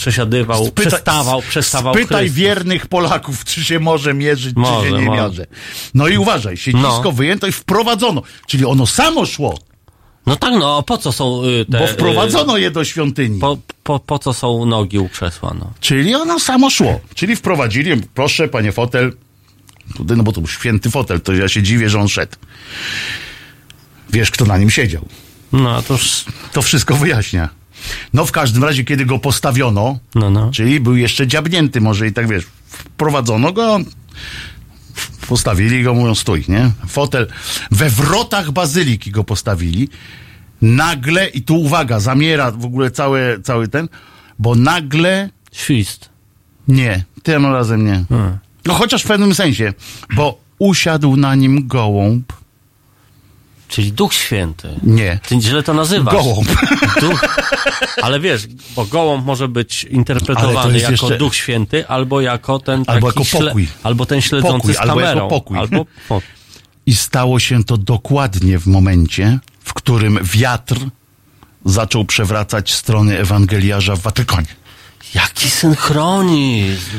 [0.00, 2.30] przesiadywał, przestawał, przestawał Chrystus.
[2.32, 5.22] wiernych Polaków, czy się może mierzyć, Może, czy się nie może.
[5.28, 5.46] mierzy.
[5.94, 7.12] No i uważaj, siedzisko No.
[7.12, 8.22] wyjęto i wprowadzono.
[8.46, 9.58] Czyli ono samo szło,
[10.26, 11.78] No tak, no a po co są y, te...
[11.78, 13.40] bo y, wprowadzono je do świątyni.
[13.40, 15.72] po, po, po co są nogi u krzesła, no.
[15.80, 17.00] Czyli ono samo szło.
[17.14, 19.12] Czyli wprowadzili, proszę, panie fotel.
[19.96, 22.36] Tutaj, no bo to był święty fotel, to ja się dziwię, że on szedł.
[24.10, 25.04] Wiesz, kto na nim siedział?
[25.52, 25.98] No, to.
[26.52, 27.48] To wszystko wyjaśnia.
[28.12, 30.50] No w każdym razie, kiedy go postawiono, No, no.
[30.50, 33.78] czyli był jeszcze dziabnięty może i tak wiesz, wprowadzono go,
[35.28, 36.70] postawili go, mówią stój, nie?
[36.88, 37.26] Fotel,
[37.70, 39.88] we wrotach bazyliki go postawili,
[40.62, 43.88] nagle, i tu uwaga, zamiera w ogóle cały, cały ten,
[44.38, 46.08] bo nagle, Świst.
[46.68, 48.04] nie, tym razem nie.
[48.08, 48.38] Hmm.
[48.66, 49.72] No chociaż w pewnym sensie,
[50.16, 52.32] bo usiadł na nim gołąb,
[53.70, 54.68] Czyli Duch Święty.
[54.82, 56.14] nie, Ty źle to nazywasz.
[56.14, 56.48] gołąb.
[57.00, 57.20] Duch...
[58.02, 58.46] Ale wiesz,
[58.76, 63.22] bo gołąb może być interpretowany jako jeszcze- Duch Święty, albo jako ten taki Albo jako
[63.38, 63.68] pokój.
[63.82, 65.28] albo ten śledzący Pokój, z albo jako kamerą.
[65.28, 65.58] pokój.
[65.58, 66.22] Albo po...
[66.86, 70.76] I stało się to dokładnie w momencie, w którym wiatr
[71.64, 74.46] zaczął przewracać strony ewangeliarza w Watykanie.
[75.14, 76.98] Jaki synchronizm.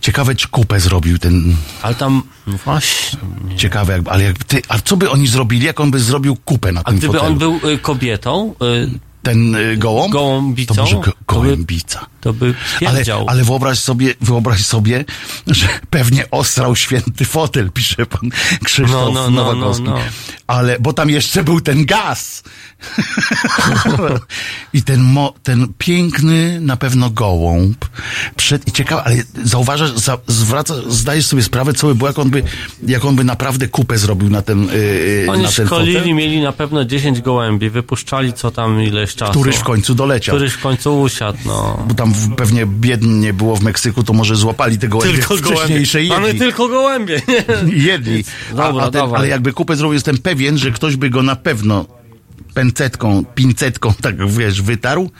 [0.00, 1.56] Ciekawe, czy kupę zrobił ten.
[1.82, 3.18] Ale tam, no właśnie.
[3.56, 6.72] Ciekawe, jakby, ale jakby ty, a co by oni zrobili, jak on by zrobił kupę
[6.72, 7.32] na A tym gdyby fotelu?
[7.32, 10.12] on był y, kobietą, y, Ten y, gołąb?
[10.12, 10.74] Gołąbicą?
[10.74, 12.06] To może go, To by- gołębica.
[12.20, 12.54] to by
[12.86, 15.04] Ale, ale wyobraź sobie, wyobraź sobie,
[15.46, 18.30] że pewnie osrał święty fotel, pisze pan
[18.64, 19.84] Krzysztof No, no, no, Nowakowski.
[19.84, 20.00] no, no.
[20.46, 22.42] Ale, bo tam jeszcze był ten gaz.
[24.72, 27.84] I ten, mo, ten piękny, na pewno gołąb.
[28.36, 32.30] Przed, I ciekawe, ale zauważasz, za, zwraca, zdajesz sobie sprawę, co by było, jak on
[32.30, 32.42] by,
[32.86, 36.40] jak on by naprawdę kupę zrobił na ten, yy, Oni na ten szkolili, fotel, mieli
[36.42, 39.32] na pewno 10 gołębi, wypuszczali co tam ileś czasu.
[39.32, 40.34] któryś w końcu doleciał.
[40.34, 41.84] Któryś w końcu usiadł, no.
[41.88, 46.34] Bo tam pewnie biednie było w Meksyku, to może złapali te gołębie wcześniejsze i Mamy
[46.34, 47.22] tylko gołębie,
[47.90, 48.24] jedli.
[48.50, 51.36] Dobra, a, a ten, ale jakby kupę zrobił, jestem pewien, że ktoś by go na
[51.36, 51.99] pewno
[52.54, 55.10] pęcetką, pincetką, tak wiesz, wytarł.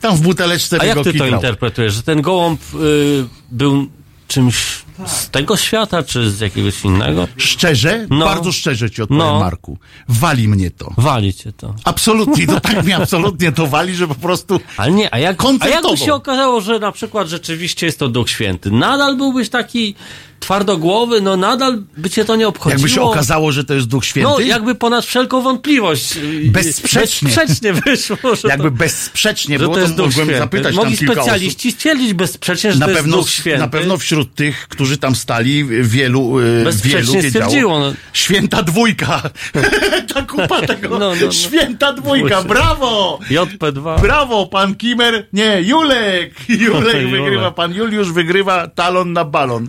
[0.00, 1.94] Tam w buteleczce A jak ty to interpretujesz?
[1.94, 3.86] Że ten gołąb y, był
[4.28, 7.28] czymś z tego świata, czy z jakiegoś innego?
[7.36, 8.24] Szczerze, No.
[8.24, 9.40] bardzo szczerze ci odpowiem, No.
[9.40, 9.78] Marku.
[10.08, 10.92] Wali mnie to.
[10.98, 11.74] Wali cię to.
[11.84, 14.60] Absolutnie, to tak mnie absolutnie to wali, że po prostu...
[14.76, 18.30] Ale nie, a jak, a jakby się okazało, że na przykład rzeczywiście jest to Duch
[18.30, 19.94] Święty, nadal byłbyś taki
[20.40, 22.72] twardogłowy, no nadal by cię to nie obchodziło.
[22.78, 26.18] Jakby się okazało, że to jest Duch Święty, No, jakby ponad wszelką wątpliwość.
[26.46, 27.28] Bezsprzecznie.
[27.28, 30.38] Bezsprzecznie wyszło, że jakby to, bezsprzecznie że było, to jest Duch mogłem Święty.
[30.38, 31.22] zapytać Mogli tam kilka osób.
[31.24, 33.58] specjaliści stwierdzić bezsprzecznie, że na to jest pewno, Duch Święty.
[33.60, 37.30] na pewno wśród tych, którzy tam stali, wielu, e, Bezsprzecznie wielu wiedziało.
[37.46, 37.92] stwierdziło, no.
[38.12, 39.22] Święta dwójka.
[40.14, 40.88] Ta kupa tego.
[40.88, 41.32] No, no, no.
[41.32, 43.18] Święta dwójka, brawo!
[43.30, 44.00] JP2.
[44.00, 45.26] Brawo, pan Kimer.
[45.32, 46.34] Nie, Julek.
[46.48, 47.10] Julek Julek.
[47.10, 49.68] wygrywa, pan Juliusz wygrywa talon na balon.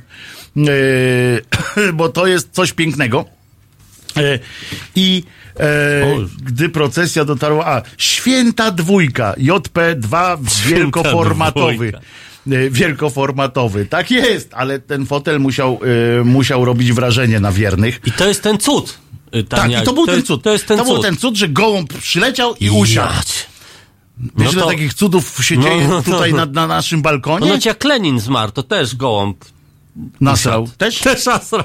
[0.57, 3.25] E, bo to jest coś pięknego.
[4.17, 4.39] E,
[4.95, 5.23] I
[5.59, 6.05] e,
[6.43, 10.37] gdy procesja dotarła, a święta dwójka, JP2
[10.67, 11.73] wielkoformatowy.
[11.73, 11.99] dwójka.
[12.51, 13.85] E, Wielkoformatowy.
[13.85, 15.79] Tak jest, ale ten fotel musiał,
[16.19, 17.99] e, musiał robić wrażenie na wiernych.
[18.05, 18.97] I to jest ten cud.
[19.35, 19.81] y, Tak, Tania.
[19.81, 20.43] i to był ten jest- cud.
[20.43, 21.01] To jest ten był cud.
[21.01, 23.29] ten cud, że gołąb przyleciał i usiadł.
[24.37, 26.37] Wiesz, No to- takich cudów się No, dzieje no, tutaj no.
[26.37, 27.47] na, na naszym balkonie?
[27.49, 29.45] No jak Lenin zmarł, to też gołąb.
[30.21, 30.67] Nasrał.
[30.77, 30.99] Też?
[30.99, 31.63] Też nasrał.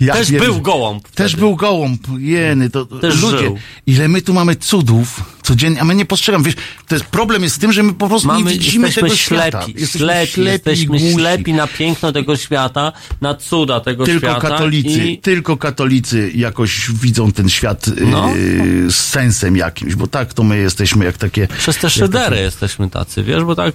[0.00, 1.08] Ja Też pierd- był gołąb.
[1.08, 1.40] Też wtedy.
[1.40, 2.00] był gołąb.
[2.18, 3.58] Jeny, to Też ludzie, żył.
[3.86, 6.44] ile my tu mamy cudów codziennie, a my nie postrzegamy.
[6.44, 6.54] Wiesz,
[6.88, 9.16] to jest problem jest z tym, że my po prostu Mamy, nie widzimy jesteśmy tego
[9.16, 10.26] ślepi, świata.
[10.26, 11.12] ślepi, jesteśmy głusi.
[11.12, 14.48] ślepi na piękno tego świata, na cuda tego Tylko świata.
[14.48, 15.18] katolicy, I...
[15.18, 18.34] tylko katolicy jakoś widzą ten świat No.
[18.36, 21.48] yy, z sensem jakimś, bo tak to my jesteśmy jak takie...
[21.58, 23.74] Przez te szydery takie- jesteśmy tacy, wiesz, bo tak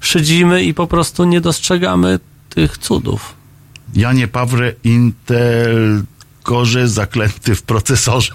[0.00, 2.18] szydzimy i po prostu nie dostrzegamy
[2.50, 3.34] tych cudów.
[3.94, 6.02] Janie Pawre Intel
[6.42, 8.32] korze zaklęty w procesorze.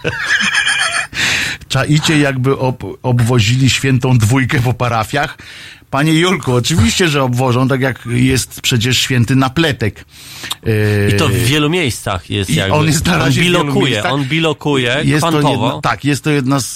[1.70, 5.38] Czaicie, jakby ob, obwozili świętą dwójkę po parafiach?
[5.96, 10.06] Panie Julku, oczywiście, że obwożą, tak jak jest przecież święty napletek.
[10.66, 10.72] Yy,
[11.16, 12.76] I to w wielu miejscach jest I jakby.
[12.76, 15.66] on jest na razie wielu bilokuje, on bilokuje jest to kwantowo.
[15.66, 16.74] jedna, tak, jest to jedna z,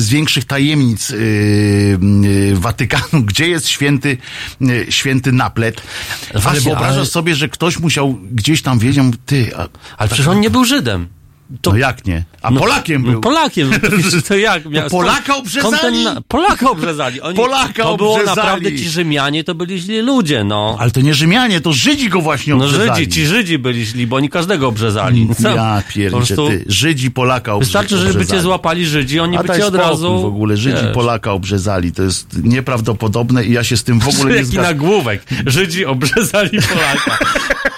[0.00, 1.18] z większych tajemnic yy,
[2.22, 4.16] yy, Watykanu, gdzie jest święty,
[4.60, 5.82] yy, święty naplet.
[6.32, 10.26] ale Właśnie, wyobrażasz ale- sobie, że ktoś musiał gdzieś tam wiedział, ty, a, Ale przecież
[10.26, 11.08] on nie był Żydem.
[11.62, 12.24] To, no jak nie?
[12.42, 13.20] A Polakiem no, był.
[13.20, 13.70] Polakiem.
[14.28, 14.64] To jak?
[14.66, 16.04] miał- Polaka obrzezali?
[16.04, 17.20] na- Polaka obrzezali.
[17.20, 18.36] Oni, Polaka to było obrzezali.
[18.36, 20.76] naprawdę, ci Rzymianie to byli źli ludzie, no.
[20.80, 23.04] Ale to nie Rzymianie, to Żydzi go właśnie No obrzezali.
[23.04, 25.28] Żydzi, ci Żydzi byli źli, bo oni każdego obrzezali.
[25.42, 25.48] Co?
[25.54, 26.64] Ja prostu ty.
[26.66, 28.42] Żydzi Polaka obrze- Wystarczy, żeby cię obrzezali.
[28.42, 30.20] złapali Żydzi, oni A by cię od razu...
[30.22, 31.92] w ogóle, Żydzi wiesz, Polaka obrzezali.
[31.92, 34.70] To jest nieprawdopodobne i ja się z tym w ogóle nie Jaki zgadzam.
[34.72, 35.22] nagłówek.
[35.46, 37.18] Żydzi obrzezali Polaka.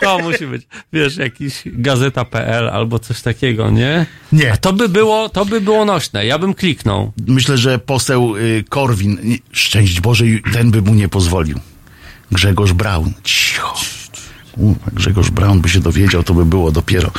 [0.00, 0.62] To musi być,
[0.92, 4.06] wiesz, jakiś gazeta.pl albo coś takiego, takiego, nie?
[4.32, 4.52] Nie.
[4.52, 6.26] A to by było, to by było nośne.
[6.26, 7.12] Ja bym kliknął.
[7.26, 11.60] Myślę, że poseł y, Korwin, szczęść Boże, ten by mu nie pozwolił.
[12.32, 13.12] Grzegorz Braun.
[13.24, 13.74] Cicho.
[14.56, 17.10] U, Grzegorz Braun by się dowiedział, to by było dopiero.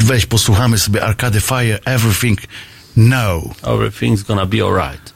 [0.00, 2.40] Weź, posłuchamy sobie Arcade Fire, Everything.
[2.96, 3.42] No.
[3.62, 5.15] Everything's gonna be alright.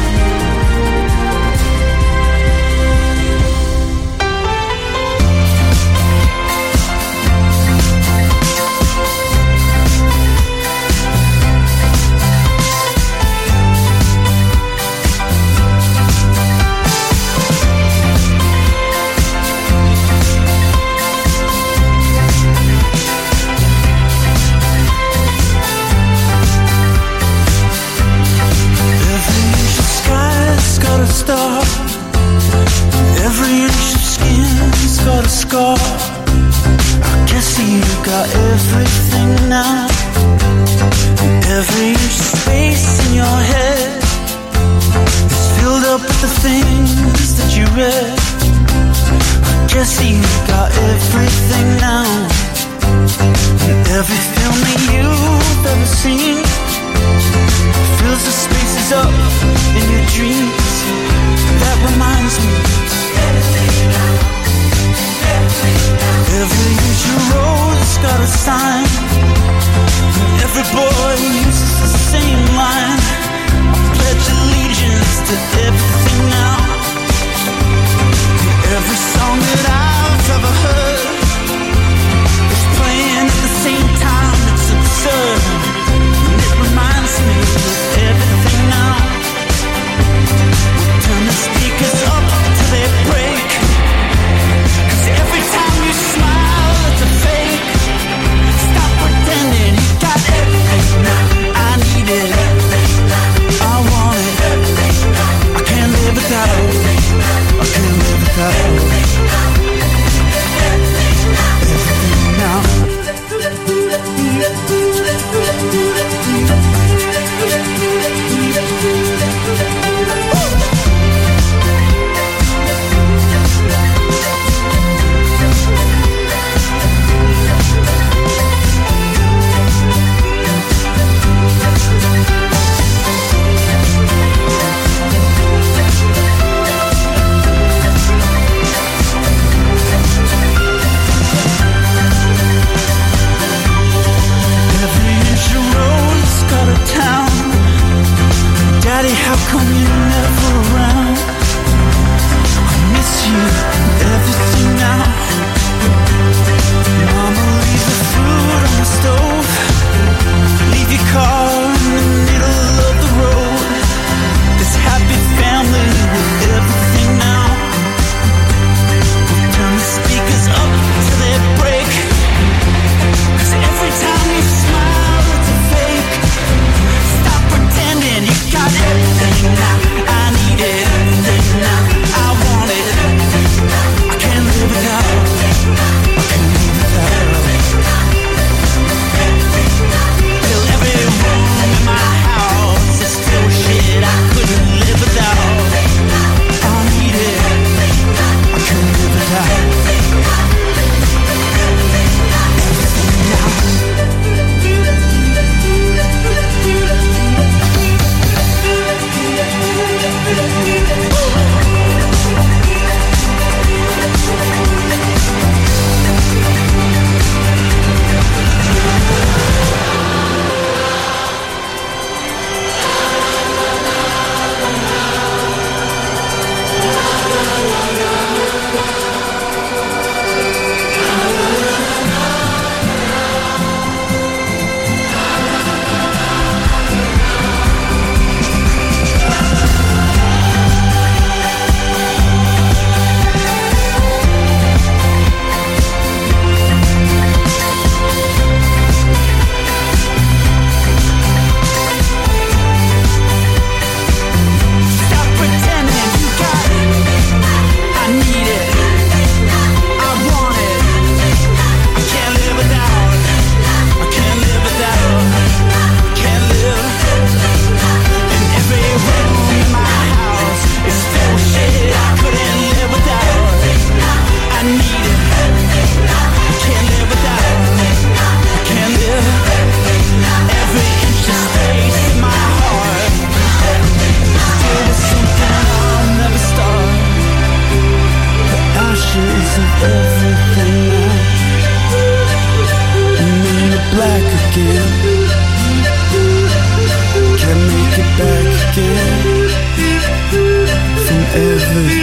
[301.33, 302.00] Everything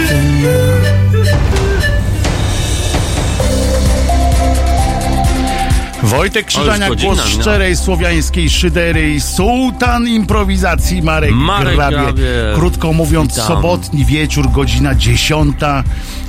[6.17, 7.43] Wojtek Krzyżania, godzina głos minęła.
[7.43, 11.97] szczerej słowiańskiej szydery i sułtan improwizacji Marek, Marek Grabie.
[11.97, 12.23] Grabie.
[12.55, 13.47] Krótko mówiąc, Witam.
[13.47, 15.55] sobotni wieczór, godzina 10,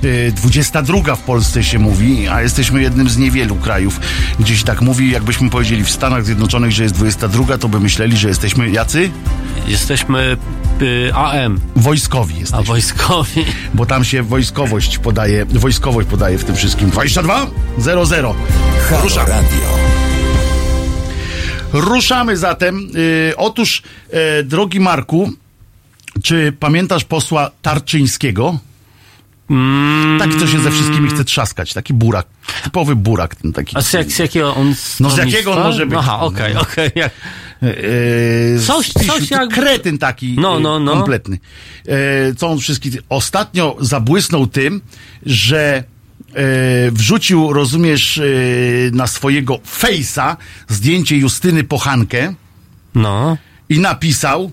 [0.03, 3.99] y, 22 w Polsce się mówi, a jesteśmy jednym z niewielu krajów,
[4.39, 8.17] gdzie się tak mówi, jakbyśmy powiedzieli w Stanach Zjednoczonych, że jest 22, to by myśleli,
[8.17, 9.09] że jesteśmy jacy?
[9.67, 10.37] Jesteśmy
[10.81, 12.63] y, AM, Wojskowi a jesteśmy.
[12.65, 13.45] wojskowi.
[13.73, 16.89] bo tam się wojskowość podaje, wojskowość podaje w tym wszystkim.
[16.89, 18.35] 22 00.
[18.89, 19.29] Halo Ruszamy.
[19.29, 19.68] Radio.
[21.73, 22.87] Ruszamy zatem.
[22.95, 25.31] Y, otóż, e, drogi Marku,
[26.23, 28.59] czy pamiętasz posła Tarczyńskiego?
[30.19, 31.73] Taki, co się ze wszystkimi chce trzaskać.
[31.73, 32.27] Taki burak.
[32.63, 33.77] Typowy burak ten taki.
[33.77, 35.99] A z, jak, z jakiego on No z jakiego on może być?
[35.99, 36.89] Aha, okej, okej.
[36.95, 37.11] jak-
[37.61, 40.91] Yy, Coś- z- coś to jak- Kretyn taki No, yy, no, no.
[40.93, 41.39] kompletny.
[41.85, 41.93] Yy,
[42.37, 42.93] co on wszystkich...
[43.09, 44.81] Ostatnio zabłysnął tym,
[45.25, 45.98] że yy,
[46.91, 52.33] wrzucił, rozumiesz, yy, na swojego fejsa zdjęcie Justyny Pochankę
[52.95, 53.37] No.
[53.69, 54.51] i napisał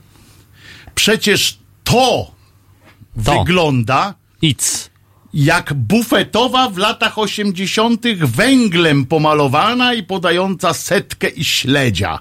[0.95, 2.31] przecież to,
[3.25, 3.39] To.
[3.39, 4.89] wygląda It's.
[5.35, 8.07] jak bufetowa w latach 80.
[8.27, 12.19] węglem pomalowana i podająca setkę i śledzia.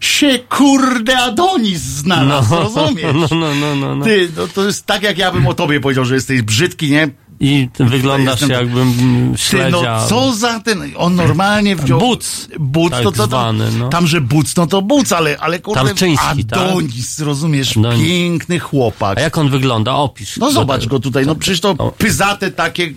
[0.00, 3.14] Się kurde Adonis znalazł, rozumiesz?
[3.30, 4.04] No, no, no, no, no.
[4.04, 7.08] Ty, no to jest tak jak ja bym o tobie powiedział, że jesteś brzydki, nie?
[7.40, 9.98] I wyglądasz Jestem- jakbym mm, Ty, śledzia.
[10.02, 12.00] no co za ten, on normalnie wziął...
[12.00, 13.88] Buc, Buc, tak to, to, zwany, no.
[13.88, 16.58] tam, że buc, no to buc, ale, ale kurde, Tarczyński, tak?
[16.58, 18.08] Adonis, rozumiesz, Adonis.
[18.08, 19.18] piękny chłopak.
[19.18, 19.94] A jak on wygląda?
[19.94, 20.36] Opisz.
[20.36, 22.92] No zobacz go tutaj, no przecież to pyzate takie,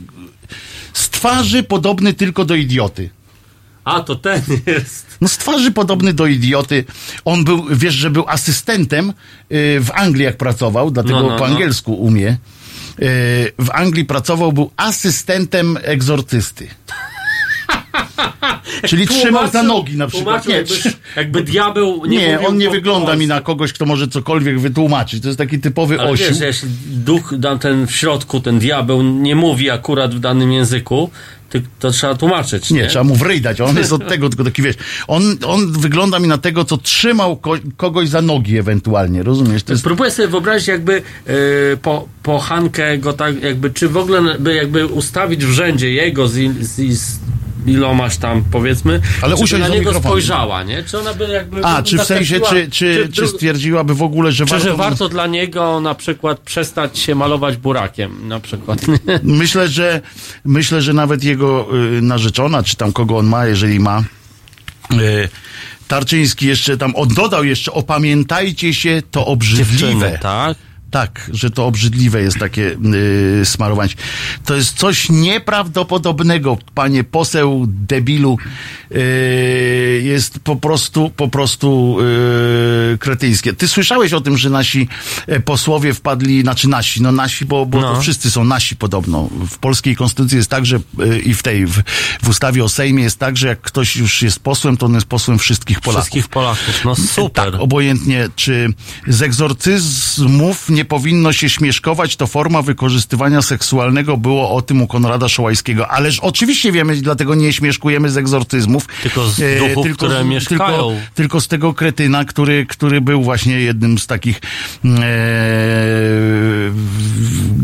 [0.93, 3.09] z twarzy podobny tylko do idioty.
[3.83, 5.05] A, to ten jest.
[5.21, 6.85] No z twarzy podobny do idioty.
[7.25, 9.13] On był, wiesz, że był asystentem y,
[9.81, 11.53] w Anglii jak pracował, dlatego No, no, po no.
[11.53, 12.37] angielsku umie.
[12.99, 16.67] Y, w Anglii pracował, był asystentem egzorcysty.
[18.89, 20.47] Czyli trzymał za nogi na przykład.
[20.47, 20.73] Nie, jakby,
[21.15, 25.21] jakby diabeł nie nie on nie wygląda mi na kogoś, kto może cokolwiek wytłumaczyć.
[25.21, 29.69] To jest taki typowy Ale wiesz, jeśli duch, ten w środku, ten diabeł nie mówi
[29.69, 31.11] akurat w danym języku,
[31.79, 32.81] to trzeba tłumaczyć, nie?
[32.81, 33.61] Nie, trzeba mu w ryj dać.
[33.61, 34.75] On jest od tego, tylko taki wiesz.
[35.07, 39.63] On, on wygląda mi na tego, co trzymał ko kogoś za nogi ewentualnie, rozumiesz?
[39.63, 43.97] To jest, Próbuję sobie wyobrazić jakby yy, po, po Hankę go tak jakby, czy w
[43.97, 47.19] ogóle by jakby ustawić w rzędzie jego z, z, z
[47.65, 50.11] ilomaś tam powiedzmy, Ale żeby usiądź na do niego mikrofonu.
[50.13, 50.83] spojrzała, nie?
[50.83, 51.65] Czy ona by jakby...
[51.65, 54.77] A, czy w sensie, czy, czy, czy stwierdziłaby w ogóle, że czy, że warto...
[54.77, 58.81] warto dla niego na przykład przestać się malować burakiem, na przykład.
[59.23, 60.01] Myślę, że
[60.45, 64.03] myślę, że nawet jego y, narzeczona, czy tam kogo on ma, jeżeli ma,
[64.91, 65.29] y,
[65.87, 69.79] Tarczyński jeszcze tam, on dodał jeszcze, opamiętajcie się, to obrzydliwe.
[69.79, 70.57] Dziewczyny, tak?
[70.91, 73.93] Tak, że to obrzydliwe jest takie yy, smarowanie.
[74.45, 78.37] To jest coś nieprawdopodobnego, panie poseł debilu.
[78.91, 81.97] Yy, jest po prostu, po prostu
[82.91, 83.53] yy, kretyńskie.
[83.53, 84.87] Ty słyszałeś o tym, że nasi
[85.27, 87.95] e, posłowie wpadli, znaczy nasi, no nasi, bo, bo No.
[87.95, 89.29] to wszyscy są nasi podobno.
[89.49, 91.81] W polskiej konstytucji jest tak, że yy, i w tej, w,
[92.23, 95.07] w ustawie o Sejmie jest tak, że jak ktoś już jest posłem, to on jest
[95.07, 96.03] posłem wszystkich Polaków.
[96.03, 96.81] Wszystkich Polaków.
[96.85, 97.51] No super.
[97.51, 98.73] Tak, obojętnie, czy
[99.07, 105.29] z egzorcyzmów nie powinno się śmieszkować, to forma wykorzystywania seksualnego było o tym u Konrada
[105.29, 105.87] Szołajskiego.
[105.87, 108.87] Ależ oczywiście wiemy, dlatego nie śmieszkujemy z egzorcyzmów.
[109.03, 110.59] Tylko z E, duchów, które z- mieszkają.
[110.71, 114.37] Tylko, tylko z tego kretyna, który, który był właśnie jednym z takich
[114.85, 114.89] e,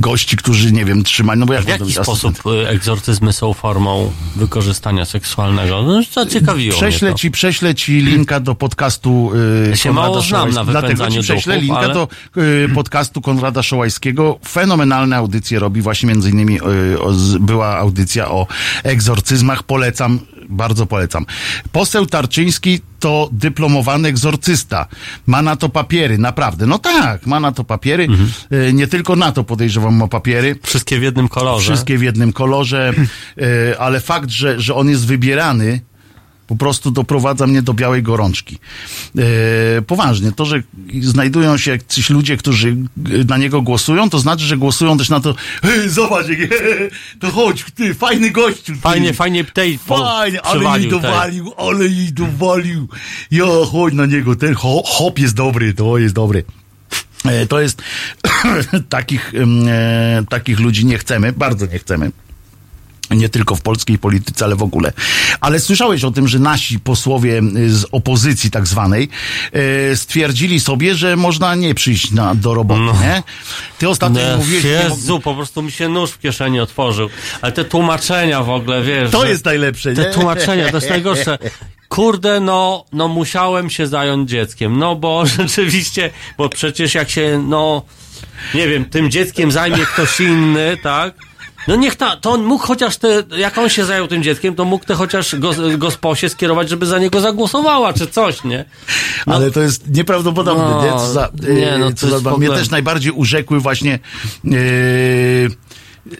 [0.08, 5.06] gości, którzy, nie wiem, trzymali, no bo jak W jaki sposób egzorcyzmy są formą wykorzystania
[5.06, 5.82] seksualnego?
[5.84, 9.32] No, zaciekawiło Prześlę ci, prześlę ci linka do podcastu
[9.66, 10.66] y, Ja się Konrada mało znam na.
[10.66, 14.40] Dlatego ci prześlę duchów, linka ale- do y, podcastu Konrada Szołajskiego.
[14.48, 16.60] Fenomenalne audycje robi właśnie między innymi
[16.94, 18.48] y, o, z, była audycja o
[18.84, 19.64] egzorcyzmach.
[19.64, 20.20] Polecam,
[20.50, 21.26] bardzo polecam.
[21.72, 24.88] Poseł Tarczyński to dyplomowany egzorcysta.
[25.26, 26.66] Ma na to papiery, naprawdę.
[26.66, 28.04] No tak, ma na to papiery.
[28.04, 28.30] Mhm.
[28.70, 30.60] Y, nie tylko na to podejrzewam ma papiery.
[30.64, 31.64] Wszystkie w jednym kolorze.
[31.64, 32.94] Wszystkie w jednym kolorze,
[33.38, 35.82] e, ale fakt, że, że on jest wybierany,
[36.48, 38.58] po prostu doprowadza mnie do białej gorączki.
[39.18, 40.64] E, poważnie, to, że
[41.02, 42.76] znajdują się jacyś ludzie, którzy e,
[43.28, 46.50] na niego głosują, to znaczy, że głosują też na to, hej, zobacz, jak,
[47.20, 48.74] to chodź, ty, fajny gościu.
[48.74, 48.80] Ty.
[48.80, 52.88] Fajnie, fajnie tej Fajnie, ale jej dowalił, ale jej dowalił.
[53.32, 56.44] Ja, chodź na niego, ten ho, hop jest dobry, to jest dobry.
[57.26, 57.82] E, To jest
[58.90, 59.34] takich,
[59.68, 62.12] e, takich ludzi nie chcemy, bardzo nie chcemy.
[63.12, 64.94] Nie tylko w polskiej polityce, ale w ogóle.
[65.40, 69.10] Ale słyszałeś o tym, że nasi posłowie y, z opozycji tak zwanej
[69.92, 73.24] y, stwierdzili sobie, że można nie przyjść na, do roboty, nie?
[73.78, 74.64] Ty ostatnio No, mówiłeś...
[74.64, 77.10] nie Jezu, po prostu mi się nóż w kieszeni otworzył.
[77.42, 79.12] Ale te tłumaczenia w ogóle, wiesz.
[79.12, 80.14] To jest najlepsze, Te nie?
[80.14, 81.38] tłumaczenia, to jest najgorsze.
[81.90, 84.80] Kurde, no, no musiałem się zająć dzieckiem.
[84.80, 87.84] No bo rzeczywiście, bo przecież jak się, no,
[88.54, 91.14] nie wiem, tym dzieckiem zajmie ktoś inny, tak?
[91.68, 94.66] No niech ta, to on mógł chociaż te, jak on się zajął tym dzieckiem, to
[94.66, 98.66] mógł te chociaż gos, gosposie skierować, żeby za niego zagłosowała, czy coś, nie?
[99.28, 100.92] No, Ale to jest nieprawdopodobne, No, nie?
[100.92, 104.00] Co za, nie, no to co za, Mnie też najbardziej urzekły właśnie
[104.44, 105.50] yy,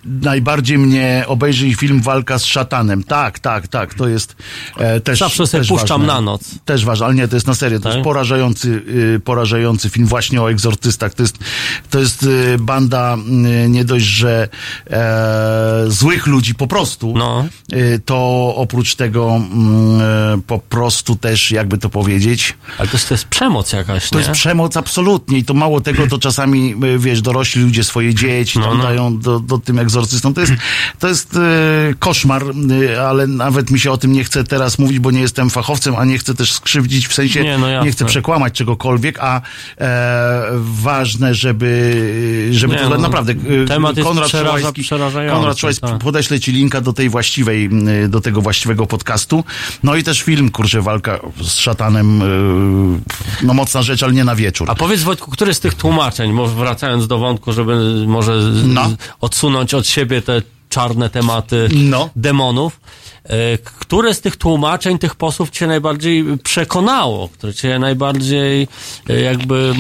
[0.06, 3.04] najbardziej mnie obejrzyj film Walka z szatanem.
[3.04, 4.36] Tak, tak, tak, to jest
[4.78, 6.14] e, też Zawsze sobie też puszczam ważne.
[6.14, 6.44] na noc.
[6.66, 7.94] Też ważne, ale nie, to jest na serio, to Tak?
[7.94, 8.82] jest porażający,
[9.16, 11.14] y, porażający film właśnie o egzortystach.
[11.14, 11.38] To jest,
[11.90, 13.18] to jest y, banda
[13.66, 14.50] y, nie dość, że
[14.90, 17.46] e, złych ludzi po prostu, No.
[17.74, 23.08] y, to oprócz tego mm, e, po prostu też, jakby to powiedzieć, Ale to jest,
[23.08, 24.26] to jest przemoc jakaś, to nie?
[24.26, 28.60] jest przemoc absolutnie i to mało tego, to czasami, y, wiesz, dorośli ludzie swoje dzieci
[28.60, 28.84] tam no.
[28.84, 30.34] dają do, do tym egzorcystom.
[30.34, 30.54] To jest,
[31.00, 31.40] to jest e,
[32.00, 35.50] koszmar, y, ale nawet mi się o tym nie chce teraz mówić, bo nie jestem
[35.50, 39.42] fachowcem, a nie chcę też skrzywdzić, w sensie Nie, no nie chcę przekłamać czegokolwiek, a
[39.78, 44.84] e, ważne, żeby, żeby Nie, to no, naprawdę y, temat Konrad Szołajski,
[45.32, 45.98] Konrad Szołajski tak.
[45.98, 47.70] podeślę ci linka do tej właściwej,
[48.10, 49.44] do tego właściwego podcastu.
[49.84, 52.22] No i też film, kurczę, walka z szatanem,
[53.44, 54.72] no mocna rzecz, ale nie na wieczór.
[54.72, 58.34] A powiedz Wojtku, który z tych tłumaczeń, może wracając do wątku, żeby może
[58.66, 58.90] No.
[59.22, 62.10] odsunąć od siebie te czarne tematy No.
[62.16, 62.80] demonów,
[63.24, 68.68] e, które z tych tłumaczeń tych posłów cię najbardziej przekonało, które cię najbardziej
[69.10, 69.74] e, jakby,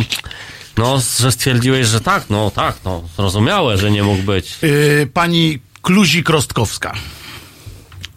[0.78, 4.57] no, że stwierdziłeś, że tak, no tak, no, zrozumiałe, że nie mógł być.
[4.63, 6.91] Y, pani Kluzik-Rostkowska.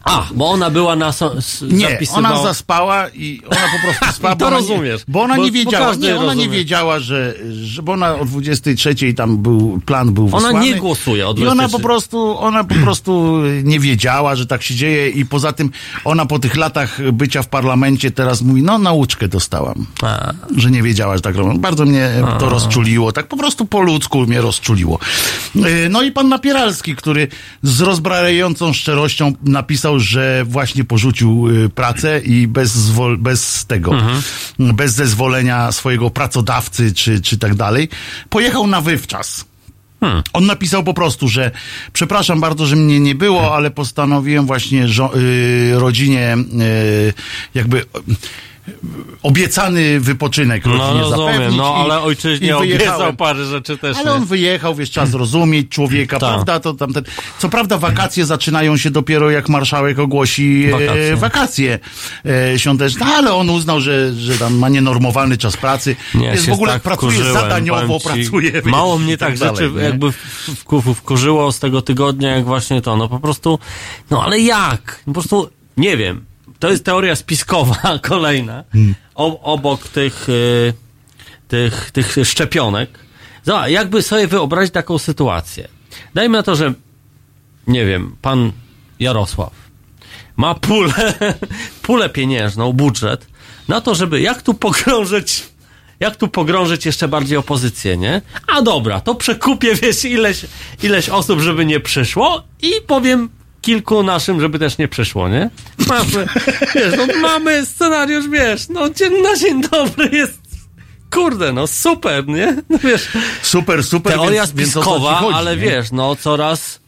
[0.04, 1.12] A, bo ona była na...
[1.12, 1.34] So,
[1.70, 2.28] Nie, zapisywała...
[2.28, 4.34] ona zaspała i ona po prostu spała.
[4.34, 5.00] Bo to ona rozumiesz.
[5.00, 6.48] Nie, bo ona Bo- nie bo wiedziała, nie, ona nie rozumie.
[6.48, 10.66] wiedziała, że, że, bo ona o 23 tam był, plan był Ona wysłany.
[10.66, 11.72] nie głosuje o I ona 23.
[11.72, 15.70] po prostu, ona po prostu nie wiedziała, że tak się dzieje i poza tym
[16.04, 19.86] ona po tych latach bycia w parlamencie teraz mówi, no nauczkę dostałam.
[20.02, 20.32] A.
[20.56, 21.58] Że nie wiedziała, że tak robią.
[21.58, 24.98] Bardzo mnie to rozczuliło, tak po prostu po ludzku mnie rozczuliło.
[25.54, 27.28] Yy, No i pan Napieralski, który
[27.62, 33.92] z rozbrajającą szczerością napisał, że właśnie porzucił yy, pracę i bez, bez tego,
[34.58, 37.88] bez zezwolenia swojego pracodawcy czy, czy tak dalej,
[38.28, 39.44] pojechał na wywczas.
[40.32, 41.50] On napisał po prostu, że
[41.92, 47.12] przepraszam bardzo, że mnie nie było, ale postanowiłem właśnie żo- y, rodzinie y,
[47.54, 47.84] jakby y,
[49.22, 53.96] obiecany wypoczynek No rozumiem, no i- ale ojczyźnie obiecał parę rzeczy też.
[53.96, 54.12] Ale nie?
[54.16, 56.28] on wyjechał, wiesz, trzeba zrozumieć człowieka, Tak.
[56.30, 56.60] prawda?
[56.60, 57.04] To tamten.
[57.38, 61.16] Co prawda wakacje zaczynają się dopiero jak marszałek ogłosi e, Wakacje.
[61.16, 61.78] wakacje,
[62.52, 65.96] e, świąteczne, ale on uznał, że, że tam ma nienormowany czas pracy.
[66.14, 68.04] Nie, jest w ogóle tak pracuje wkurzyłem, zadaniowo, ci.
[68.06, 68.52] pracuje.
[68.52, 69.82] wiesz, Mało mnie tak dalej, rzeczy nie?
[69.82, 70.12] jakby
[70.94, 72.96] wkurzyło z tego tygodnia, jak właśnie to.
[72.96, 73.58] No po prostu,
[74.10, 75.02] no ale jak?
[75.04, 76.29] Po prostu nie wiem.
[76.60, 78.64] To jest teoria spiskowa kolejna.
[78.72, 78.94] Hmm.
[79.14, 80.72] Obok tych, y,
[81.48, 82.98] tych, tych szczepionek.
[83.44, 85.68] Zobacz, jakby sobie wyobrazić taką sytuację.
[86.14, 86.74] Dajmy na to, że
[87.66, 88.52] nie wiem, pan
[89.00, 89.52] Jarosław
[90.36, 91.14] ma pulę,
[91.82, 93.26] pulę pieniężną, budżet
[93.68, 95.42] na to, żeby jak tu pogrążyć,
[96.00, 98.22] jak tu pogrążyć jeszcze bardziej opozycję, nie?
[98.46, 100.46] A dobra, to przekupię, wiesz, ileś,
[100.82, 103.28] ileś osób, żeby nie przyszło i powiem
[103.60, 105.50] kilku naszym, żeby też nie przyszło, nie?
[105.90, 106.26] Mamy,
[106.74, 110.40] wiesz, no mamy scenariusz, wiesz, no dzień na dzień dobry jest
[111.10, 112.56] Kurde, no super, nie?
[112.70, 113.08] No wiesz,
[113.42, 114.12] Super, super.
[114.12, 115.62] teoria więc, więc spiskowa, chodzi, ale nie?
[115.62, 116.80] wiesz, no coraz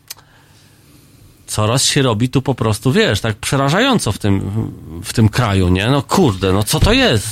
[1.47, 4.41] coraz się robi tu po prostu, wiesz, tak przerażająco w tym,
[5.05, 5.91] w tym kraju, nie?
[5.91, 7.29] No kurde, no co to jest?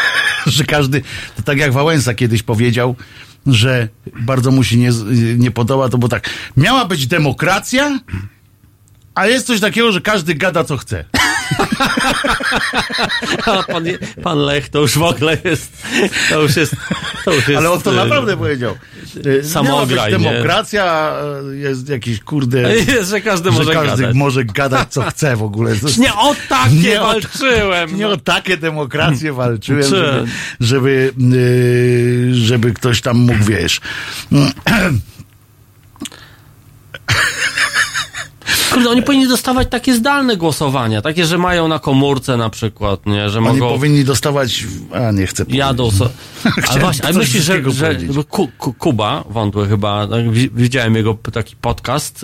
[0.46, 1.02] że każdy,
[1.36, 2.96] to tak jak Wałęsa kiedyś powiedział,
[3.46, 3.88] że
[4.20, 4.90] bardzo mu się nie,
[5.36, 8.00] nie podoba, to było tak, miała być demokracja,
[9.14, 11.04] a jest coś takiego, że każdy gada co chce.
[13.46, 13.84] A pan,
[14.22, 15.72] pan Lech to już w ogóle jest,
[16.30, 16.76] to już jest,
[17.24, 18.74] to już jest Ale on to e, naprawdę powiedział.
[19.40, 20.18] E, samograj, nie?
[20.18, 21.16] demokracja, a
[21.52, 22.74] jest jakiś kurde...
[22.76, 24.16] Jest, że każdy że może każdy gadać.
[24.16, 25.72] może gadać co chce w ogóle.
[25.98, 27.96] Nie o takie Nie o- walczyłem.
[27.96, 28.10] Nie no.
[28.12, 30.26] o takie demokracje walczyłem, Czy- żeby,
[30.60, 31.12] żeby,
[32.32, 33.80] żeby ktoś tam mógł, wiesz.
[38.74, 43.30] Kurde, oni powinni dostawać takie zdalne głosowania, takie, że mają na komórce na przykład, nie,
[43.30, 43.68] że Oni mogą...
[43.68, 46.10] powinni dostawać, a nie chcę Jadą so...
[46.68, 48.16] Ale właśnie, ale myślisz, że, że powiedzieć.
[48.16, 52.22] bo Ku, Ku, Kuba Wątły chyba, tak, wi- widziałem jego taki podcast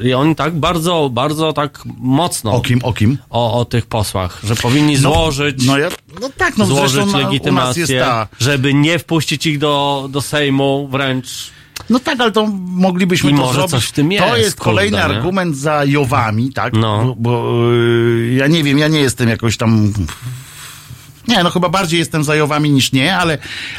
[0.00, 3.18] yy, i on tak bardzo, bardzo tak mocno O kim, o kim?
[3.30, 5.88] o, o tych posłach, że powinni złożyć, No, ja,
[6.20, 8.28] no tak, no złożyć na, legitymację, ta...
[8.40, 11.57] żeby nie wpuścić ich do, do Sejmu wręcz.
[11.90, 13.70] No tak, ale to moglibyśmy I to może zrobić.
[13.70, 15.16] coś w tym to jest, jest kolejny kurde, nie?
[15.18, 16.72] argument za Jowami, tak?
[16.72, 17.04] No.
[17.04, 19.92] Bo, bo yy, ja nie wiem, ja nie jestem jakoś tam...
[21.28, 23.38] Nie, no chyba bardziej jestem za Jowami niż nie, ale,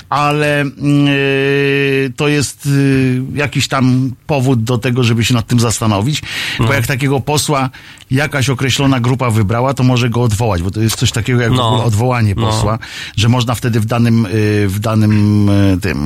[0.09, 0.65] ale
[1.13, 6.21] yy, to jest yy, jakiś tam powód do tego, żeby się nad tym zastanowić,
[6.59, 6.67] No.
[6.67, 7.69] bo jak takiego posła
[8.11, 11.55] jakaś określona grupa wybrała, to może go odwołać, bo to jest coś takiego jak w
[11.55, 11.67] No.
[11.67, 12.47] ogóle odwołanie No.
[12.47, 12.79] posła,
[13.17, 15.49] że można wtedy w danym, yy, w danym
[15.81, 15.99] tym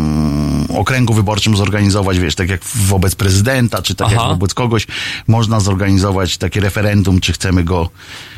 [0.78, 4.16] okręgu wyborczym zorganizować, wiesz, tak jak wobec prezydenta, czy tak Aha.
[4.22, 4.88] jak wobec kogoś,
[5.28, 7.90] można zorganizować takie referendum, czy chcemy go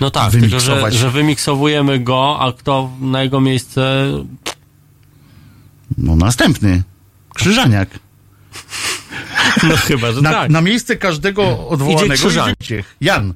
[0.01, 0.93] No tak, tylko że, wymiksować.
[0.93, 4.07] że wymiksowujemy go, a kto na jego miejsce
[5.97, 6.83] No następny.
[7.33, 7.89] Krzyżaniak.
[9.69, 10.51] no chyba, że Na, tak.
[10.51, 12.57] na miejsce każdego odwołanego idzie Krzyżaniak.
[13.01, 13.33] Jan.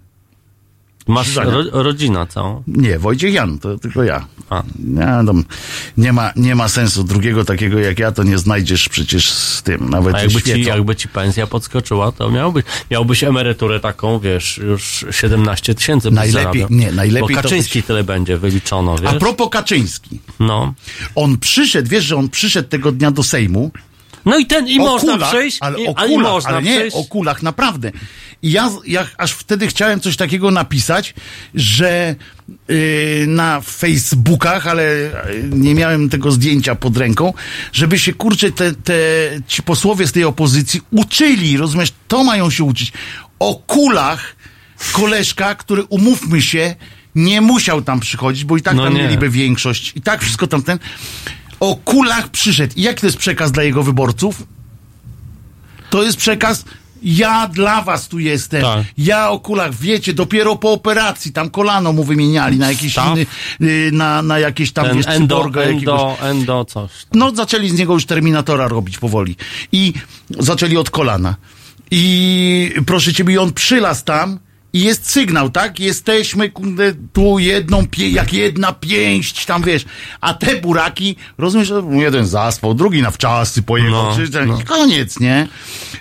[1.09, 2.63] Masz ro, rodzina całą.
[2.67, 4.25] Nie, Wojciech Jan, to tylko ja.
[4.49, 4.63] A.
[4.79, 5.43] Nie, tam
[5.97, 7.03] nie, ma, nie ma sensu.
[7.03, 10.95] Drugiego takiego jak ja to nie znajdziesz przecież z tym, nawet A jakby ci, jakby
[10.95, 17.35] ci pensja podskoczyła, to miałbyś, miałbyś emeryturę taką, wiesz, już 17 tysięcy Najlepiej- nie, najlepiej
[17.35, 19.11] Bo Kaczyński tyle będzie wyliczono, wiesz?
[19.11, 20.19] A propos Kaczyński.
[20.39, 20.73] No.
[21.15, 23.71] On przyszedł, wiesz, że on przyszedł tego dnia do Sejmu.
[24.29, 26.49] No i ten, i o można kulach, przyjść, ale i, o a i kulach, można
[26.49, 26.97] ale nie przyjść.
[26.97, 27.91] o kulach, naprawdę.
[28.41, 31.13] I ja, ja aż wtedy chciałem coś takiego napisać,
[31.55, 32.15] że
[32.67, 32.77] yy,
[33.27, 37.33] na Facebookach, ale yy, nie miałem tego zdjęcia pod ręką,
[37.73, 38.93] żeby się, kurczę, te, te
[39.47, 42.93] ci posłowie z tej opozycji uczyli, rozumiesz, to mają się uczyć.
[43.39, 44.35] O kulach
[44.91, 46.75] koleżka, który, umówmy się,
[47.15, 49.03] nie musiał tam przychodzić, bo i tak No tam nie.
[49.03, 50.79] mieliby większość, i tak wszystko tamten.
[51.59, 52.73] O kulach przyszedł.
[52.75, 54.43] I jaki to jest przekaz dla jego wyborców?
[55.89, 56.65] To jest przekaz.
[57.03, 58.61] Ja dla was tu jestem.
[58.61, 58.85] Tak.
[58.97, 63.07] Ja o kulach, wiecie, dopiero po operacji, tam kolano mu wymieniali na jakiś Staw?
[63.11, 63.25] inny,
[63.61, 65.99] y, na, na jakieś tam, Ten wiesz, endo, cyborga jakiegoś.
[65.99, 66.91] endo, endo coś.
[67.13, 69.35] No, zaczęli z niego już Terminatora robić powoli.
[69.71, 69.93] I
[70.39, 71.35] zaczęli od kolana.
[71.91, 74.39] I proszę ciebie, i on przylas tam
[74.73, 75.79] i jest sygnał, tak?
[75.79, 79.85] Jesteśmy, kurde, tu jedną, pie, jak jedna pięść, tam wiesz.
[80.21, 84.59] A te buraki, rozumiesz, że jeden zaspał, drugi na wczasy pojechał, No, czy, no.
[84.67, 85.47] koniec, nie?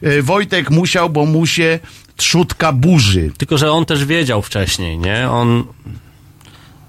[0.03, 1.78] E, Wojtek musiał, bo mu się
[2.16, 3.31] trzutka burzy.
[3.39, 5.31] Tylko, że on też wiedział wcześniej, nie?
[5.31, 5.65] On,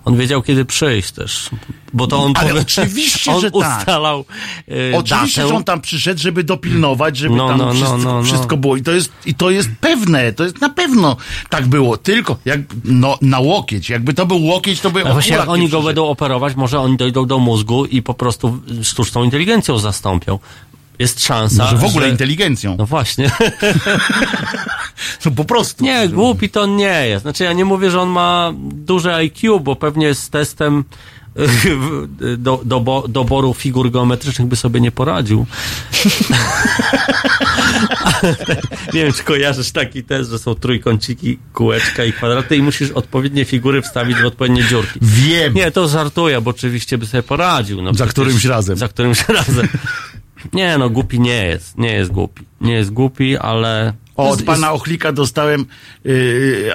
[0.09, 1.49] on wiedział, kiedy przyjść też.
[1.93, 3.79] Bo to on, Ale powie- oczywiście, on że tak.
[3.79, 4.25] ustalał
[4.69, 5.49] y, Oczywiście, datę.
[5.49, 8.23] że on tam przyszedł, żeby dopilnować, żeby No, tam no, no, wszystko, no, no.
[8.23, 8.75] wszystko było.
[8.77, 11.17] I to, jest, I to jest pewne, to jest na pewno
[11.49, 11.97] tak było.
[11.97, 13.89] Tylko jak no, na łokieć.
[13.89, 15.85] Jakby to był łokieć, to by A właśnie jak oni go przyszedł.
[15.85, 20.39] będą operować, może oni dojdą do mózgu i po prostu sztuczną inteligencją zastąpią.
[20.99, 22.11] Jest szansa, Może w ogóle że...
[22.11, 22.75] inteligencją.
[22.77, 23.31] No właśnie.
[25.25, 25.83] No po prostu.
[25.83, 27.21] Nie, głupi to nie jest.
[27.21, 30.83] Znaczy ja nie mówię, że on ma duże IQ, bo pewnie z testem
[32.37, 35.45] do, do, bo- doboru figur geometrycznych by sobie nie poradził.
[38.93, 43.45] nie wiem, czy kojarzysz taki test, że są trójkąciki, kółeczka i kwadraty i musisz odpowiednie
[43.45, 44.99] figury wstawić w odpowiednie dziurki.
[45.01, 45.53] Wiem.
[45.53, 47.81] Nie, to żartuję, bo oczywiście by sobie poradził.
[47.81, 48.77] No Za przecież- którymś razem.
[48.77, 49.67] Za którymś razem.
[50.53, 51.77] Nie, no głupi nie jest.
[51.77, 52.43] Nie jest głupi.
[52.61, 53.93] Nie jest głupi, ale...
[54.15, 55.65] O, od pana Ochlika dostałem
[56.03, 56.73] yy,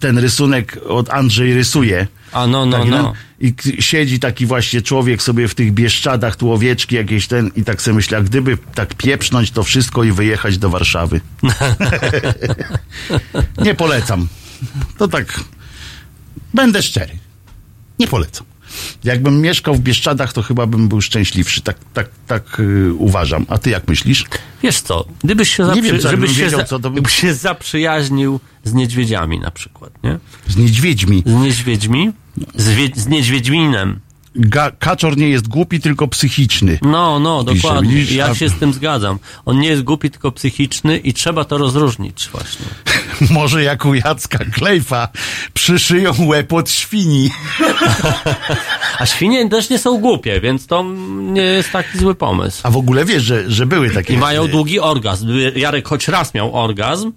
[0.00, 2.06] ten rysunek od Andrzej rysuje.
[2.32, 3.12] A no, no, Tak, no.
[3.40, 7.82] I siedzi taki właśnie człowiek sobie w tych bieszczadach, tu owieczki jakieś ten i tak
[7.82, 11.20] sobie myślę, a gdyby tak pieprznąć to wszystko i wyjechać do Warszawy.
[13.64, 14.28] Nie polecam.
[14.98, 15.40] To tak,
[16.54, 17.12] będę szczery.
[17.98, 18.46] Nie polecam.
[19.04, 21.60] Jakbym mieszkał w Bieszczadach, to chyba bym był szczęśliwszy.
[21.60, 23.46] Tak, tak, tak yy, uważam.
[23.48, 24.24] A ty jak myślisz?
[24.62, 25.82] Wiesz co, gdybyś się, zaprzy...
[25.82, 26.64] wiem, żebyś się, wiedział, za...
[26.66, 30.18] co to by- gdybyś się zaprzyjaźnił z niedźwiedziami na przykład, nie?
[30.48, 31.22] Z niedźwiedźmi.
[31.26, 32.12] Z niedźwiedźmi?
[32.54, 32.88] Z, wie...
[32.94, 34.00] z niedźwiedźminem.
[34.38, 36.78] Ga- kaczor nie jest głupi, tylko psychiczny.
[36.82, 37.94] No, no, Pisze, dokładnie.
[37.94, 38.16] widzisz?
[38.16, 39.18] ja się z tym zgadzam.
[39.44, 42.66] On nie jest głupi, tylko psychiczny i trzeba to rozróżnić właśnie.
[43.34, 45.08] Może jak u Jacka Klejfa
[45.54, 47.30] przyszyją łeb od świni.
[48.98, 50.84] A świnie też nie są głupie, więc to
[51.18, 52.60] nie jest taki zły pomysł.
[52.62, 54.14] A w ogóle wiesz, że, że były takie...
[54.14, 55.24] I mają długi orgazm.
[55.24, 57.12] Gdyby Jarek choć raz miał orgazm,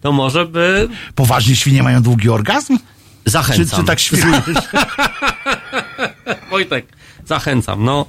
[0.00, 0.88] to może by...
[1.14, 2.78] Poważnie świnie mają długi orgazm?
[3.24, 3.80] Czy, Zachęcam.
[3.80, 4.42] czy tak świrujesz?
[6.50, 6.86] Wojtek,
[7.24, 8.06] zachęcam, no.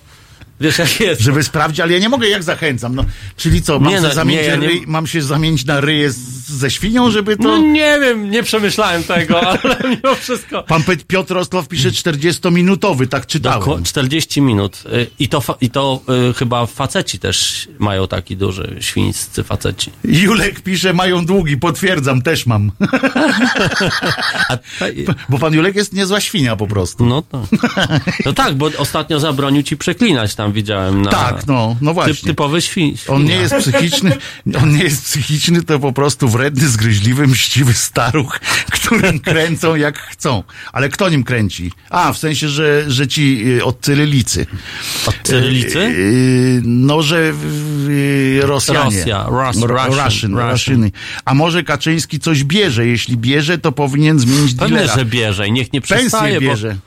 [0.59, 1.21] Wiesz jak jest.
[1.21, 2.95] żeby sprawdzić, ale ja nie mogę, jak zachęcam.
[2.95, 3.05] No,
[3.37, 5.81] czyli co, mam, Nie, się no, zamienić nie, ja nie- ryj, mam się zamienić na
[5.81, 6.17] ryję z,
[6.49, 7.43] ze świnią, żeby to...
[7.43, 10.63] No nie wiem, nie przemyślałem tego, ale mimo wszystko.
[10.63, 13.61] Pan Piotr Ostlow pisze 40-minutowy, tak czytałem.
[13.61, 14.83] Doko- 40 minut.
[14.93, 19.91] Y, I to, i to y, chyba faceci też mają taki duży, świńscy faceci.
[20.03, 22.71] Julek pisze, mają długi, potwierdzam, też mam.
[25.29, 27.05] Bo pan Julek jest niezła świnia po prostu.
[27.05, 27.47] no to.
[28.25, 31.11] No tak, bo ostatnio zabronił ci przeklinać tam widziałem na...
[31.11, 32.13] Tak, no, no właśnie.
[32.13, 32.95] Typ, typowy świn.
[33.07, 34.17] On nie jest psychiczny,
[34.61, 38.39] on nie jest psychiczny, to po prostu wredny, zgryźliwy, mściwy staruch,
[38.71, 40.43] którym kręcą jak chcą.
[40.73, 41.71] Ale kto nim kręci?
[41.89, 44.45] A, w sensie, że, że ci y, od cyrylicy.
[45.05, 45.79] Od cyrylicy?
[45.79, 47.33] Y, No, że
[47.89, 48.83] y, Rosjanie.
[48.99, 50.51] Rosja, Rus- Russian, Russian, Russian.
[50.51, 50.91] Russiany.
[51.25, 52.87] A może Kaczyński coś bierze?
[52.87, 54.95] Jeśli bierze, to powinien zmienić Pewnie, dealera.
[54.99, 56.47] że bierze i niech nie przestaje, Pensję bo...
[56.53, 56.77] bierze.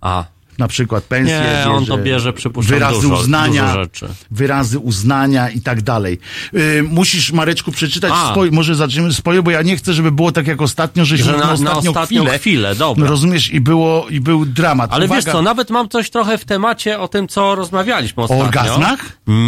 [0.00, 0.24] A,
[0.58, 4.08] Na przykład pensję Nie, bierze, on to bierze, przypuszczam, wyrazy dużo- uznania, dużo rzeczy.
[4.30, 6.18] wyrazy uznania i tak dalej.
[6.54, 8.30] Y, musisz, Mareczku, przeczytać A.
[8.32, 11.32] swoje, może zaczniemy swoje, bo ja nie chcę, żeby było tak jak ostatnio, że Że
[11.32, 13.08] na, na- na ostatnią, ostatnią chwilę, chwilę, dobra.
[13.08, 14.92] rozumiesz, i było, i był dramat.
[14.92, 18.44] ale Uwaga, wiesz co, nawet mam coś trochę w temacie o tym, co rozmawialiśmy ostatnio.
[18.44, 19.00] orgazmach?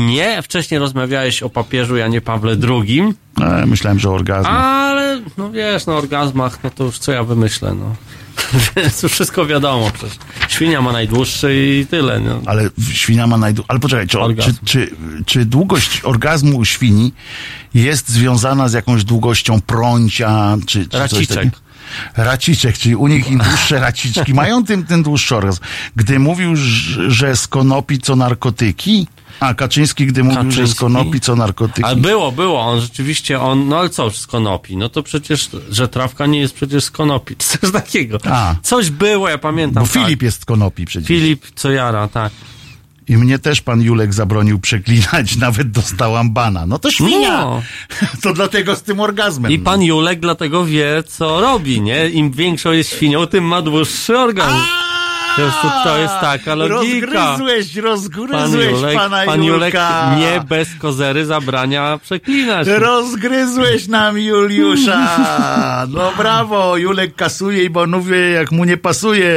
[0.07, 3.03] Nie, wcześniej rozmawiałeś o papieżu Janie Pawle II,
[3.41, 4.47] E, myślałem, że orgazm.
[4.49, 7.95] ale no wiesz, no orgazmach, no to już co ja wymyślę, no.
[8.77, 10.19] Więc już wszystko wiadomo przecież.
[10.49, 12.41] Świnia ma najdłuższy i tyle, no.
[12.47, 13.71] Ale świnia ma najdłuższy.
[13.71, 14.91] Ale poczekaj, czy, czy, czy,
[15.27, 17.13] czy długość orgazmu u świni
[17.75, 21.37] jest związana z jakąś długością prącia, czy, czy coś Raciczek.
[21.37, 21.70] takiego?
[22.17, 25.61] Raciczek, czyli u nich im dłuższe raciczki mają, tym, tym dłuższy orgazm.
[25.97, 26.57] Gdy mówił,
[27.09, 29.07] że z konopi co narkotyki,
[29.41, 30.79] a Kaczyński, gdy mówił, że z Kaczyński?
[30.81, 31.85] konopi co narkotyki.
[31.85, 34.77] Ale było, było, on rzeczywiście, on, no ale co z konopi?
[34.77, 38.19] No to przecież, że trawka nie jest przecież z konopi, coś takiego.
[38.25, 38.55] A.
[38.63, 39.85] Coś było, ja pamiętam.
[39.85, 40.03] Bo tak.
[40.03, 41.09] Filip jest z konopi przecież.
[41.09, 42.33] Filip, co jara, tak.
[43.11, 46.67] I mnie też pan Julek zabronił przeklinać, nawet dostałam bana.
[46.67, 47.41] No to świnia!
[47.41, 47.63] No.
[48.23, 49.53] To dlatego z tym orgazmem.
[49.53, 52.09] I pan Julek dlatego wie, co robi, nie?
[52.09, 54.53] Im większą jest świnią, tym ma dłuższy organ.
[55.37, 57.07] To jest, to jest taka logika.
[57.07, 59.75] Rozgryzłeś, Pan rozgryzłeś Julek, pana pan Julek
[60.19, 62.69] nie bez kozery zabrania przeklinać.
[62.69, 65.87] Rozgryzłeś nam Juliusza.
[65.89, 69.35] No brawo, Julek kasuje i bonuje jak mu nie pasuje.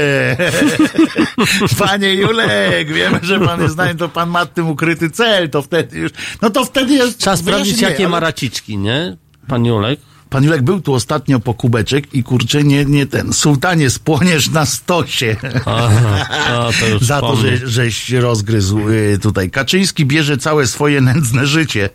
[1.80, 5.98] Panie Julek, wiemy, że pan jest znany, to pan ma tym ukryty cel, to wtedy
[6.00, 6.12] już,
[6.42, 7.18] no to wtedy jest...
[7.20, 9.18] Trzeba sprawdzić, jakie ma ale- raciczki, nie?
[9.48, 10.00] Pan Julek.
[10.34, 14.66] Pan Julek był tu ostatnio po kubeczek i kurczę, nie, nie ten, sułtanie, spłoniesz na
[14.66, 15.36] stosie.
[15.66, 19.50] Aha, no, to Za to, że, żeś rozgryzł y, tutaj.
[19.50, 21.90] Kaczyński bierze całe swoje nędzne życie.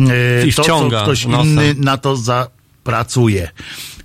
[0.00, 1.48] Y, I to, co wciąga ktoś nosem.
[1.48, 2.16] inny na to
[2.86, 3.48] zapracuje.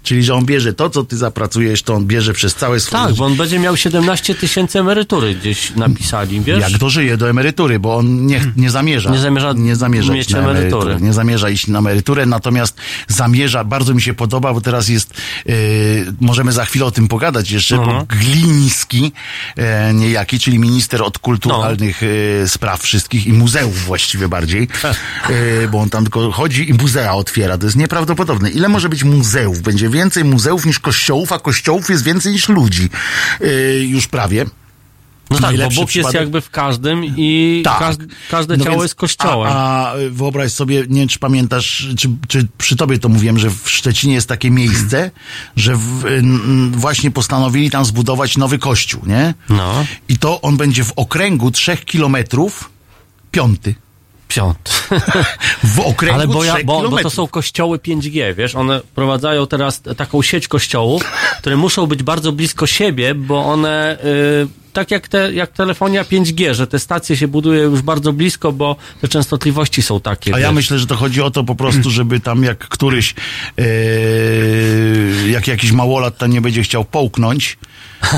[0.03, 3.15] Czyli, że on bierze to, co ty zapracujesz, to on bierze przez całe swoje Tak,
[3.15, 6.59] bo on będzie miał 17 tysięcy emerytury gdzieś napisali, wiesz?
[6.61, 9.09] Jak dożyje do emerytury, bo on nie, nie zamierza.
[9.11, 10.81] Nie zamierza nie zamierza mieć iść na emerytury.
[10.81, 11.07] emeryturę.
[11.07, 12.77] Nie zamierza iść na emeryturę, natomiast
[13.07, 15.13] zamierza, bardzo mi się podoba, bo teraz jest,
[15.45, 15.55] yy,
[16.21, 17.97] możemy za chwilę o tym pogadać jeszcze, Mhm.
[17.99, 19.11] bo Gliński,
[19.57, 24.67] e, niejaki, czyli minister od kulturalnych e, spraw wszystkich i muzeów właściwie bardziej,
[25.63, 27.57] e, bo on tam tylko chodzi i muzea otwiera.
[27.57, 28.49] To jest nieprawdopodobne.
[28.49, 29.61] Ile może być muzeów?
[29.61, 32.89] Będzie więcej muzeów niż kościołów, a kościołów jest więcej niż ludzi.
[33.41, 34.45] E, już prawie.
[35.29, 37.79] No tak, bo Bóg jest przypadek- jakby w każdym i Tak.
[37.79, 39.51] każde, każde No ciało więc- jest kościołem.
[39.53, 43.49] A, a wyobraź sobie, nie wiem, czy pamiętasz, czy, czy przy tobie to mówiłem, że
[43.49, 45.11] w Szczecinie jest takie miejsce,
[45.55, 49.33] że w, n, właśnie postanowili tam zbudować nowy kościół, nie?
[49.49, 49.85] No.
[50.09, 52.69] I to on będzie w okręgu trzech kilometrów
[53.31, 53.75] piąty.
[54.35, 54.71] Piąty.
[55.63, 59.81] W okręgu Ale bo, ja, bo, bo to są kościoły 5G, wiesz, one prowadzają teraz
[59.97, 61.03] taką sieć kościołów,
[61.39, 66.53] które muszą być bardzo blisko siebie, bo one, y, tak jak, te, jak telefonia 5G,
[66.53, 70.35] że te stacje się buduje już bardzo blisko, bo te częstotliwości są takie.
[70.35, 70.55] A ja wiesz.
[70.55, 73.15] myślę, że to chodzi o to po prostu, żeby tam jak któryś,
[73.57, 73.63] e,
[75.29, 77.57] jak jakiś małolat tam nie będzie chciał połknąć,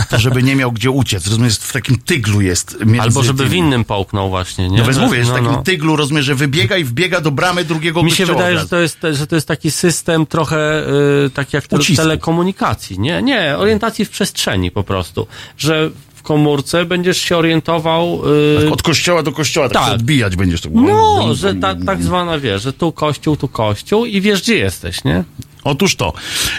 [0.09, 1.27] to żeby nie miał gdzie uciec.
[1.27, 2.77] Rozumiesz, w takim tyglu jest.
[2.99, 4.77] Albo żeby w innym połknął właśnie, nie?
[4.77, 5.63] No więc mówię, że w No, takim no.
[5.63, 8.97] tyglu, rozumiesz, że wybiega i wbiega do bramy drugiego Mi się wydaje, że to, jest,
[9.11, 10.83] że to jest taki system trochę
[11.25, 12.03] y, tak jak Ucisku.
[12.03, 12.99] telekomunikacji.
[12.99, 15.27] Nie, nie, orientacji w przestrzeni po prostu.
[15.57, 18.21] Że w komórce będziesz się orientował.
[18.59, 19.93] y, Tak, od kościoła do kościoła, tak, Tak.
[19.93, 20.61] odbijać będziesz.
[20.61, 24.55] Tak, no, że ta, tak zwana wiesz, że tu kościół, tu kościół i wiesz, gdzie
[24.55, 25.23] jesteś, nie?
[25.63, 26.13] Otóż to.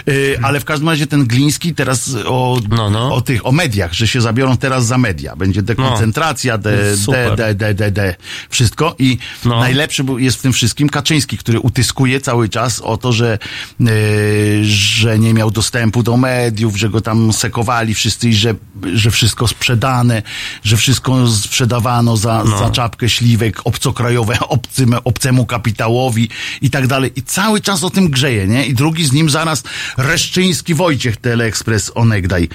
[0.09, 3.15] Y, ale w każdym razie ten Gliński teraz o, No, no.
[3.15, 5.35] o tych, o mediach, że się zabiorą teraz za media.
[5.35, 7.35] Będzie dekoncentracja, de, de, Super.
[7.35, 8.15] de, de, de, de,
[8.49, 8.95] wszystko.
[8.99, 9.59] I No.
[9.59, 13.39] najlepszy był- jest w tym wszystkim Kaczyński, który utyskuje cały czas o to, że,
[13.81, 18.55] y, że nie miał dostępu do mediów, że go tam sekowali wszyscy i że,
[18.93, 20.21] że wszystko sprzedane,
[20.63, 22.59] że wszystko sprzedawano za, No.
[22.59, 26.29] za czapkę śliwek obcokrajowe, obcym, obcemu kapitałowi
[26.61, 27.11] i tak dalej.
[27.15, 28.65] I cały czas o tym grzeje, nie?
[28.65, 29.63] I drugi z nim zaraz
[29.97, 32.49] Reszczyński Wojciech, Teleekspres onegdaj,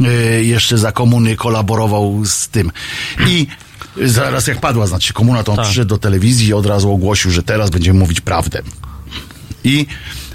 [0.00, 2.72] yy, jeszcze za komuny kolaborował z tym.
[3.26, 3.46] I
[4.02, 5.64] zaraz jak padła, znaczy komuna, to on Tak.
[5.66, 8.62] przyszedł do telewizji i od razu ogłosił, że teraz będziemy mówić prawdę.
[9.64, 9.86] I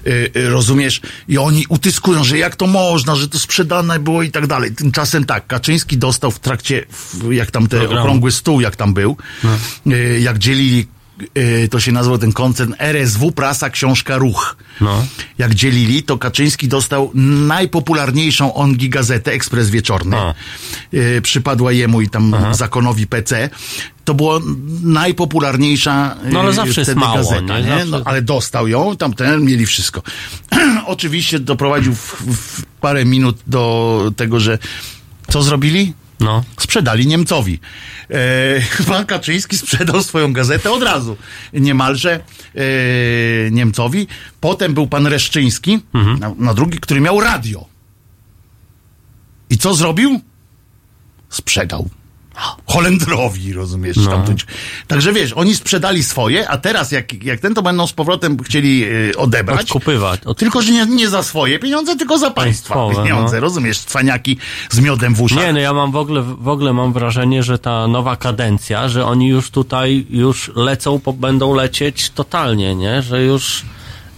[0.07, 4.31] y, y, rozumiesz, i oni utyskują, że jak to można, że to sprzedane było i
[4.31, 4.71] tak dalej.
[4.75, 9.17] Tymczasem tak, Kaczyński dostał w trakcie, w, jak tam ten okrągły stół, jak tam był,
[9.87, 10.87] y, jak dzielili,
[11.71, 14.55] to się nazywał ten koncern RSW, prasa, książka, ruch.
[14.81, 15.05] No.
[15.37, 17.11] Jak dzielili, to Kaczyński dostał
[17.47, 20.17] najpopularniejszą ongi gazetę, Ekspres Wieczorny.
[20.17, 20.33] A.
[20.93, 23.49] Y, przypadła jemu i tam zakonowi PC.
[24.05, 24.39] To była
[24.83, 27.85] najpopularniejsza No, ale zawsze jest mało, gazeta, nie?
[27.85, 30.01] No, ale dostał ją, tamten, mieli wszystko.
[30.85, 34.57] Oczywiście doprowadził w, w parę minut do tego, że
[35.27, 35.93] co zrobili?
[36.19, 36.43] No.
[36.59, 37.59] Sprzedali Niemcowi.
[38.79, 41.17] E, pan Kaczyński sprzedał swoją gazetę od razu.
[41.53, 42.13] Niemalże
[42.55, 42.61] e,
[43.51, 44.07] Niemcowi.
[44.41, 46.19] Potem był pan Reszczyński, Mhm.
[46.19, 47.65] na, na drugi, który miał radio.
[49.49, 50.19] I co zrobił?
[51.29, 51.89] Sprzedał.
[52.65, 53.97] Holendrowi, rozumiesz?
[53.97, 54.11] No.
[54.11, 54.45] Tamtąd.
[54.87, 58.83] Także wiesz, oni sprzedali swoje, a teraz jak, jak ten to będą z powrotem chcieli
[58.83, 59.61] e, odebrać.
[59.61, 60.21] Odkupywać.
[60.25, 60.37] Od...
[60.37, 63.35] Tylko, że nie, nie za swoje pieniądze, tylko za państwa Państwowe, pieniądze.
[63.35, 63.41] no.
[63.41, 63.79] Rozumiesz?
[63.79, 64.37] Cwaniaki
[64.69, 65.37] z miodem w uszach.
[65.37, 69.05] Nie, no ja mam w ogóle, w ogóle mam wrażenie, że ta nowa kadencja, że
[69.05, 73.01] oni już tutaj już lecą, będą lecieć totalnie, nie?
[73.01, 73.65] Że już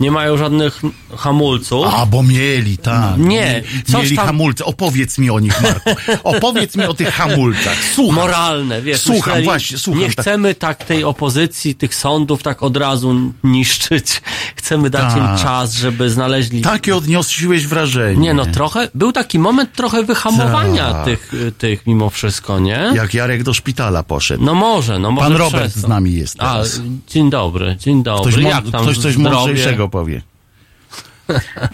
[0.02, 0.82] nie mają żadnych
[1.18, 1.86] hamulców.
[1.94, 3.18] A, bo mieli, tak.
[3.18, 4.65] Nie, coś mieli tam- hamulce.
[4.65, 5.90] Opowiedz mi o nich, Marku.
[6.23, 7.78] Opowiedz mi o tych hamulcach.
[7.95, 8.15] Słucham.
[8.15, 9.02] moralne, wiesz.
[9.02, 10.22] Słucham, myśleli, właśnie, słucham, Nie tak.
[10.26, 14.22] chcemy tak tej opozycji, tych sądów tak od razu niszczyć.
[14.56, 15.18] Chcemy dać Tak.
[15.18, 16.61] im czas, żeby znaleźli...
[16.61, 18.22] Takie odniosłeś wrażenie.
[18.22, 21.06] Nie, no trochę, był taki moment trochę wyhamowania Tak.
[21.06, 22.91] tych, y, tych mimo wszystko, nie?
[22.95, 24.44] Jak Jarek do szpitala poszedł.
[24.44, 26.82] No może, no może Pan Robert z nami jest A, teraz.
[27.07, 28.32] dzień dobry, dzień dobry.
[28.32, 30.22] Ktoś, Jak tam ktoś coś mądrzejszego powie.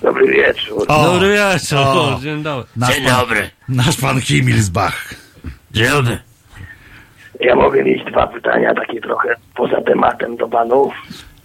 [0.02, 0.86] Dobry wieczór.
[0.88, 2.20] O, Dobry wieczór, O.
[2.24, 2.68] dzień dobry.
[2.76, 3.50] nasz dzień pan, dobry.
[3.70, 4.22] Nasz pan.
[5.72, 6.18] Dzień dobry.
[7.40, 10.94] Ja mogę mieć dwa pytania takie trochę poza tematem do panów.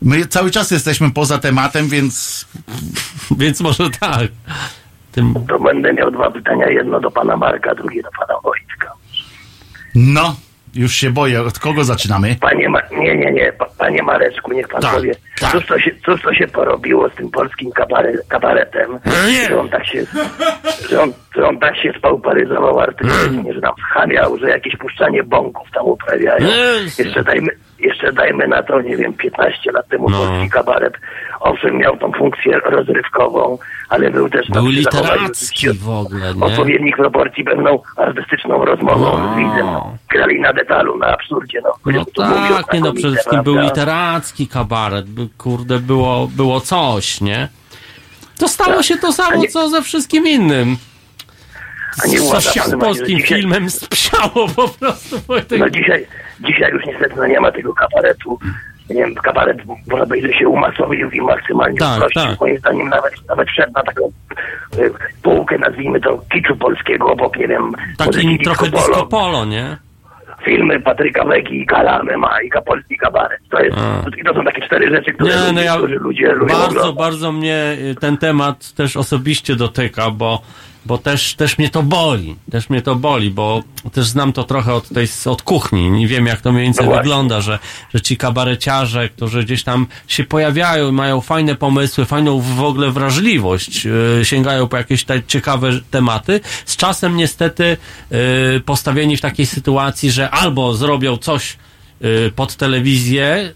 [0.02, 2.46] My cały czas jesteśmy poza tematem, więc
[3.38, 4.28] Więc może tak.
[5.12, 5.34] Tym...
[5.48, 8.92] To będę miał dwa pytania, jedno do pana Marka, drugie do pana Wojtka.
[9.94, 10.36] no,
[10.74, 11.42] już się boję.
[11.42, 12.36] Od kogo zaczynamy?
[12.40, 15.52] Panie Ma- nie, nie, nie, pa- panie Mareczku, niech pan Tak, powie, tak.
[15.52, 19.48] cóż, to się, cóż to się porobiło z tym polskim kabare, kabaretem, nie.
[19.48, 20.04] że on tak się,
[20.90, 25.68] że on, że on tak się spauparyzował artystycznie, że nam schamiał, że jakieś puszczanie bąków
[25.74, 26.46] tam uprawiają.
[26.98, 27.48] Jeszcze dajmy,
[27.82, 30.18] jeszcze dajmy na to, nie wiem, 15 lat temu No.
[30.18, 30.94] polski kabaret,
[31.40, 36.44] owszem, miał tą funkcję rozrywkową, ale był też Był literacki w ogóle, nie?
[36.44, 39.34] odpowiednich proporcji pewną artystyczną rozmową No.
[39.34, 39.66] z widzem.
[40.10, 41.60] Grali na detalu, na absurdzie.
[41.64, 45.06] No, No tak, nie no, przede wszystkim był literacki kabaret,
[45.38, 47.48] kurde, było, było coś, nie?
[48.38, 48.84] To stało Tak.
[48.84, 50.76] się to samo, co ze wszystkim innym.
[52.04, 55.18] A nie Z, że polskim dzisiaj- filmem spsiało po prostu.
[55.28, 55.58] Wojtek.
[55.60, 56.06] No dzisiaj,
[56.40, 58.38] dzisiaj już niestety no nie ma tego kabaretu.
[58.90, 62.22] Nie wiem, kabaret można powiedzieć, że się umasowił i maksymalnie Tak, uprościł.
[62.22, 62.40] tak.
[62.40, 64.02] Moim zdaniem nawet, nawet wszedł na taką
[64.78, 64.90] y,
[65.22, 69.44] półkę, nazwijmy to, kiczu polskiego, obok, nie wiem, Taki muzyki trochę disco disco polo, polo,
[69.44, 69.76] nie?
[70.44, 73.40] filmy Patryka Wegi i Galamy ma i polski kabaret.
[73.50, 73.76] To, jest,
[74.26, 76.94] to są takie cztery rzeczy, które Nie, ludzie, no ja ludzie lubią bardzo, oglądać.
[76.98, 80.42] bardzo mnie y, ten temat też osobiście dotyka, bo,
[80.86, 82.36] bo też, też mnie to boli.
[82.50, 85.90] Też mnie to boli, bo też znam to trochę od tej, od kuchni.
[85.90, 87.58] Nie wiem, jak to mniej więcej No wygląda, że,
[87.94, 92.90] że ci kabareciarze, którzy gdzieś tam się pojawiają i mają fajne pomysły, fajną w ogóle
[92.90, 97.76] wrażliwość, yy, sięgają po jakieś te ciekawe tematy, z czasem niestety
[98.10, 101.56] yy, postawieni w takiej sytuacji, że albo zrobią coś
[102.02, 103.52] y, pod telewizję,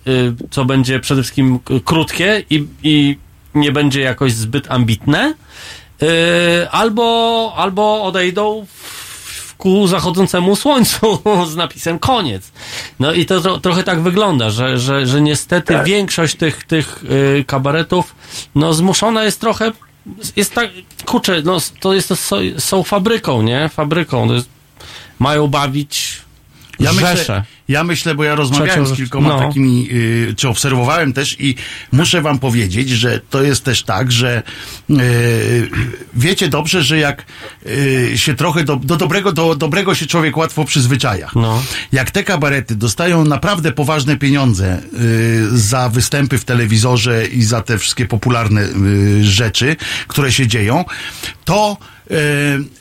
[0.51, 3.19] co będzie przede wszystkim krótkie i, i
[3.55, 5.35] nie będzie jakoś zbyt ambitne,
[6.70, 8.66] albo, albo odejdą
[9.59, 12.52] ku zachodzącemu słońcu z napisem koniec.
[13.01, 15.86] No i to tro, trochę tak wygląda, że, że, że niestety Tak.
[15.86, 17.05] większość tych, tych
[17.39, 18.14] y, kabaretów
[18.55, 19.73] no zmuszona jest trochę
[20.36, 20.70] jest tak,
[21.05, 23.68] kurczę, no to jest to, są, są fabryką, nie?
[23.68, 24.32] Fabryką.
[24.32, 24.48] Jest,
[25.18, 26.26] mają bawić
[26.81, 29.39] Ja myślę, ja myślę, bo ja rozmawiałem z kilkoma no.
[29.39, 31.55] takimi, y, czy obserwowałem też i
[31.93, 34.43] muszę wam powiedzieć, że to jest też tak, że
[34.90, 35.70] y,
[36.15, 37.24] wiecie dobrze, że jak
[37.66, 41.31] y, się trochę do, do dobrego, do dobrego się człowiek łatwo przyzwyczaja.
[41.35, 41.62] No.
[41.93, 47.78] Jak te kabarety dostają naprawdę poważne pieniądze y, za występy w telewizorze i za te
[47.78, 49.77] wszystkie popularne y, rzeczy,
[50.09, 50.85] które się dzieją,
[51.44, 51.77] to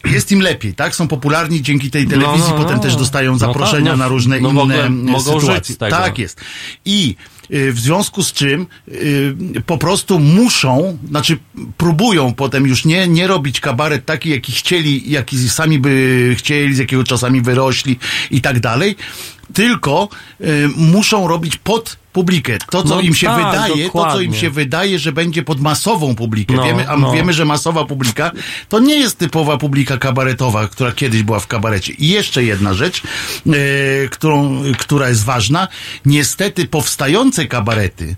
[0.05, 0.95] jest im lepiej, tak?
[0.95, 2.63] Są popularni dzięki tej telewizji, no, no.
[2.63, 5.97] potem też dostają No tak, zaproszenia no, na różne no inne mogą żyć sytuacje.
[5.97, 6.41] Tak jest.
[6.85, 7.15] I
[7.51, 8.67] y, w związku z czym
[9.65, 11.37] po prostu muszą, znaczy
[11.77, 16.77] próbują potem już nie, nie robić kabaret taki, jaki chcieli, jaki sami by chcieli, z
[16.77, 17.99] jakiego czasami wyrośli
[18.31, 18.95] i tak dalej,
[19.53, 20.09] tylko
[20.75, 22.57] muszą robić pod publikę.
[22.71, 24.39] To, co No im się tak, wydaje, to, co im dokładnie.
[24.39, 26.53] się wydaje, że będzie pod masową publikę.
[26.55, 27.11] No, wiemy, a no.
[27.11, 28.31] wiemy, że masowa publika
[28.69, 31.93] to nie jest typowa publika kabaretowa, która kiedyś była w kabarecie.
[31.93, 33.51] I jeszcze jedna rzecz, e,
[34.09, 35.67] którą, która jest ważna.
[36.05, 38.15] Niestety powstające kabarety,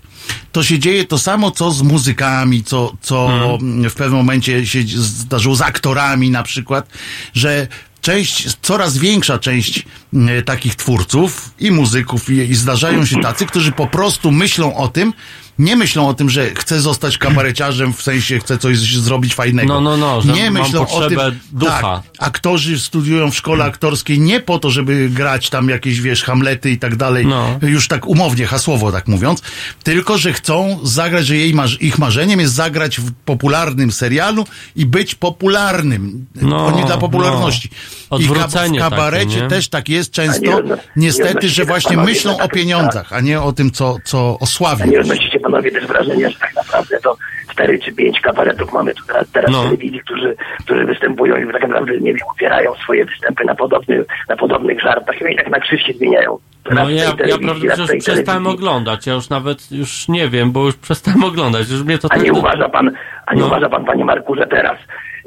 [0.52, 3.90] to się dzieje to samo, co z muzykami, co, co Hmm.
[3.90, 6.88] w pewnym momencie się zdarzyło z aktorami na przykład,
[7.34, 7.66] że
[8.08, 9.84] część, coraz większa część
[10.28, 14.88] e, takich twórców i muzyków i, i zdarzają się tacy, którzy po prostu myślą o
[14.88, 15.12] tym,
[15.58, 19.68] nie myślą o tym, że chcę zostać kabareciarzem, w sensie chcę coś zrobić fajnego.
[19.74, 20.94] No, no, no, że nie mam myślą o tym.
[20.94, 21.80] potrzebę ducha.
[22.02, 26.70] Tak, aktorzy studiują w szkole aktorskiej nie po to, żeby grać tam jakieś, wiesz, hamlety
[26.70, 27.58] i tak dalej, No.
[27.62, 29.42] już tak umownie, hasłowo tak mówiąc,
[29.82, 34.44] tylko, że chcą zagrać, że jej marz- ich marzeniem jest zagrać w popularnym serialu
[34.76, 36.26] i być popularnym.
[36.42, 37.68] No, Oni dla popularności.
[37.72, 38.18] no.
[38.18, 41.28] I w, Odwrócenie w kabarecie takie, też tak jest A nie często, odno- nie niestety,
[41.28, 44.38] odnosicie że tak właśnie myślą o tak- pieniądzach, a nie o tym, co, co
[44.86, 47.16] nie odnosicie panowie też wrażenia, że tak naprawdę to
[47.52, 49.62] cztery czy pięć kabaretów mamy tu teraz, teraz No.
[49.62, 54.36] telewizji, którzy, którzy występują i tak naprawdę, nie wiem, opierają swoje występy na, podobny, na
[54.36, 56.38] podobnych żartach i tak na krzyż się zmieniają.
[56.70, 58.54] No ja, ja prawdę już przestałem telewizji.
[58.54, 62.14] oglądać, ja już nawet już nie wiem, bo już przestałem oglądać, już mnie to A
[62.14, 62.22] tak...
[62.24, 62.90] nie uważa pan,
[63.26, 63.46] a nie No.
[63.46, 64.78] uważa pan, panie Marku, że teraz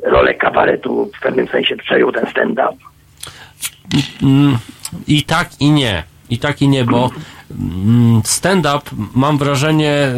[0.03, 2.73] rolę kabaretu w pewnym sensie przejął ten stand-up?
[4.23, 4.57] Mm,
[5.07, 6.03] I tak i nie.
[6.31, 7.09] I tak i nie, bo
[7.51, 10.13] mm, stand-up mam wrażenie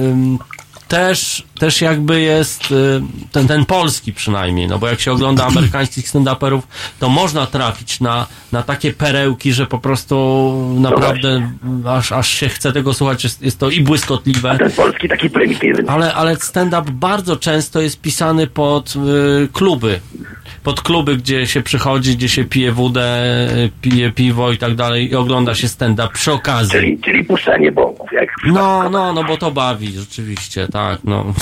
[0.87, 3.01] też, też jakby jest y,
[3.31, 6.61] ten, ten polski przynajmniej, no bo jak się ogląda amerykańskich stand-uperów,
[6.99, 11.51] to można trafić na, na takie perełki, że po prostu naprawdę
[11.87, 14.57] aż, aż się chce tego słuchać, jest, jest to i błyskotliwe.
[14.57, 15.89] Ten polski taki prymitywny.
[15.89, 19.99] Ale, ale stand-up bardzo często jest pisany pod y, kluby.
[20.63, 23.27] Pod kluby, gdzie się przychodzi, gdzie się pije wódę,
[23.57, 26.71] y, pije piwo i tak dalej i ogląda się stand-up przy okazji.
[26.71, 31.33] Czyli, czyli puszczanie bąków, jak No, no, no bo to bawi, rzeczywiście, tak, no.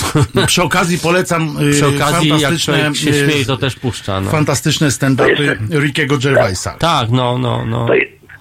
[0.48, 4.22] Przy okazji polecam y, Przy okazji, jak fantastyczne, człowiek się y, śmieje, to też puszcza,
[4.22, 4.32] no.
[4.32, 6.76] fantastyczne stand-upy Rickiego Gervaisa.
[6.80, 7.88] Tak, no, no, no.
[7.88, 7.94] To,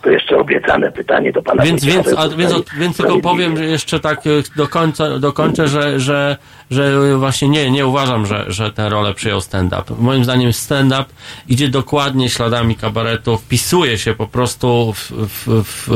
[0.03, 1.63] to jeszcze obiecane pytanie do pana.
[1.63, 5.19] Więc, więc, to a, więc, tutaj więc tylko powiem że jeszcze tak e, do końca,
[5.19, 6.37] dokończę, że, że,
[6.71, 9.83] że właśnie nie, nie uważam, że, że tę rolę przyjął stand-up.
[9.99, 11.05] Moim zdaniem stand-up
[11.49, 15.89] idzie dokładnie śladami kabaretu, wpisuje się po prostu w, w, w,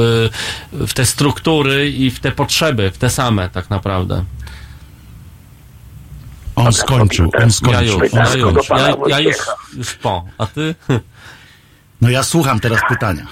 [0.73, 4.25] w te struktury i w te potrzeby, w te same tak naprawdę.
[6.57, 8.01] On skończył, on Ja skończył.
[8.01, 8.77] już, on ja już, skończył.
[8.77, 9.37] ja, ja już,
[9.77, 10.25] już po.
[10.39, 10.75] A ty?
[12.01, 13.27] No ja słucham teraz pytania.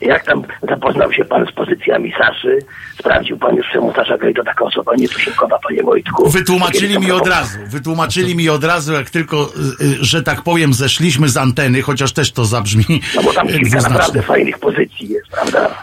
[0.00, 2.58] Jak tam zapoznał się pan z pozycjami Saszy?
[2.98, 6.30] Sprawdził pan już, czemu Sasza to taka osoba nietuzinkowa, panie Wojtku?
[6.30, 9.50] Wytłumaczyli mi od razu, wytłumaczyli mi od razu, jak tylko,
[9.80, 12.84] y, y, że tak powiem, zeszliśmy z anteny, chociaż też to zabrzmi
[13.16, 15.78] No bo tam kilka naprawdę fajnych pozycji jest, prawda?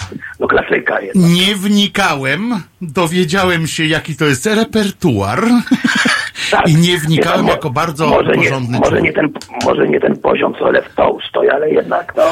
[0.53, 1.15] No klasyka jest.
[1.15, 5.43] Nie wnikałem, dowiedziałem się, jaki to jest repertuar
[6.51, 6.69] Tak.
[6.69, 9.03] i nie wnikałem jako bardzo może nie, porządny może człowiek.
[9.03, 9.29] nie, ten,
[9.65, 12.23] może nie ten poziom, co Lew Tolstoj, ale jednak no...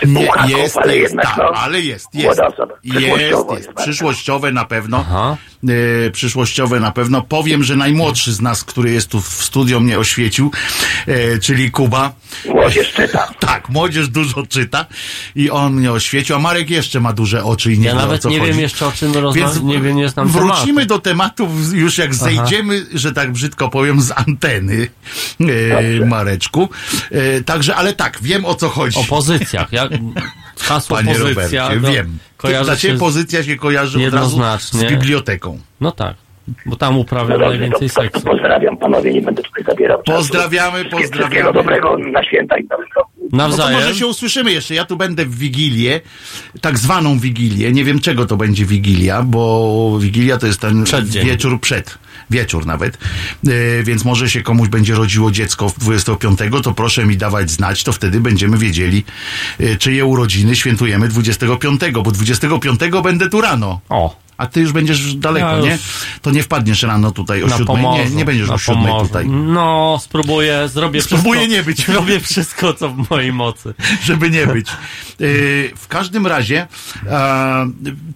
[0.00, 1.44] Czy Nie, Bułhakow, jest, ale jest, jednak tak, no...
[1.44, 2.26] ale jest, jest.
[2.26, 2.74] młoda osoba.
[2.84, 3.46] Jest, jest.
[3.46, 3.82] bardzo.
[3.82, 4.96] Przyszłościowe na pewno.
[5.08, 5.36] Aha.
[6.06, 7.22] E, przyszłościowe na pewno.
[7.22, 10.50] Powiem, że najmłodszy z nas, który jest tu w studio mnie oświecił,
[11.06, 12.12] e, czyli Kuba.
[12.48, 13.28] Młodzież czyta.
[13.48, 14.86] Tak, młodzież dużo czyta
[15.34, 18.02] i on mnie oświecił, a Marek jeszcze ma duże oczy i nie Ja wie, o
[18.02, 18.50] nawet co nie chodzi.
[18.52, 20.86] wiem jeszcze o czym rozmawiam, Więc nie wiem, nie znam wrócimy tematu.
[20.86, 24.88] do tematów już jak zejdziemy, że tak brzydko powiem, z anteny,
[26.00, 26.68] e, Mareczku.
[27.46, 28.98] Także, ale tak, wiem o co chodzi.
[28.98, 29.72] O pozycjach.
[29.72, 29.88] Ja,
[30.62, 31.28] hasło Panie pozycja.
[31.68, 32.18] Robercie, no, wiem.
[32.36, 35.58] kojarzy Dla ciebie się pozycja się kojarzy od razu z biblioteką.
[35.80, 36.14] No tak,
[36.66, 38.20] bo tam No uprawiam to, najwięcej seksu.
[38.20, 40.18] pozdrawiam panowie, nie będę tutaj zabierał czasu.
[40.18, 41.52] Pozdrawiamy, Wszystkiego pozdrawiamy.
[41.52, 43.06] dobrego na święta i nowy rok.
[43.22, 43.80] No to Nawzajem.
[43.80, 44.74] może się usłyszymy jeszcze.
[44.74, 46.00] Ja tu będę w Wigilię,
[46.60, 47.72] tak zwaną Wigilię.
[47.72, 51.26] Nie wiem czego to będzie Wigilia, bo Wigilia to jest ten Przeddzień.
[51.26, 51.98] wieczór przed.
[52.30, 52.98] Wieczór nawet.
[53.46, 57.92] E, więc może się komuś będzie rodziło dziecko 25, to proszę mi dawać znać, to
[57.92, 59.04] wtedy będziemy wiedzieli,
[59.60, 63.80] e, czyje urodziny świętujemy 25, bo 25 będę tu rano.
[63.88, 64.27] O.
[64.38, 65.78] A ty już będziesz daleko, Ja nie?
[66.22, 67.82] To nie wpadniesz rano tutaj o siódmej.
[67.86, 69.28] Nie, nie będziesz o siódmej tutaj.
[69.28, 71.56] No, spróbuję, zrobię Spróbuję wszystko.
[71.56, 71.86] nie być.
[71.92, 73.74] Zrobię wszystko, co w mojej mocy.
[74.04, 74.66] żeby nie być.
[75.18, 76.66] Yy, w każdym razie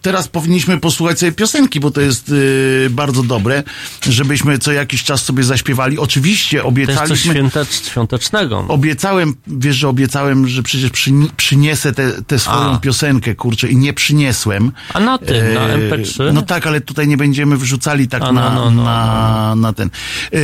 [0.02, 3.62] teraz powinniśmy posłuchać sobie piosenki, bo to jest yy, bardzo dobre,
[4.08, 5.98] żebyśmy co jakiś czas sobie zaśpiewali.
[5.98, 7.50] Oczywiście To jest coś obiecaliśmy...
[7.84, 8.64] świątecznego.
[8.68, 11.92] Obiecałem, wiesz, że obiecałem, że przecież przyni- przyniesę
[12.26, 12.78] tę swoją A.
[12.78, 14.72] piosenkę, kurczę, i nie przyniesłem.
[14.94, 15.78] A na tym, na E,
[16.12, 16.32] MP3?
[16.32, 19.72] No tak, ale tutaj nie będziemy wrzucali tak A, no, na, no, no, na, na
[19.72, 19.90] ten.
[20.32, 20.38] E,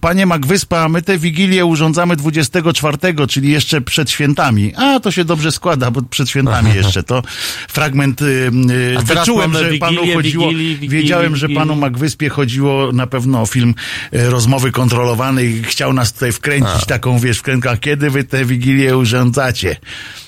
[0.00, 2.98] Panie Magwyspa, my tę Wigilię urządzamy 24,
[3.28, 4.74] czyli jeszcze przed świętami.
[4.76, 7.22] A, to się dobrze składa, bo przed świętami jeszcze to
[7.68, 8.22] fragment.
[8.22, 8.24] y,
[8.70, 10.48] y, A Wyczułem, że panu Wigilię, chodziło.
[10.48, 11.68] Wigilii, Wigilii, wiedziałem, że Wigilii.
[11.68, 13.74] panu Magwyspie chodziło na pewno o film
[14.12, 18.44] e, rozmowy kontrolowanej i chciał nas tutaj wkręcić taką, wiesz, wkrętkę, a kiedy wy tę
[18.44, 19.76] Wigilię urządzacie?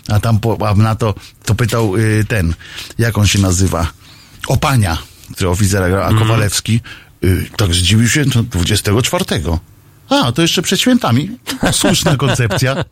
[0.09, 1.15] A tam po, a na to,
[1.45, 2.55] to pytał y, ten,
[2.99, 4.02] jak on się nazywa?
[4.49, 4.99] Opania,
[5.35, 6.23] który oficera grał, a Mhm.
[6.29, 6.81] Kowalewski
[7.25, 9.25] y, tak zdziwił się, to 24.
[10.09, 11.31] A, to jeszcze przed świętami.
[11.73, 12.85] Słuszna koncepcja.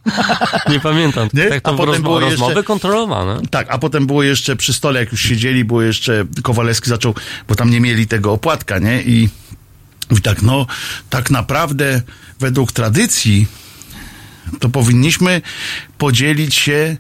[0.69, 1.29] Nie pamiętam.
[1.35, 1.45] Nie?
[1.49, 3.41] Tak to A potem było jeszcze- rozmowy kontrolowane.
[3.51, 7.15] Tak, a potem było jeszcze przy stole, jak już siedzieli, było jeszcze Kowalewski zaczął,
[7.49, 9.03] bo tam nie mieli tego opłatka, nie?
[9.03, 9.29] I,
[10.19, 10.67] i tak, no,
[11.11, 12.03] tak naprawdę
[12.41, 13.47] według tradycji
[14.61, 15.43] to powinniśmy
[15.99, 16.97] podzielić się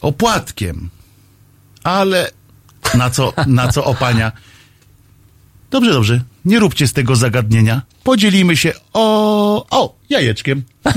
[0.00, 0.90] opłatkiem.
[1.84, 2.30] Ale
[2.94, 4.32] na co, na co opania?
[5.70, 6.20] Dobrze, dobrze.
[6.44, 7.82] Nie róbcie z tego zagadnienia.
[8.04, 10.62] Podzielimy się o, o, jajeczkiem.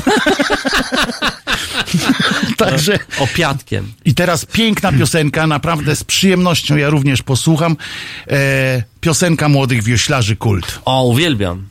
[2.57, 2.99] Także.
[3.19, 3.93] Opiatkiem.
[4.05, 7.77] I teraz piękna piosenka, naprawdę z przyjemnością ja również posłucham.
[8.27, 10.79] E, piosenka młodych wioślarzy Kult.
[10.85, 11.70] O, uwielbiam.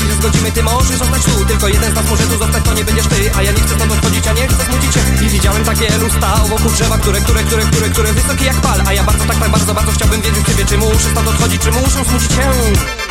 [0.00, 1.44] jeśli zgodzimy, ty możesz zostać tu.
[1.44, 3.30] Tylko jeden z nas może tu zostać, to nie będziesz ty.
[3.36, 5.00] A ja nie chcę stąd odchodzić, a nie chcę smucić się.
[5.26, 8.80] I widziałem tak wielu stał wokół drzewa Które, które, które, które, które wysokie jak pal.
[8.86, 11.70] A ja bardzo, tak, tak bardzo, bardzo chciałbym wiedzieć ciebie Czy muszę stąd odchodzić, czy
[11.72, 13.09] muszę smucić się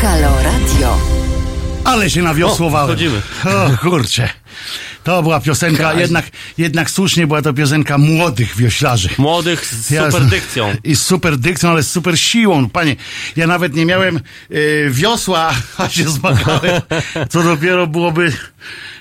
[0.00, 0.96] Halo Radio.
[1.84, 2.96] Ale się nawiosłowałem.
[2.96, 3.02] O.
[3.44, 4.41] O kurcze.
[5.04, 6.24] To była piosenka, jednak,
[6.58, 9.08] jednak słusznie była to piosenka młodych wioślarzy.
[9.18, 10.74] Młodych z super dykcją.
[10.84, 12.68] I z super dykcją, ale z super siłą.
[12.68, 12.96] Panie,
[13.36, 14.20] ja nawet nie miałem
[14.50, 16.82] y, wiosła, a się zmagałem.
[17.28, 18.32] Co dopiero byłoby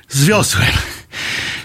[0.10, 0.68] z wiosłem.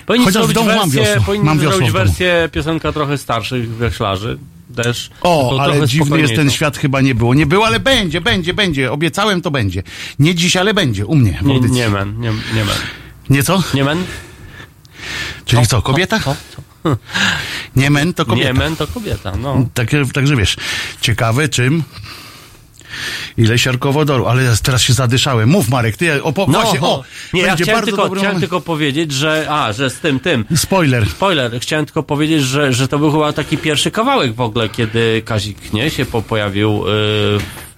[0.06, 1.24] Powinni Chociaż w domu mam wersję, wiosło.
[1.26, 2.04] powinni Mam wiosło zrobić w domu.
[2.06, 4.38] wersję piosenka trochę starszych wioślarzy.
[4.76, 5.10] Też.
[5.20, 7.34] O, ale dziwny jest ten świat, chyba nie było.
[7.34, 8.92] Nie było, ale będzie, będzie, będzie.
[8.92, 9.82] Obiecałem, to będzie.
[10.18, 11.06] Nie dziś, ale będzie.
[11.06, 11.38] U mnie.
[11.42, 12.76] Nie, nie men, nie, nie men.
[13.30, 13.62] Nie co?
[13.74, 14.04] Nie men?
[15.44, 16.20] Czyli co, kobieta?
[16.20, 16.36] Co?
[16.56, 16.62] Co?
[17.76, 18.48] Nie men, to kobieta.
[18.48, 19.66] Nie men to kobieta, no.
[19.74, 20.56] Tak, także wiesz,
[21.00, 21.82] ciekawe czym.
[23.38, 25.48] Ile siarkowodoru, ale teraz się zadyszałem.
[25.48, 29.46] Mów Marek, ty opo- No, właśnie, o, nie, ja chciałem, tylko, chciałem tylko powiedzieć, że,
[29.50, 31.08] a, że z tym, tym, Spoiler.
[31.10, 35.22] spoiler, chciałem tylko powiedzieć, że, że to był chyba taki pierwszy kawałek w ogóle, kiedy
[35.24, 36.84] Kazik nie się po, pojawił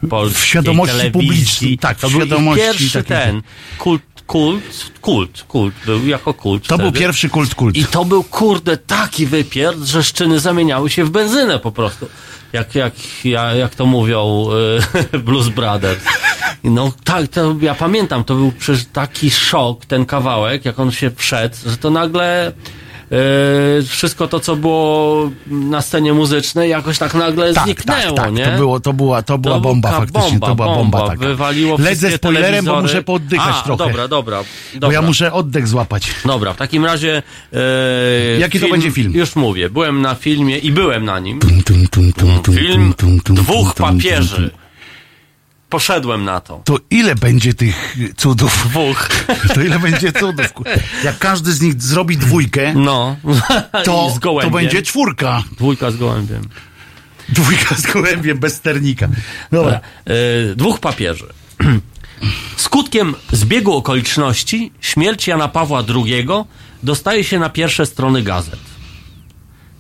[0.03, 1.13] yy, w świadomości telewizji.
[1.29, 3.43] publicznej, tak, w to był świadomości pierwszy takiej- ten,
[3.79, 6.99] kult, kult, kult, kult, był jako kult To był wtedy.
[7.01, 7.77] pierwszy kult kult.
[7.77, 12.07] I to był, kurde, taki wypierd, że szczyny zamieniały się w benzynę po prostu.
[12.53, 12.93] Jak, jak,
[13.25, 14.47] ja- jak to mówią
[15.15, 16.05] y, Blues Brothers.
[16.65, 21.11] No tak, to ja pamiętam, to był przecież taki szok, ten kawałek, jak on się
[21.17, 22.53] wszedł, że to nagle
[23.13, 28.35] y, wszystko to, co było na scenie muzycznej, jakoś tak nagle tak, zniknęło, tak, tak.
[28.35, 28.45] nie?
[28.45, 30.31] To, było, to była, to była To bomba faktycznie.
[30.31, 31.27] bomba, to była bomba, taka.
[31.27, 33.85] Wywaliło wszystkie spoilerem, bo muszę pooddychać A, trochę.
[33.87, 34.39] Dobra, dobra,
[34.75, 34.95] Bo dobra.
[34.95, 36.11] ja muszę oddech złapać.
[36.25, 37.23] Dobra, w takim razie.
[37.53, 39.13] E, Jaki to będzie film?
[39.15, 41.39] Już mówię, byłem na filmie i byłem na nim.
[41.41, 42.13] Tum, tum,
[42.43, 42.95] tum, Film
[43.35, 44.51] dwóch papieży.
[45.69, 46.63] Poszedłem na to.
[46.65, 48.67] To ile będzie tych cudów?
[48.69, 49.09] Dwóch.
[49.55, 50.47] To ile będzie cudów?
[51.05, 53.17] Jak każdy z nich zrobi dwójkę, No.
[53.85, 55.43] to, to będzie czwórka.
[55.57, 56.43] Dwójka z gołębiem.
[57.29, 59.09] Dwójka z gołębiem bez sternika.
[59.53, 59.81] Dobra.
[60.05, 61.27] E, dwóch papieży.
[62.57, 66.27] Skutkiem zbiegu okoliczności śmierć Jana Pawła II
[66.83, 68.68] dostaje się na pierwsze strony gazet.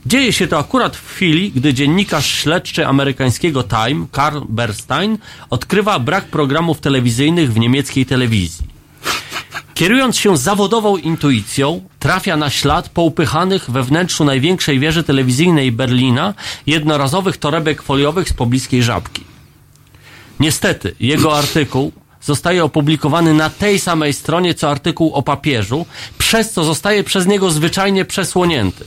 [0.07, 5.19] Dzieje się to akurat w chwili, gdy dziennikarz śledczy amerykańskiego Time, Karl Bernstein,
[5.51, 8.67] odkrywa brak programów telewizyjnych w niemieckiej telewizji.
[9.75, 16.35] Kierując się zawodową intuicją, trafia na ślad poupychanych we wnętrzu największej wieży telewizyjnej Berlina
[16.67, 19.25] jednorazowych torebek foliowych z pobliskiej żabki.
[20.41, 21.93] Niestety, jego artykuł
[22.23, 25.87] zostaje opublikowany na tej samej stronie, co artykuł o papieżu,
[26.19, 28.85] przez co zostaje przez niego zwyczajnie przesłonięty.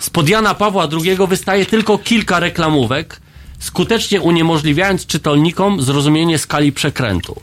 [0.00, 3.20] Spod Jana Pawła II wystaje tylko kilka reklamówek,
[3.58, 7.40] skutecznie uniemożliwiając czytelnikom zrozumienie skali przekrętu.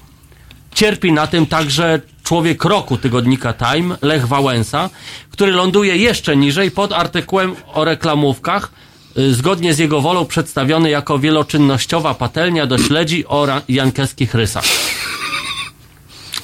[0.74, 4.90] Cierpi na tym także człowiek roku tygodnika Time, Lech Wałęsa,
[5.30, 8.72] który ląduje jeszcze niżej pod artykułem o reklamówkach,
[9.18, 14.66] y, zgodnie z jego wolą przedstawiony jako wieloczynnościowa patelnia do śledzi o jankeskich rysach.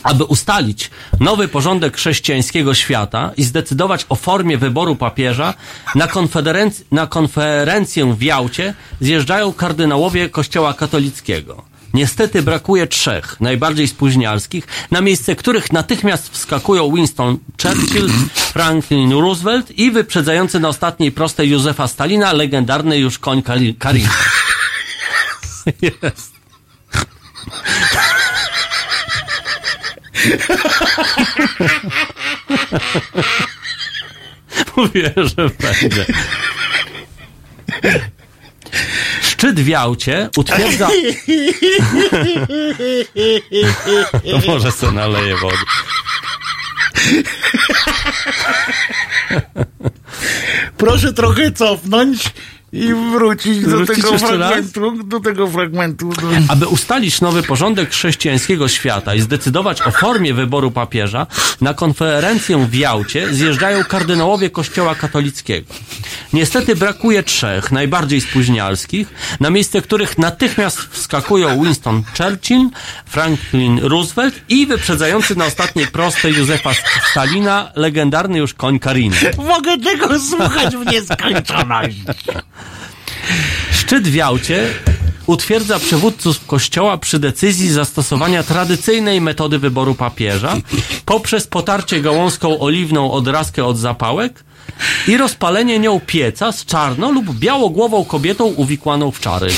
[0.04, 0.90] Aby ustalić
[1.20, 5.54] nowy porządek chrześcijańskiego świata i zdecydować o formie wyboru papieża,
[5.96, 11.64] na, konferenc- na konferencję w Jałcie zjeżdżają kardynałowie Kościoła katolickiego.
[11.94, 19.92] Niestety brakuje trzech, najbardziej spóźnialskich, na miejsce których natychmiast wskakują Winston Churchill, Franklin Roosevelt i
[19.92, 24.08] wyprzedzający na ostatniej prostej Józefa Stalina legendarny już koń Kari- Karin.
[25.82, 26.34] Jest.
[34.78, 36.06] Mówię, że będzie.
[39.22, 40.90] Szczyt w Jałcie utwierdza...
[44.32, 45.58] To może se naleje wody.
[50.78, 52.24] Proszę trochę cofnąć
[52.74, 55.04] i wrócić do Wrócić tego fragmentu.
[55.04, 56.10] Do tego fragmentu.
[56.48, 61.28] Aby ustalić nowy porządek chrześcijańskiego świata i zdecydować o formie wyboru papieża,
[61.62, 65.74] na konferencję w Jałcie zjeżdżają kardynałowie Kościoła katolickiego.
[66.34, 69.08] Niestety brakuje trzech, najbardziej spóźnialskich,
[69.40, 72.70] na miejsce których natychmiast wskakują Winston Churchill,
[73.06, 76.72] Franklin Roosevelt i wyprzedzający na ostatniej prostej Józefa
[77.12, 79.18] Stalina, legendarny już koń Kariny.
[79.38, 81.98] Mogę tego słuchać w nieskończoność.
[83.72, 84.70] Szczyt w Jałcie
[85.26, 90.56] utwierdza przywódców kościoła przy decyzji zastosowania tradycyjnej metody wyboru papieża
[91.06, 94.44] poprzez potarcie gałązką oliwną odrazkę od zapałek
[95.08, 99.52] i rozpalenie nią pieca z czarno lub białogłową kobietą uwikłaną w czary.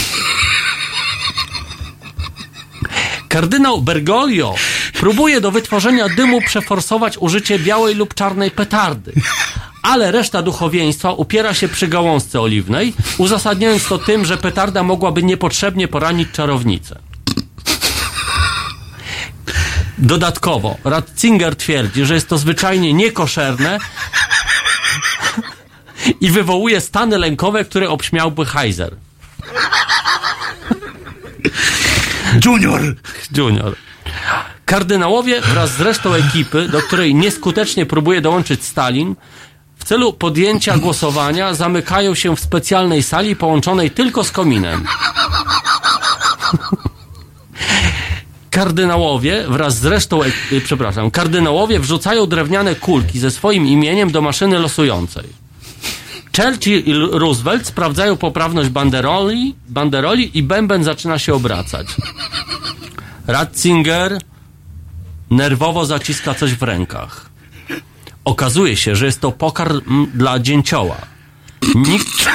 [3.27, 4.55] Kardynał Bergoglio
[4.99, 9.13] próbuje do wytworzenia dymu przeforsować użycie białej lub czarnej petardy.
[9.83, 15.87] Ale reszta duchowieństwa upiera się przy gałązce oliwnej, uzasadniając to tym, że petarda mogłaby niepotrzebnie
[15.87, 16.99] poranić czarownicę.
[19.97, 23.79] Dodatkowo, Ratzinger twierdzi, że jest to zwyczajnie niekoszerne
[26.21, 28.95] i wywołuje stany lękowe, które obśmiałby Heiser.
[32.45, 32.95] Junior!
[33.37, 33.75] Junior.
[34.65, 39.15] Kardynałowie wraz z resztą ekipy, do której nieskutecznie próbuje dołączyć Stalin,
[39.77, 44.85] w celu podjęcia głosowania zamykają się w specjalnej sali połączonej tylko z kominem.
[48.49, 54.59] Kardynałowie wraz z resztą, y, przepraszam, kardynałowie wrzucają drewniane kulki ze swoim imieniem do maszyny
[54.59, 55.23] losującej.
[56.37, 61.87] Churchill i Roosevelt sprawdzają poprawność banderoli, banderoli i bęben zaczyna się obracać.
[63.27, 64.19] Ratzinger
[65.29, 67.29] nerwowo zaciska coś w rękach.
[68.25, 70.97] Okazuje się, że jest to pokarm dla dzięcioła.
[71.75, 72.29] Nikt...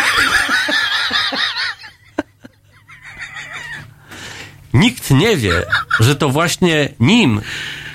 [4.74, 5.62] Nikt nie wie,
[6.00, 7.40] że to właśnie nim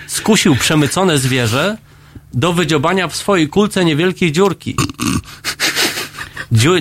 [0.07, 1.77] skusił przemycone zwierzę
[2.33, 4.75] do wydziobania w swojej kulce niewielkiej dziurki.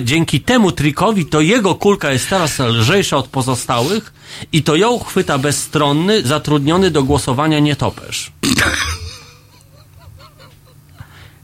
[0.01, 4.13] Dzięki temu trikowi to jego kulka jest teraz lżejsza od pozostałych
[4.51, 8.31] i to ją chwyta bezstronny, zatrudniony do głosowania nietoperz.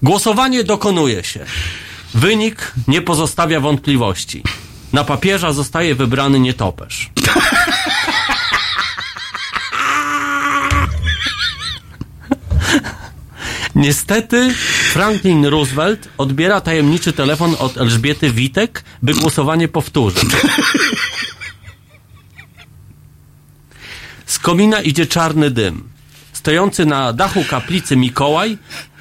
[0.03, 1.45] Głosowanie dokonuje się.
[2.13, 4.43] Wynik nie pozostawia wątpliwości.
[4.93, 7.09] Na papieża zostaje wybrany nietoperz.
[13.75, 14.53] Niestety
[14.93, 20.29] Franklin Roosevelt odbiera tajemniczy telefon od Elżbiety Witek, by głosowanie powtórzyć.
[24.25, 25.89] Z komina idzie czarny dym.
[26.33, 28.57] Stojący na dachu kaplicy Mikołaj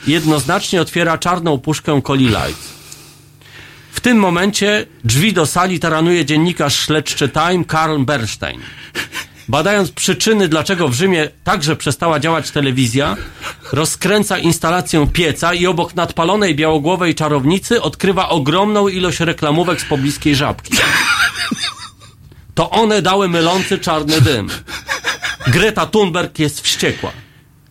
[0.07, 2.81] jednoznacznie otwiera czarną puszkę Coli Light.
[3.93, 8.61] W tym momencie drzwi do sali taranuje dziennikarz śledczy Time Karl Bernstein.
[9.51, 13.17] Badając przyczyny, dlaczego w Rzymie także przestała działać telewizja,
[13.73, 20.75] rozkręca instalację pieca i obok nadpalonej białogłowej czarownicy odkrywa ogromną ilość reklamówek z pobliskiej żabki.
[22.55, 24.49] To one dały mylący czarny dym.
[25.47, 27.13] Greta Thunberg jest wściekła.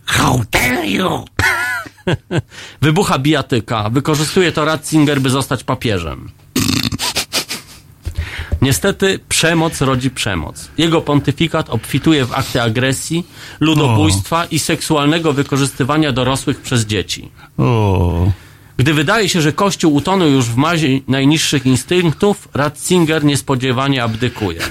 [0.06, 1.26] How dare you!
[2.82, 3.90] Wybucha bijatyka.
[3.90, 6.32] Wykorzystuje to Ratzinger, by zostać papieżem.
[8.62, 10.70] Niestety przemoc rodzi przemoc.
[10.78, 13.28] Jego pontyfikat obfituje w akty agresji,
[13.60, 17.32] ludobójstwa i seksualnego wykorzystywania dorosłych przez dzieci.
[17.58, 18.32] O.
[18.78, 24.62] Gdy wydaje się, że Kościół utonął już w mazie najniższych instynktów, Ratzinger niespodziewanie abdykuje.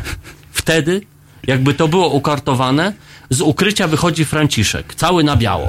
[0.53, 1.01] Wtedy,
[1.47, 2.93] jakby to było ukartowane,
[3.31, 5.69] z ukrycia wychodzi Franciszek, cały na biało.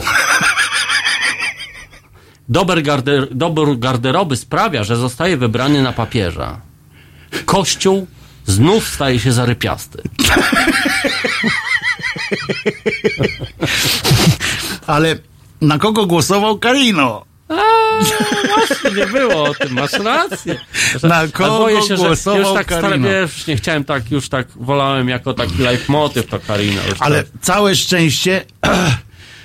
[2.49, 6.68] Dober garder, dobór garderoby sprawia, że zostaje wybrany na papieża.
[7.45, 8.07] Kościół
[8.45, 10.01] znów staje się zarypiasty.
[14.87, 15.15] Ale
[15.61, 17.25] na kogo głosował Karino?
[18.47, 20.59] Właśnie nie było o tym, masz rację.
[21.03, 23.07] Na A kogo boję się, że głosował już tak Karino?
[23.09, 26.81] wiesz, nie chciałem tak, już tak wolałem jako taki leitmotiv to Karina.
[26.89, 27.41] Już Ale tak.
[27.41, 28.45] całe szczęście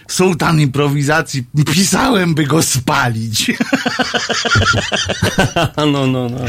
[0.09, 3.53] sułtan improwizacji pisałem, by go spalić.
[5.77, 6.41] No, no, no.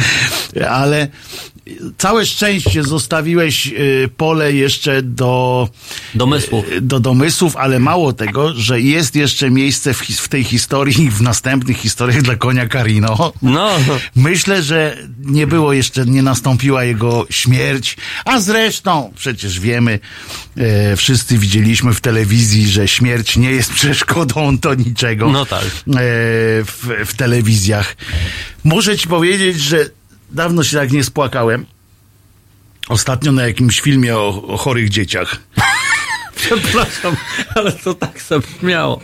[0.69, 1.07] Ale
[1.97, 5.69] całe szczęście zostawiłeś y, pole jeszcze do
[6.15, 6.71] Domysłów.
[6.71, 11.09] y, do domysłów, ale mało tego, że jest jeszcze miejsce w, w tej historii i
[11.09, 13.33] w następnych historiach dla konia Karino.
[13.41, 13.69] No,
[14.15, 19.99] Myślę, że nie było jeszcze, nie nastąpiła jego śmierć, a zresztą przecież wiemy,
[20.57, 25.29] e, wszyscy widzieliśmy w telewizji, że śmierć nie jest przeszkodą do niczego.
[25.29, 25.63] No tak.
[25.63, 25.69] E,
[26.63, 27.95] w, w telewizjach.
[28.63, 29.89] Muszę ci powiedzieć, że
[30.31, 31.65] dawno się tak nie spłakałem.
[32.89, 35.37] Ostatnio na jakimś filmie o, o chorych dzieciach.
[36.45, 37.15] Przepraszam,
[37.55, 39.01] ale to tak sobie śmiało.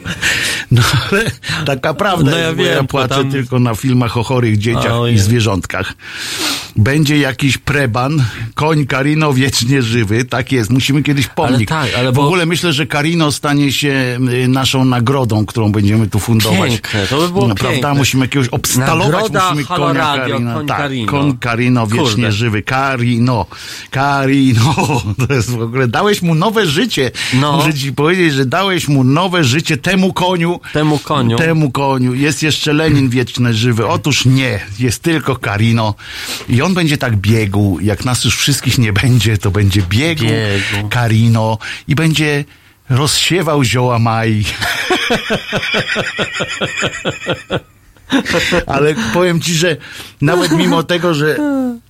[0.72, 0.82] No
[1.12, 1.32] ale
[1.66, 4.58] taka prawda No ja jest, ja wiem, to płaczę tam- tylko na filmach o chorych
[4.58, 5.16] dzieciach Ojej.
[5.16, 5.94] i zwierzątkach.
[6.76, 8.24] będzie jakiś preban,
[8.56, 11.72] koń Karino wiecznie żywy, tak jest, musimy kiedyś pomnik.
[11.72, 15.72] Ale tak, ale w bo- ogóle myślę, że Karino stanie się y, naszą nagrodą, którą
[15.72, 16.72] będziemy tu fundować.
[16.72, 20.54] Piękne, to by było no, Prawda, musimy jakiegoś obstalować, Nagroda musimy Halo konia Radio, Karino.
[20.54, 21.12] koń tak, Karino.
[21.12, 22.32] koń Karino wiecznie Kurde.
[22.32, 22.62] żywy.
[22.64, 23.46] Karino,
[23.92, 24.76] Karino,
[25.28, 27.12] to jest w ogóle, dałeś mu nowe życie.
[27.34, 27.58] No.
[27.58, 30.60] Muszę ci powiedzieć, że dałeś mu nowe życie temu koniu.
[30.74, 31.38] Temu koniu.
[31.38, 32.14] Temu koniu.
[32.14, 33.88] Jest jeszcze Lenin wieczny żywy.
[33.88, 35.96] Otóż nie, jest tylko Karino.
[36.50, 40.90] I on będzie tak biegł, jak nas już wszystkich nie będzie, to będzie biegł, Biegł.
[40.90, 42.46] Karino i będzie
[42.90, 44.44] rozsiewał zioła maj.
[48.68, 49.78] Ale powiem ci, że
[50.22, 51.38] nawet mimo tego, że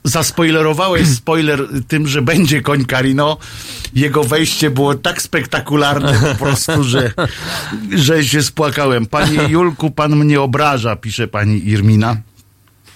[0.03, 3.37] zaspoilerowałeś spoiler tym, że będzie koń Karino,
[3.93, 7.11] jego wejście było tak spektakularne po prostu, że,
[7.95, 9.05] że się spłakałem.
[9.05, 12.17] Panie Julku, pan mnie obraża, pisze pani Irmina.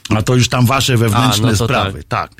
[0.09, 2.03] A to już tam wasze wewnętrzne A, no sprawy.
[2.07, 2.31] Tak.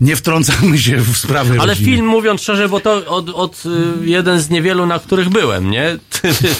[0.00, 1.90] Nie wtrącamy się w sprawy Ale rodziny.
[1.90, 5.98] film, mówiąc szczerze, bo to od, od y, jeden z niewielu, na których byłem, nie?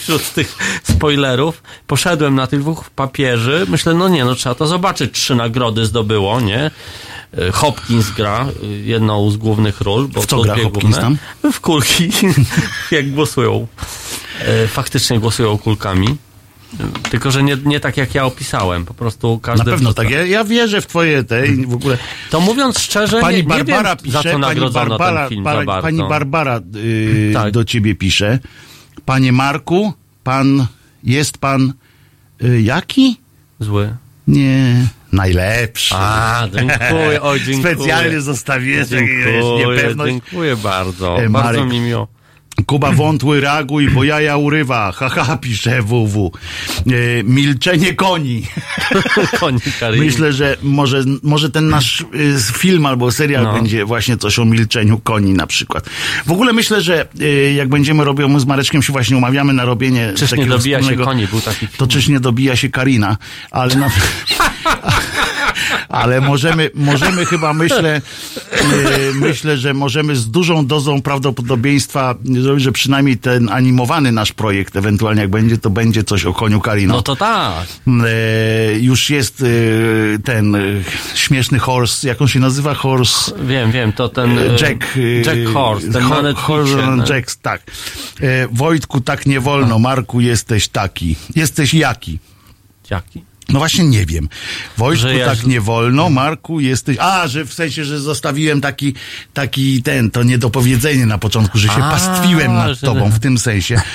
[0.01, 1.63] Wśród tych spoilerów.
[1.87, 3.67] Poszedłem na tych dwóch papieży.
[3.69, 5.13] Myślę, no nie, no trzeba to zobaczyć.
[5.15, 6.71] Trzy nagrody zdobyło, nie?
[7.39, 10.09] Y, Hopkins gra y, jedną z głównych ról.
[10.09, 11.17] Bo W co gra Hopkins główne.
[11.53, 12.11] W kulki,
[12.91, 13.67] jak głosują.
[14.69, 16.17] Faktycznie głosują kulkami.
[17.11, 18.85] Tylko, że nie, nie tak jak ja opisałem.
[18.85, 19.65] Po prostu Na każdy...
[19.65, 20.03] pewno wrzuca.
[20.03, 20.11] tak.
[20.11, 21.99] Ja, ja wierzę w twoje te i w ogóle.
[22.31, 25.45] To mówiąc szczerze, Pani nie, nie Barbara wiem, pisze, za co pani Barbara, ten film
[25.45, 25.83] para- bardzo.
[25.83, 27.53] pani Barbara yy, Tak.
[27.53, 28.39] do ciebie pisze.
[29.05, 29.93] Panie Marku,
[30.25, 30.67] pan
[31.05, 31.73] jest pan
[32.41, 33.21] yy, jaki?
[33.61, 33.97] Zły.
[34.29, 35.95] Nie, najlepszy.
[35.99, 37.75] A, dziękuję, oj, dziękuję.
[37.75, 40.13] Specjalnie zostawiłem Dziękuję, niepewność.
[40.13, 41.23] dziękuję bardzo.
[41.23, 41.73] E, bardzo Marek.
[41.73, 42.09] mi miło.
[42.67, 44.93] Kuba wątły, reaguj, bo jaja urywa.
[44.93, 46.33] Haha, pisze WW.
[46.87, 48.47] Yy, milczenie koni.
[49.41, 49.59] Koni.
[49.99, 53.53] Myślę, że może, może ten nasz y, film albo serial No.
[53.53, 55.91] będzie właśnie coś o milczeniu koni na przykład.
[56.27, 59.65] W ogóle myślę, że y, jak będziemy robić, my z Mareczkiem się właśnie umawiamy na
[59.65, 63.17] robienie Czyż nie dobija się koni, był taki To czyż nie dobija się Karina,
[63.51, 63.91] ale na...
[65.89, 68.01] Ale możemy, możemy chyba, myślę,
[69.11, 74.77] y, myślę, że możemy z dużą dozą prawdopodobieństwa zrobić, że przynajmniej ten animowany nasz projekt,
[74.77, 76.95] ewentualnie jak będzie, to będzie coś o koniu Karino.
[76.95, 77.67] No to tak.
[77.89, 80.57] E, już jest e, ten
[81.15, 82.75] śmieszny horse, jak on się nazywa?
[82.75, 83.33] Horse.
[83.47, 84.39] Wiem, wiem, to ten...
[84.61, 84.99] Jack.
[85.27, 87.15] Jack Horse, ten Ho- Horse.
[87.15, 87.63] Jack, tak.
[88.21, 89.79] E, Wojtku, tak nie wolno.
[89.79, 91.17] Marku, jesteś taki.
[91.37, 92.19] Jesteś jaki?
[92.91, 93.25] Jaki?
[93.49, 94.29] No właśnie nie wiem.
[94.77, 96.11] Wojtku, Że ja- tak nie wolno.
[96.11, 96.97] Marku, jesteś...
[97.01, 98.95] A, że w sensie, że zostawiłem taki,
[99.35, 103.39] taki ten, to niedopowiedzenie na początku, że się A, pastwiłem nad że- tobą w tym
[103.39, 103.81] sensie.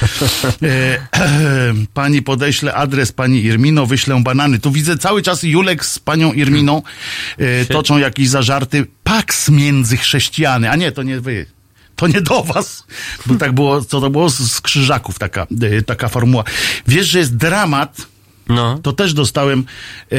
[0.63, 0.97] E,
[1.93, 4.59] pani podeśle adres pani Irmino, wyślę banany.
[4.59, 6.81] Tu widzę cały czas Julek z panią Irminą
[7.37, 8.87] e, toczą jakieś zażarty.
[9.03, 10.69] Paks między chrześcijany.
[10.71, 11.45] A nie, to nie wy.
[11.95, 12.83] To nie do was.
[13.25, 16.43] Bo tak było, co to było z, z krzyżaków taka, e, taka formuła.
[16.87, 17.97] Wiesz, że jest dramat,
[18.55, 18.79] No.
[18.79, 19.63] to też dostałem
[20.11, 20.15] e,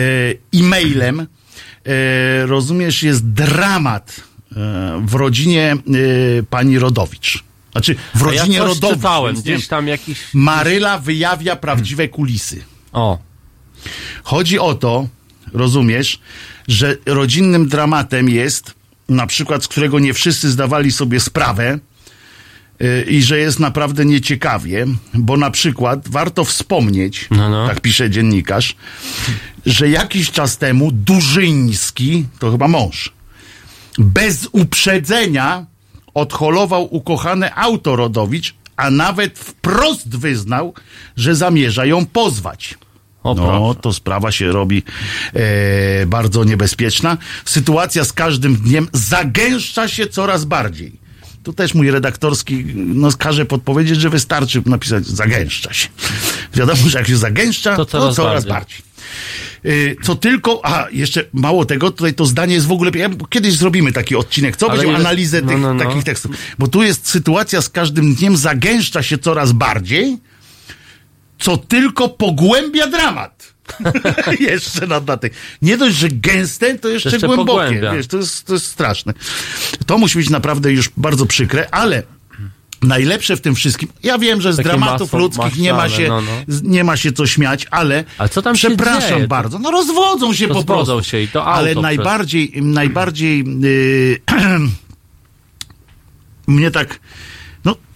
[0.55, 1.21] e-mailem.
[1.21, 1.27] E,
[2.47, 4.21] rozumiesz, jest dramat
[4.57, 7.45] e, w rodzinie e, pani Rodowicz.
[7.73, 8.97] Znaczy, w rodzinie ja Rodowicz.
[8.97, 10.19] czytałem, więc gdzieś tam jakiś...
[10.35, 12.65] Maryla wyjawia prawdziwe kulisy.
[12.93, 13.19] O,
[14.23, 15.09] Chodzi o to,
[15.53, 16.21] rozumiesz,
[16.69, 18.75] że rodzinnym dramatem jest,
[19.09, 21.79] na przykład, z którego nie wszyscy zdawali sobie sprawę,
[23.09, 27.67] i że jest naprawdę nieciekawie, bo na przykład warto wspomnieć, No, no.
[27.69, 28.77] tak pisze dziennikarz,
[29.67, 33.13] że jakiś czas temu Durzyński, to chyba mąż,
[33.99, 35.67] bez uprzedzenia
[36.15, 40.75] odholował ukochane auto Rodowicz, a nawet wprost wyznał,
[41.17, 42.79] że zamierza ją pozwać.
[43.23, 44.83] o No, to sprawa się robi
[45.35, 47.17] e, bardzo niebezpieczna.
[47.45, 51.02] Sytuacja z każdym dniem zagęszcza się coraz bardziej.
[51.45, 55.89] Tu też mój redaktorski no, każe podpowiedzieć, że wystarczy napisać zagęszcza się.
[56.55, 58.53] Wiadomo, że jak się zagęszcza, to To coraz, coraz bardziej.
[58.53, 58.93] bardziej.
[59.93, 62.91] Y, Co tylko, a jeszcze mało tego, tutaj to zdanie jest w ogóle.
[62.95, 65.85] Ja, kiedyś zrobimy taki odcinek, co będzie analizę no, tych no, no.
[65.85, 66.37] takich tekstów.
[66.59, 70.19] Bo tu jest sytuacja z każdym dniem zagęszcza się coraz bardziej,
[71.39, 73.52] co tylko pogłębia dramat.
[74.41, 75.33] jeszcze na datek.
[75.63, 77.47] Nie dość, że gęste, to jeszcze, Jeszcze głębokie.
[77.49, 77.95] pogłębia.
[77.95, 79.15] Wiesz, to, jest, to jest straszne.
[79.87, 82.03] To musi być naprawdę już bardzo przykre, ale
[82.83, 86.21] najlepsze w tym wszystkim, ja wiem, że z Takie dramatów ludzkich nie ma, się, no,
[86.21, 86.31] no.
[86.63, 89.29] nie ma się co śmiać, ale, Ale co tam przepraszam dzieje?
[89.29, 91.11] bardzo, no rozwodzą się po Rozwodzą prostu.
[91.11, 94.21] się i to auto ale przez- najbardziej, najbardziej yy,
[96.47, 96.99] mnie tak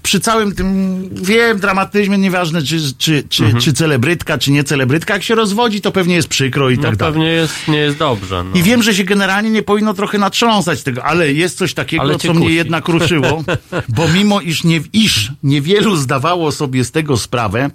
[0.07, 5.23] przy całym tym, wiem, dramatyzmie, nieważne czy, czy, czy, czy celebrytka, czy nie celebrytka, jak
[5.23, 7.15] się rozwodzi, to pewnie jest przykro i No tak dalej.
[7.15, 8.45] pewnie jest, nie jest dobrze.
[8.45, 8.59] No.
[8.61, 12.35] I wiem, że się generalnie nie powinno trochę natrząsać tego, ale jest coś takiego, co
[12.35, 12.55] mnie kusi.
[12.55, 13.45] jednak ruszyło,
[13.97, 17.71] bo mimo iż, nie, iż niewielu zdawało sobie z tego sprawę,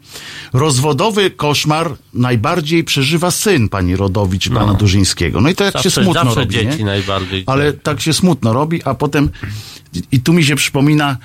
[0.54, 5.42] rozwodowy koszmar najbardziej przeżywa syn pani Rodowicz i pana Durzyńskiego.
[5.42, 6.86] No i to jak się Zawsze, smutno zawsze robi, dzieci nie?
[6.86, 7.44] najbardziej.
[7.48, 9.30] Ale tak się smutno robi, a potem
[10.12, 11.18] i tu mi się przypomina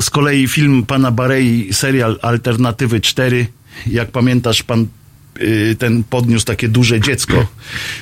[0.00, 3.46] z kolei film pana Barei, serial Alternatywy 4.
[3.86, 4.86] Jak pamiętasz, pan
[5.78, 7.46] ten podniósł takie duże dziecko.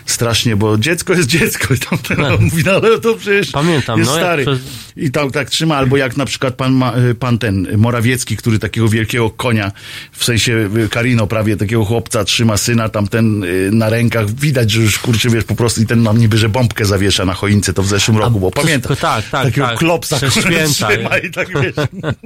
[0.06, 1.74] Strasznie, bo dziecko jest dziecko.
[1.74, 4.42] I tam ten on mówi, no ale to przecież Pamiętam, jest no, stary.
[4.44, 4.60] przez-
[4.96, 8.58] I tam tak trzyma, albo jak na przykład pan, ma, y, pan ten Morawiecki, który
[8.58, 9.72] takiego wielkiego konia,
[10.12, 14.30] w sensie y, Karino prawie, takiego chłopca trzyma syna tam ten y, na rękach.
[14.30, 17.34] Widać, że już kurczę, wiesz, po prostu i ten nam niby, że bombkę zawiesza na
[17.34, 18.96] choince to w zeszłym roku, bo pamiętam.
[18.96, 19.78] tak, tak, Takiego tak.
[19.78, 21.74] klopsa, który trzyma i tak wiesz,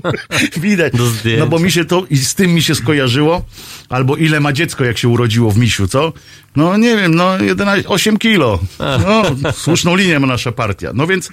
[0.62, 0.92] widać.
[1.38, 3.44] No bo mi się to, i z tym mi się skojarzyło,
[3.88, 6.12] albo ile ma dziecko, jak się urodziło w misiu, co?
[6.56, 8.58] No nie wiem, no 11, 8 kilo.
[8.78, 10.90] No, słuszną linię ma nasza partia.
[10.94, 11.30] No więc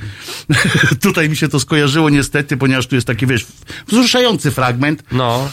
[1.01, 3.45] tutaj mi się to skojarzyło niestety, ponieważ tu jest taki, wiesz,
[3.87, 5.49] wzruszający fragment, No,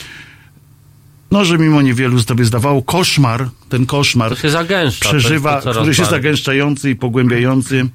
[1.30, 5.04] no, że mimo niewielu sobie zdawało koszmar, ten koszmar to się zagęszcza.
[5.04, 7.88] to przeżywa, to coraz który się zagęszczający i pogłębiający,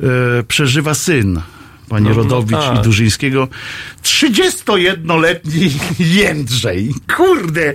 [0.00, 1.40] e, przeżywa syn
[1.92, 2.78] pani No, no Rodowicz tak.
[2.78, 3.48] i Durzyńskiego.
[4.02, 5.70] 31-letni
[6.16, 6.94] Jędrzej.
[7.16, 7.72] Kurde,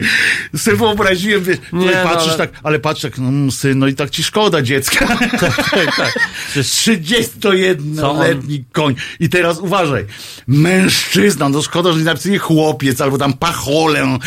[0.58, 3.94] sobie wyobraziłem, wiesz, Nie, no, patrzysz ale- tak, ale patrz tak, no syn, no i
[3.96, 5.08] tak ci szkoda dziecka.
[5.40, 6.14] Tak, tak.
[6.52, 8.96] Przecież 31-letni koń.
[9.20, 10.06] I teraz uważaj,
[10.48, 14.18] mężczyzna, no szkoda, że nie napisali chłopiec, albo tam pacholę.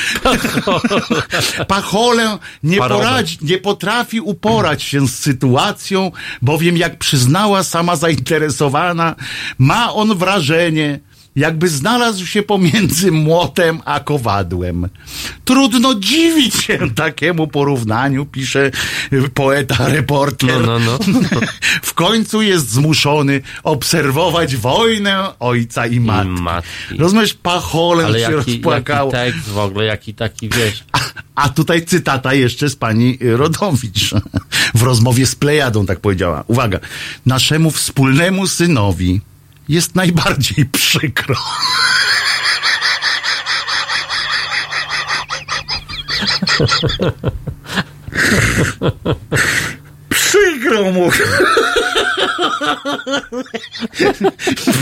[1.69, 6.13] pacholę nie, poradzi, nie potrafi uporać się z sytuacją,
[6.43, 9.15] bowiem jak przyznała sama zainteresowana,
[9.59, 11.01] ma on wrażenie,
[11.37, 14.89] jakby znalazł się pomiędzy młotem a kowadłem.
[15.45, 18.71] Trudno dziwić się takiemu porównaniu, pisze
[19.35, 20.67] poeta, reporter.
[20.67, 20.99] No, no,
[21.83, 26.29] W końcu jest zmuszony obserwować wojnę ojca i matki.
[26.31, 26.99] matki.
[26.99, 29.13] Rozumiesz, pacholem Ale się jaki, jaki rozpłakało.
[29.13, 30.85] tekst w ogóle, jaki taki, wiesz...
[30.93, 30.99] A,
[31.35, 34.15] a tutaj cytata jeszcze z pani Rodowicz.
[34.75, 36.45] W rozmowie z Plejadą tak powiedziała.
[36.47, 36.79] Uwaga.
[37.27, 39.21] Naszemu wspólnemu synowi
[39.71, 41.37] jest najbardziej przykro.
[50.09, 51.11] Przykro mu.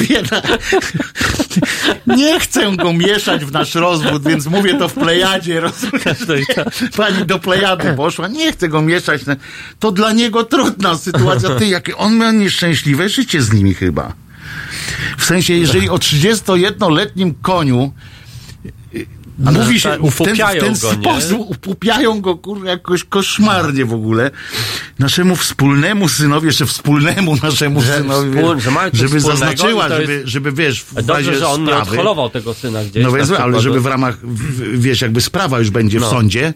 [0.01, 0.43] Bieda.
[2.07, 5.61] Nie chcę go mieszać w nasz rozwód, więc mówię to w plejadzie.
[5.61, 6.49] Rozumiesz?
[6.97, 8.29] Pani do plejady poszła.
[8.29, 9.23] Nie chcę go mieszać.
[9.79, 11.55] To dla niego trudna sytuacja.
[11.55, 14.28] Ty, jakie on miał nieszczęśliwe życie z nimi chyba.
[15.19, 17.93] W sensie, jeżeli o 31-letnim koniu
[19.47, 21.03] Ale mówi się tak w ten, w upupiają ten go, nie?
[21.03, 24.31] sposób, upupiają go kurwa jakoś koszmarnie w ogóle.
[24.99, 29.89] Naszemu wspólnemu synowi, jeszcze wspólnemu naszemu synowi, wspól- że mają coś żeby wspólnego zaznaczyła, i
[29.91, 32.85] to żeby, jest- żeby wiesz, w Dobrze, razie że on nie sprawy, odholował tego syna
[32.85, 33.05] gdzieś.
[33.05, 36.03] no na więc, ale przykład, żeby w ramach, w- wiesz, jakby sprawa już będzie w
[36.03, 36.11] No.
[36.11, 36.55] sądzie,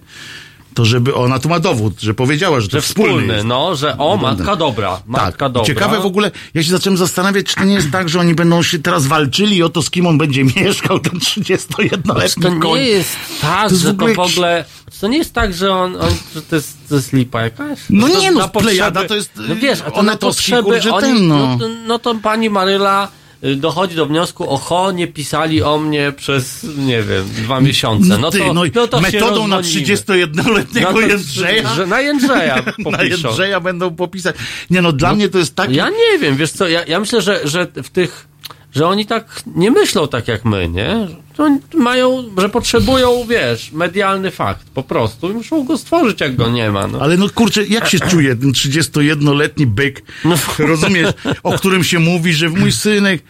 [0.74, 3.46] to żeby ona tu ma dowód, że powiedziała, że to Że wspólny wspólny, jest.
[3.46, 5.52] no, że o, matka dobra, matka tak.
[5.52, 5.66] dobra.
[5.66, 8.62] Ciekawe w ogóle, ja się zacząłem zastanawiać, czy to nie jest tak, że oni będą
[8.62, 13.16] się teraz walczyli o to, z kim on będzie mieszkał, ten 31-letni To nie jest
[13.40, 14.64] tak, To jest że w ogóle to w ogóle...
[15.00, 17.78] To nie jest tak, że on, on że to jest, to jest lipa jakaś?
[17.90, 20.92] No To nie, no, na Plejada to jest, No wiesz, a to na Onetowski, potrzeby...
[20.92, 21.56] oni, ten, no.
[21.58, 23.08] to, no to pani Maryla
[23.56, 28.18] dochodzi do wniosku, oho, nie pisali o mnie przez, nie wiem, dwa miesiące.
[28.18, 29.96] No ty, to, no, no to metodą na rozdzwonimy.
[29.96, 32.62] 31-letniego No Jędrzeja, Że na Jędrzeja
[32.92, 33.02] na.
[33.02, 34.36] Jędrzeja będą popisać.
[34.70, 35.74] Nie no, dla mnie to jest taki...
[35.74, 38.28] Ja nie wiem, wiesz co, ja, ja myślę, że, że w tych,
[38.74, 41.06] że oni tak nie myślą tak jak my, nie?
[41.36, 46.36] Że oni mają, że potrzebują, wiesz, medialny fakt, po prostu i muszą go stworzyć, jak
[46.36, 46.98] go nie ma, no.
[47.00, 50.34] Ale no kurczę, jak się czuje ten 31-letni byk, No.
[50.58, 51.10] rozumiesz,
[51.42, 53.22] o którym się mówi, że mój synek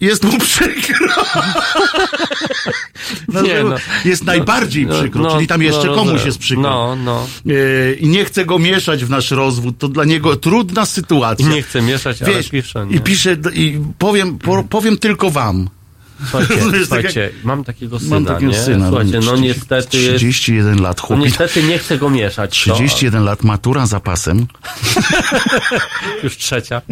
[0.00, 1.06] jest mu przykro.
[3.28, 3.76] No, Nie, że no.
[4.04, 6.62] Jest najbardziej No, przykro, no, czyli tam jeszcze no, komuś jest przykro.
[6.62, 7.26] No, no.
[7.46, 11.48] E, I nie chce go mieszać w nasz rozwód, to dla niego trudna I sytuacja.
[11.48, 12.96] nie chcę mieszać, ale Wiesz, piszę, nie?
[12.96, 15.68] I pisze, do- i powiem, po, powiem tylko wam.
[16.20, 18.58] Słuchajcie, Rozumiesz, tak słuchajcie mam takiego syna, Mam takiego nie?
[18.58, 18.88] syna.
[18.88, 21.22] Słuchajcie, no 30 niestety jest, 31 lat, no chłopie.
[21.22, 22.50] niestety nie chcę go mieszać.
[22.50, 24.46] 31 lat, matura za pasem.
[24.46, 26.82] To już trzecia.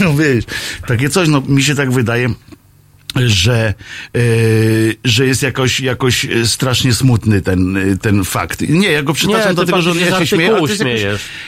[0.00, 0.44] No wiesz,
[0.86, 2.28] takie coś, no mi się tak wydaje,
[3.26, 3.74] że,
[4.14, 8.60] yy, że jest jakoś, jakoś e, strasznie smutny ten, e, ten fakt.
[8.68, 10.50] Nie, ja go przytaczam nie, dlatego, że on, ja się śmieję.
[10.50, 10.70] Jakoś,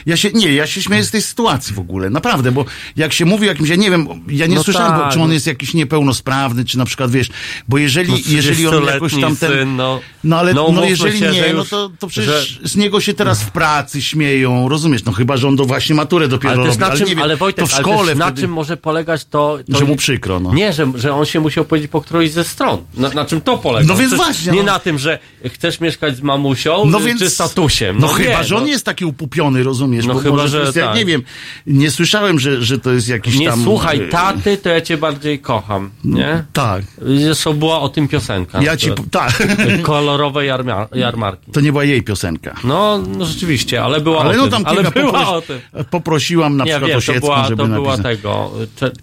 [0.07, 2.65] ja się, nie, ja się śmieję z tej sytuacji w ogóle, naprawdę, bo
[2.97, 5.05] jak się mówi o jakimś, ja nie wiem, ja nie no słyszałem, tak.
[5.05, 5.35] bo, czy on no.
[5.35, 7.28] jest jakiś niepełnosprawny, czy na przykład, wiesz,
[7.69, 9.51] bo jeżeli, no jeżeli on jakoś tam ten...
[9.51, 12.69] Syn, no, no ale no, no jeżeli się, nie, no to, to przecież że...
[12.69, 16.28] z niego się teraz w pracy śmieją, rozumiesz, no chyba, że on do właśnie maturę
[16.28, 18.05] dopiero ale robi, czym, ale, nie wiem, ale Wojtek, to w szkole...
[18.05, 19.59] Wtedy, na czym może polegać to...
[19.73, 20.55] to że mu przykro, no.
[20.55, 22.85] Nie, że, że on się musi musiał powiedzieć po którejś ze stron.
[22.94, 23.86] Na, na czym to polega?
[23.89, 24.52] No więc Przecież właśnie.
[24.52, 24.72] Nie no.
[24.72, 27.98] na tym, że chcesz mieszkać z mamusią no y, więc, czy statusiem.
[27.98, 28.68] No, no chyba, nie, że on no.
[28.68, 30.06] jest taki upupiony, rozumiesz?
[30.06, 30.97] No bo chyba, że jest, tak.
[30.97, 31.22] nie wiem,
[31.66, 33.59] nie słyszałem, że, że to jest jakiś nie tam...
[33.59, 36.44] Nie słuchaj y, taty, to ja cię bardziej kocham, nie?
[36.52, 36.82] tak.
[37.02, 38.62] Zresztą była o tym piosenka.
[38.62, 38.90] Ja ci...
[39.10, 39.43] Tak.
[39.82, 41.52] Kolorowe jarmia, jarmarki.
[41.52, 42.55] To nie była jej piosenka.
[42.64, 44.78] No, no rzeczywiście, ale była ale o no, tam tym.
[44.78, 45.60] Ale była o tym.
[45.90, 47.82] Poprosiłam na nie, przykład wiem, Osiecką, była, żeby to napisać.
[47.82, 48.52] była tego...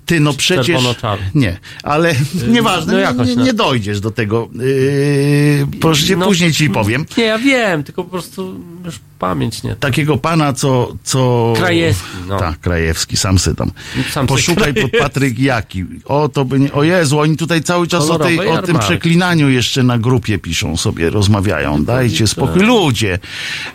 [0.06, 0.82] Ty, no przecież...
[1.36, 2.16] Nie, ale...
[2.42, 3.46] Y, nieważne, no jakoś, nie, no.
[3.46, 4.50] nie, dojdziesz do tego.
[4.54, 7.06] Yy, proszę cię, no, później ci no, powiem.
[7.18, 9.76] Nie, ja wiem, tylko po prostu już pamięć nie.
[9.76, 10.94] Takiego pana, co.
[11.04, 11.54] co...
[11.58, 12.08] Krajewski.
[12.28, 12.40] No.
[12.40, 13.72] Tak, Krajewski, sam sytam.
[14.12, 15.86] Sam Poszukaj pod Patryk Jaki.
[16.06, 16.72] O, to by nie...
[16.74, 20.78] o Jezu, oni tutaj cały czas o, tej, o tym przeklinaniu jeszcze na grupie piszą
[20.78, 21.78] sobie, rozmawiają.
[21.78, 22.62] No dajcie spokój.
[22.62, 23.20] Ludzie,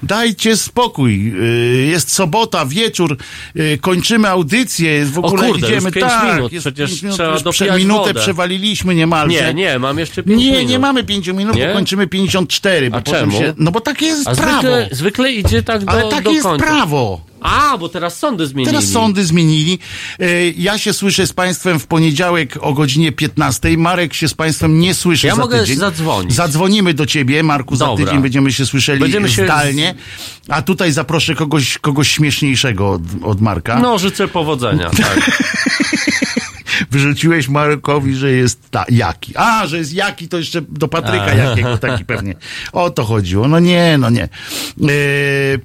[0.02, 1.32] dajcie spokój.
[1.42, 3.16] Y, jest sobota, wieczór,
[3.56, 5.90] y, kończymy audycję, w ogóle o kurde, idziemy.
[5.94, 8.20] Już tak, minut, jest przecież minut, trzeba prze, minutę wodę.
[8.20, 9.54] przewaliliśmy niemalże.
[9.54, 10.60] Nie, nie, mam jeszcze 5 nie, minut.
[10.60, 11.66] Nie, nie mamy pięciu minut, nie?
[11.66, 13.32] bo kończymy 54, bo A czemu?
[13.32, 13.54] Się...
[13.58, 14.60] no bo takie jest A prawo.
[14.60, 16.66] Zwykle, Zwykle idzie tak do, Ale tak jest końca.
[16.66, 17.20] prawo.
[17.40, 18.72] A, bo teraz sądy zmienili.
[18.72, 19.78] Teraz sądy zmienili.
[20.20, 23.76] E, ja się słyszę z Państwem w poniedziałek o godzinie 15.
[23.78, 25.26] Marek się z Państwem nie słyszy.
[25.26, 25.76] Ja za mogę tydzień.
[25.76, 26.32] zadzwonić.
[26.34, 27.96] Zadzwonimy do Ciebie, Marku, Dobra.
[27.96, 29.94] za tydzień będziemy się słyszeli będziemy się zdalnie.
[30.48, 33.78] A tutaj zaproszę kogoś, kogoś śmieszniejszego od, od Marka.
[33.78, 34.90] No, życzę powodzenia.
[34.96, 35.30] Tak
[36.96, 39.32] wyrzuciłeś Markowi, że jest ta, jaki.
[39.36, 41.34] A, że jest jaki, to jeszcze do Patryka A.
[41.34, 42.34] jakiego taki pewnie.
[42.72, 43.48] O to chodziło.
[43.48, 44.22] No nie, no nie.
[44.22, 44.28] E,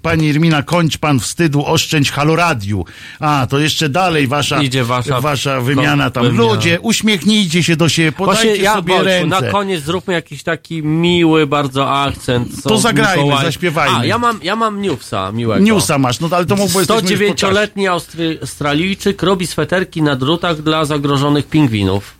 [0.01, 2.85] pani Irmina, kończ pan wstydu, oszczędź haloradiu.
[3.19, 6.23] A, to jeszcze dalej wasza, Idzie wasza, wasza wymiana tam.
[6.23, 6.43] Wymiana.
[6.43, 9.27] Ludzie, uśmiechnijcie się do siebie, podajcie Właśnie, ja, sobie ręce.
[9.41, 12.63] Na koniec zróbmy jakiś taki miły bardzo akcent.
[12.63, 13.45] To zagrajmy, Mikołaj.
[13.45, 13.97] zaśpiewajmy.
[13.97, 15.63] A, ja mam, ja mam newsa miłego.
[15.63, 16.87] Newsa masz, no ale to mógłbyś...
[16.87, 22.13] 109-letni Australijczyk robi sweterki na drutach dla zagrożonych zagrożonych pingwinów.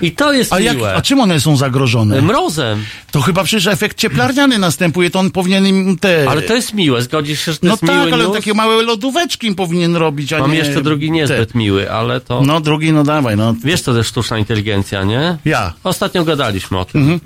[0.00, 0.94] I to jest a jak, miłe.
[0.94, 2.22] a czym one są zagrożone?
[2.22, 2.84] Mrozem.
[3.10, 6.26] To chyba przecież efekt cieplarniany następuje, to on powinien im te...
[6.30, 8.24] Ale to jest miłe, zgodzisz się, że to no jest tak, miły No tak, ale
[8.24, 8.36] news?
[8.36, 10.58] takie małe lodóweczki im powinien robić, a Mam nie...
[10.58, 11.58] jeszcze drugi niezbyt te...
[11.58, 12.42] miły, ale to...
[12.42, 13.54] No drugi, no dawaj, no.
[13.64, 15.36] Wiesz, to jest sztuczna inteligencja, nie?
[15.44, 15.72] Ja.
[15.84, 17.00] Ostatnio gadaliśmy o tym.
[17.00, 17.20] Mhm.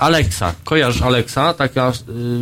[0.00, 1.92] Alexa, kojarz Alexa, taka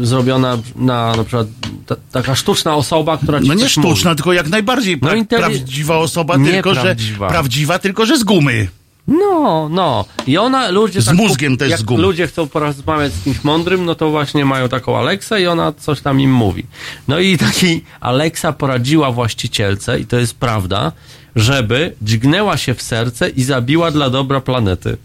[0.02, 1.46] y, zrobiona na na przykład
[1.86, 4.16] ta, taka sztuczna osoba, która ci No nie coś sztuczna, mówi.
[4.16, 7.26] tylko jak najbardziej pra- No interi- prawdziwa osoba, Nie tylko prawdziwa.
[7.28, 8.68] że prawdziwa, tylko że z gumy.
[9.08, 10.04] No, no.
[10.26, 11.02] I ona ludzie.
[11.02, 12.02] Z tak mózgiem też jak z gumy.
[12.02, 16.00] ludzie chcą porozmawiać z kimś mądrym, no to właśnie mają taką Aleksę i ona coś
[16.00, 16.66] tam im mówi.
[17.08, 20.92] No i taki Aleksa poradziła właścicielce, i to jest prawda,
[21.36, 24.96] żeby dźgnęła się w serce i zabiła dla dobra planety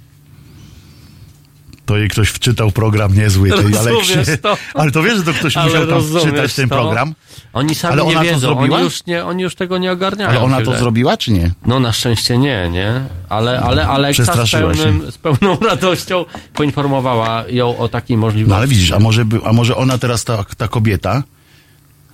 [1.86, 3.50] to jej ktoś wczytał program niezły.
[3.50, 4.38] Tej Aleksie.
[4.42, 4.58] To?
[4.74, 6.62] Ale to wiesz, że to ktoś ale musiał tam wczytać to?
[6.62, 7.14] ten program.
[7.54, 8.76] Oni sami ale nie wiedzą, to zrobiła?
[8.78, 10.30] Oni już, nie, oni już tego nie ogarniają.
[10.30, 10.72] Ale ona tyle.
[10.72, 11.52] to zrobiła, czy nie?
[11.66, 13.02] No na szczęście nie, nie?
[13.30, 18.50] Ale, ale no, Aleksa z, pełnym, z pełną radością poinformowała ją o takiej możliwości.
[18.50, 21.24] No ale widzisz, a może, a może ona teraz, ta, ta kobieta,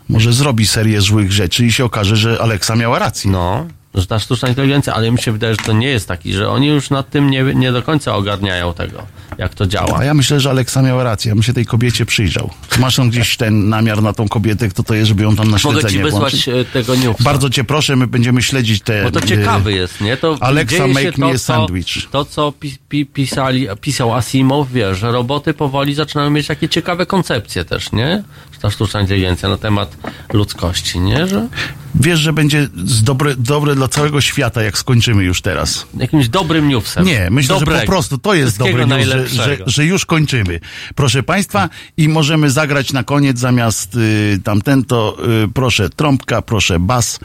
[0.09, 3.31] może zrobi serię złych rzeczy i się okaże, że Aleksa miała rację.
[3.31, 6.49] No, że ta sztuczna inteligencja, ale mi się wydaje, że to nie jest taki, że
[6.49, 9.03] oni już nad tym nie, nie do końca ogarniają tego,
[9.38, 9.98] jak to działa.
[9.98, 11.30] A ja myślę, że Aleksa miał rację.
[11.30, 12.49] Ja bym się tej kobiecie przyjrzał.
[12.80, 15.60] Masz on gdzieś ten namiar na tą kobietę, kto to jest, żeby ją tam na
[15.60, 16.74] śledzenie Mogę ci wysłać włączyć?
[16.74, 17.24] tego newsa.
[17.24, 19.03] Bardzo cię proszę, my będziemy śledzić te...
[19.03, 20.18] Bo to e, ciekawy jest, nie?
[20.18, 22.10] To Alexa make to, me a sandwich.
[22.11, 27.06] To, co pi, pi, pisali, pisał Asimow, wiesz, że roboty powoli zaczynają mieć takie ciekawe
[27.06, 28.24] koncepcje też, nie?
[28.61, 29.98] Ta sztuczna inteligencja na temat
[30.34, 31.28] ludzkości, nie?
[31.28, 31.48] Że
[31.95, 32.68] wiesz, że będzie
[33.03, 35.86] dobre, dobre dla całego świata, jak skończymy już teraz.
[35.98, 37.06] Jakimś dobrym newsem.
[37.06, 37.80] Nie, myślę, Dobrego.
[37.80, 40.60] że po prostu to jest dobry news, że, że, że, już kończymy.
[40.95, 46.80] Proszę Państwa, i możemy zagrać na koniec zamiast y, tamten, to y, proszę trąbka, proszę
[46.80, 47.20] bas.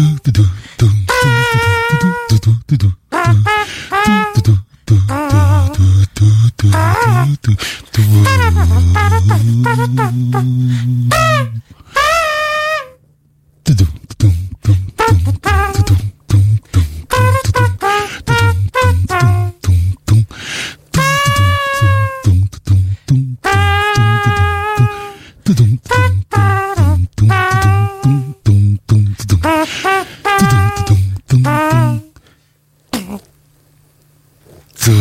[0.00, 0.50] Dum, dum, dum.
[34.80, 34.94] Zoo.